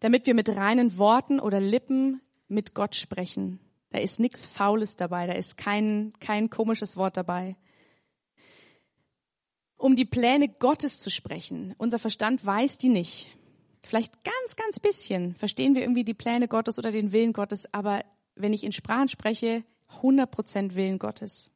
damit 0.00 0.26
wir 0.26 0.34
mit 0.34 0.48
reinen 0.48 0.98
Worten 0.98 1.40
oder 1.40 1.60
Lippen 1.60 2.20
mit 2.48 2.74
Gott 2.74 2.96
sprechen. 2.96 3.60
Da 3.90 3.98
ist 3.98 4.20
nichts 4.20 4.46
Faules 4.46 4.96
dabei, 4.96 5.26
da 5.26 5.34
ist 5.34 5.56
kein, 5.56 6.12
kein 6.20 6.50
komisches 6.50 6.96
Wort 6.96 7.16
dabei. 7.16 7.56
Um 9.76 9.96
die 9.96 10.04
Pläne 10.04 10.48
Gottes 10.48 10.98
zu 10.98 11.10
sprechen. 11.10 11.74
Unser 11.78 11.98
Verstand 11.98 12.44
weiß 12.44 12.78
die 12.78 12.88
nicht. 12.88 13.36
Vielleicht 13.82 14.24
ganz, 14.24 14.56
ganz 14.56 14.78
bisschen 14.78 15.34
verstehen 15.36 15.74
wir 15.74 15.82
irgendwie 15.82 16.04
die 16.04 16.14
Pläne 16.14 16.48
Gottes 16.48 16.78
oder 16.78 16.90
den 16.90 17.12
Willen 17.12 17.32
Gottes, 17.32 17.72
aber 17.72 18.04
wenn 18.34 18.52
ich 18.52 18.64
in 18.64 18.72
Sprachen 18.72 19.08
spreche, 19.08 19.64
100% 20.02 20.74
Willen 20.74 20.98
Gottes. 20.98 21.50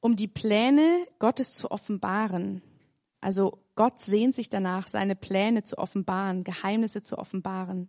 Um 0.00 0.16
die 0.16 0.28
Pläne 0.28 1.06
Gottes 1.18 1.52
zu 1.54 1.70
offenbaren. 1.70 2.62
Also 3.20 3.58
Gott 3.80 3.98
sehnt 3.98 4.34
sich 4.34 4.50
danach, 4.50 4.88
seine 4.88 5.16
Pläne 5.16 5.62
zu 5.62 5.78
offenbaren, 5.78 6.44
Geheimnisse 6.44 7.02
zu 7.02 7.16
offenbaren. 7.16 7.88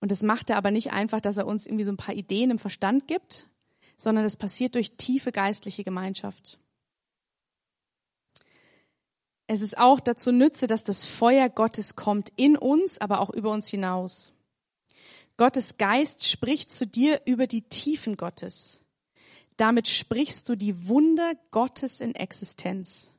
Und 0.00 0.10
das 0.10 0.24
macht 0.24 0.50
er 0.50 0.56
aber 0.56 0.72
nicht 0.72 0.92
einfach, 0.92 1.20
dass 1.20 1.36
er 1.36 1.46
uns 1.46 1.64
irgendwie 1.64 1.84
so 1.84 1.92
ein 1.92 1.96
paar 1.96 2.16
Ideen 2.16 2.50
im 2.50 2.58
Verstand 2.58 3.06
gibt, 3.06 3.48
sondern 3.96 4.24
das 4.24 4.36
passiert 4.36 4.74
durch 4.74 4.96
tiefe 4.96 5.30
geistliche 5.30 5.84
Gemeinschaft. 5.84 6.58
Es 9.46 9.60
ist 9.60 9.78
auch 9.78 10.00
dazu 10.00 10.32
nütze, 10.32 10.66
dass 10.66 10.82
das 10.82 11.04
Feuer 11.04 11.48
Gottes 11.48 11.94
kommt 11.94 12.32
in 12.34 12.56
uns, 12.56 12.98
aber 12.98 13.20
auch 13.20 13.30
über 13.30 13.52
uns 13.52 13.68
hinaus. 13.68 14.32
Gottes 15.36 15.76
Geist 15.76 16.26
spricht 16.26 16.68
zu 16.68 16.84
dir 16.84 17.20
über 17.26 17.46
die 17.46 17.62
Tiefen 17.62 18.16
Gottes. 18.16 18.82
Damit 19.56 19.86
sprichst 19.86 20.48
du 20.48 20.56
die 20.56 20.88
Wunder 20.88 21.34
Gottes 21.52 22.00
in 22.00 22.16
Existenz. 22.16 23.13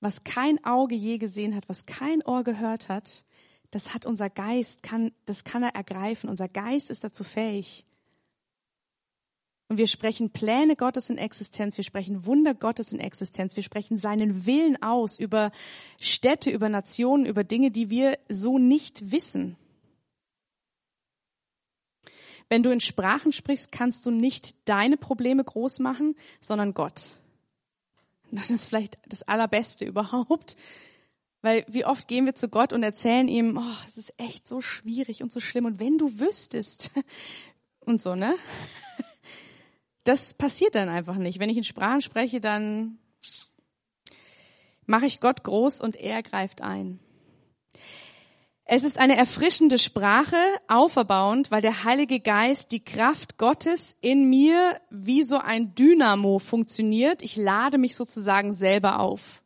Was 0.00 0.24
kein 0.24 0.64
Auge 0.64 0.94
je 0.94 1.18
gesehen 1.18 1.54
hat, 1.54 1.68
was 1.68 1.86
kein 1.86 2.22
Ohr 2.24 2.42
gehört 2.42 2.88
hat, 2.88 3.24
das 3.70 3.94
hat 3.94 4.06
unser 4.06 4.30
Geist, 4.30 4.82
kann, 4.82 5.12
das 5.26 5.44
kann 5.44 5.62
er 5.62 5.74
ergreifen. 5.74 6.28
Unser 6.28 6.48
Geist 6.48 6.90
ist 6.90 7.04
dazu 7.04 7.22
fähig. 7.22 7.86
Und 9.68 9.78
wir 9.78 9.86
sprechen 9.86 10.30
Pläne 10.30 10.74
Gottes 10.74 11.10
in 11.10 11.18
Existenz, 11.18 11.76
wir 11.76 11.84
sprechen 11.84 12.26
Wunder 12.26 12.54
Gottes 12.54 12.92
in 12.92 12.98
Existenz, 12.98 13.54
wir 13.54 13.62
sprechen 13.62 13.98
seinen 13.98 14.44
Willen 14.44 14.82
aus 14.82 15.20
über 15.20 15.52
Städte, 16.00 16.50
über 16.50 16.68
Nationen, 16.68 17.24
über 17.24 17.44
Dinge, 17.44 17.70
die 17.70 17.88
wir 17.88 18.18
so 18.28 18.58
nicht 18.58 19.12
wissen. 19.12 19.56
Wenn 22.48 22.64
du 22.64 22.70
in 22.70 22.80
Sprachen 22.80 23.30
sprichst, 23.30 23.70
kannst 23.70 24.04
du 24.04 24.10
nicht 24.10 24.68
deine 24.68 24.96
Probleme 24.96 25.44
groß 25.44 25.78
machen, 25.78 26.16
sondern 26.40 26.74
Gott. 26.74 27.19
Das 28.36 28.50
ist 28.50 28.66
vielleicht 28.66 28.98
das 29.06 29.22
Allerbeste 29.22 29.84
überhaupt. 29.84 30.56
Weil 31.42 31.64
wie 31.68 31.84
oft 31.84 32.06
gehen 32.06 32.26
wir 32.26 32.34
zu 32.34 32.48
Gott 32.48 32.72
und 32.72 32.82
erzählen 32.82 33.26
ihm, 33.26 33.58
oh, 33.58 33.84
es 33.86 33.96
ist 33.96 34.12
echt 34.18 34.46
so 34.46 34.60
schwierig 34.60 35.22
und 35.22 35.32
so 35.32 35.40
schlimm. 35.40 35.64
Und 35.64 35.80
wenn 35.80 35.96
du 35.96 36.18
wüsstest 36.18 36.90
und 37.80 38.00
so, 38.00 38.14
ne? 38.14 38.34
Das 40.04 40.32
passiert 40.32 40.76
dann 40.76 40.88
einfach 40.88 41.16
nicht. 41.16 41.40
Wenn 41.40 41.50
ich 41.50 41.58
in 41.58 41.62
Sprachen 41.62 42.00
spreche, 42.00 42.40
dann 42.40 42.98
mache 44.86 45.04
ich 45.04 45.20
Gott 45.20 45.44
groß 45.44 45.82
und 45.82 45.94
er 45.94 46.22
greift 46.22 46.62
ein. 46.62 47.00
Es 48.72 48.84
ist 48.84 48.98
eine 48.98 49.16
erfrischende 49.16 49.78
Sprache, 49.78 50.36
auferbauend, 50.68 51.50
weil 51.50 51.60
der 51.60 51.82
Heilige 51.82 52.20
Geist, 52.20 52.70
die 52.70 52.78
Kraft 52.78 53.36
Gottes 53.36 53.96
in 54.00 54.30
mir 54.30 54.80
wie 54.90 55.24
so 55.24 55.38
ein 55.38 55.74
Dynamo 55.74 56.38
funktioniert. 56.38 57.20
Ich 57.22 57.34
lade 57.34 57.78
mich 57.78 57.96
sozusagen 57.96 58.52
selber 58.52 59.00
auf. 59.00 59.42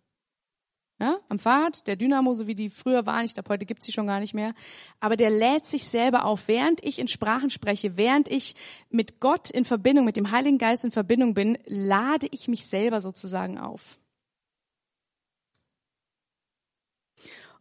Ja, 1.01 1.20
am 1.31 1.39
Fahrrad, 1.39 1.87
der 1.87 1.97
Dynamo, 1.97 2.35
so 2.35 2.47
wie 2.47 2.55
die 2.55 2.68
früher 2.68 3.07
waren, 3.07 3.25
ich 3.25 3.33
glaube, 3.33 3.49
heute 3.49 3.64
gibt's 3.64 3.87
sie 3.87 3.93
schon 3.93 4.07
gar 4.07 4.20
nicht 4.20 4.35
mehr, 4.35 4.55
aber 5.01 5.16
der 5.16 5.31
lädt 5.31 5.64
sich 5.64 5.87
selber 5.87 6.27
auf, 6.27 6.47
während 6.47 6.85
ich 6.85 6.99
in 6.99 7.09
Sprachen 7.09 7.49
spreche, 7.49 7.97
während 7.97 8.29
ich 8.29 8.55
mit 8.91 9.20
Gott 9.20 9.49
in 9.49 9.64
Verbindung, 9.64 10.05
mit 10.05 10.18
dem 10.18 10.33
Heiligen 10.33 10.59
Geist 10.59 10.85
in 10.85 10.91
Verbindung 10.91 11.33
bin, 11.33 11.57
lade 11.64 12.29
ich 12.31 12.47
mich 12.47 12.66
selber 12.66 13.01
sozusagen 13.01 13.57
auf. 13.57 13.99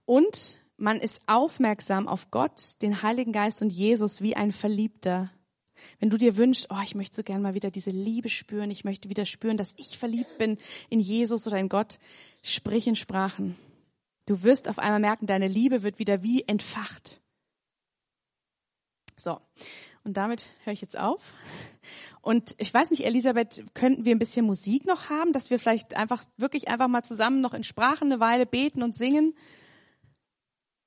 Und 0.04 0.62
man 0.84 1.00
ist 1.00 1.22
aufmerksam 1.28 2.10
auf 2.10 2.30
Gott, 2.30 2.82
den 2.82 3.02
Heiligen 3.02 3.32
Geist 3.32 3.62
und 3.62 3.72
Jesus 3.72 4.22
wie 4.22 4.36
ein 4.36 4.52
Verliebter. 4.52 5.32
Wenn 6.00 6.10
du 6.10 6.18
dir 6.18 6.36
wünschst, 6.36 6.68
oh, 6.70 6.82
ich 6.84 6.94
möchte 6.94 7.16
so 7.16 7.24
gern 7.24 7.42
mal 7.42 7.54
wieder 7.54 7.72
diese 7.72 7.90
Liebe 7.90 8.28
spüren, 8.28 8.70
ich 8.70 8.84
möchte 8.84 9.10
wieder 9.10 9.26
spüren, 9.26 9.56
dass 9.56 9.74
ich 9.78 9.98
verliebt 9.98 10.38
bin 10.38 10.58
in 10.90 11.00
Jesus 11.00 11.48
oder 11.48 11.58
in 11.58 11.70
Gott, 11.70 12.00
sprich 12.42 12.86
in 12.86 12.98
Sprachen. 12.98 13.56
Du 14.26 14.44
wirst 14.44 14.68
auf 14.68 14.78
einmal 14.78 15.00
merken, 15.00 15.26
deine 15.26 15.48
Liebe 15.48 15.84
wird 15.84 16.00
wieder 16.00 16.22
wie 16.22 16.44
entfacht. 16.44 17.22
So. 19.16 19.40
Und 20.04 20.18
damit 20.18 20.54
höre 20.66 20.74
ich 20.74 20.82
jetzt 20.82 21.00
auf. 21.00 21.34
Und 22.22 22.56
ich 22.58 22.74
weiß 22.74 22.92
nicht, 22.92 23.06
Elisabeth, 23.06 23.64
könnten 23.74 24.04
wir 24.04 24.14
ein 24.14 24.20
bisschen 24.20 24.46
Musik 24.46 24.86
noch 24.86 25.10
haben, 25.10 25.32
dass 25.32 25.50
wir 25.50 25.60
vielleicht 25.60 25.96
einfach 25.96 26.26
wirklich 26.36 26.68
einfach 26.68 26.90
mal 26.90 27.04
zusammen 27.04 27.40
noch 27.40 27.54
in 27.54 27.64
Sprachen 27.64 28.12
eine 28.12 28.20
Weile 28.20 28.46
beten 28.46 28.84
und 28.84 28.96
singen? 28.96 29.34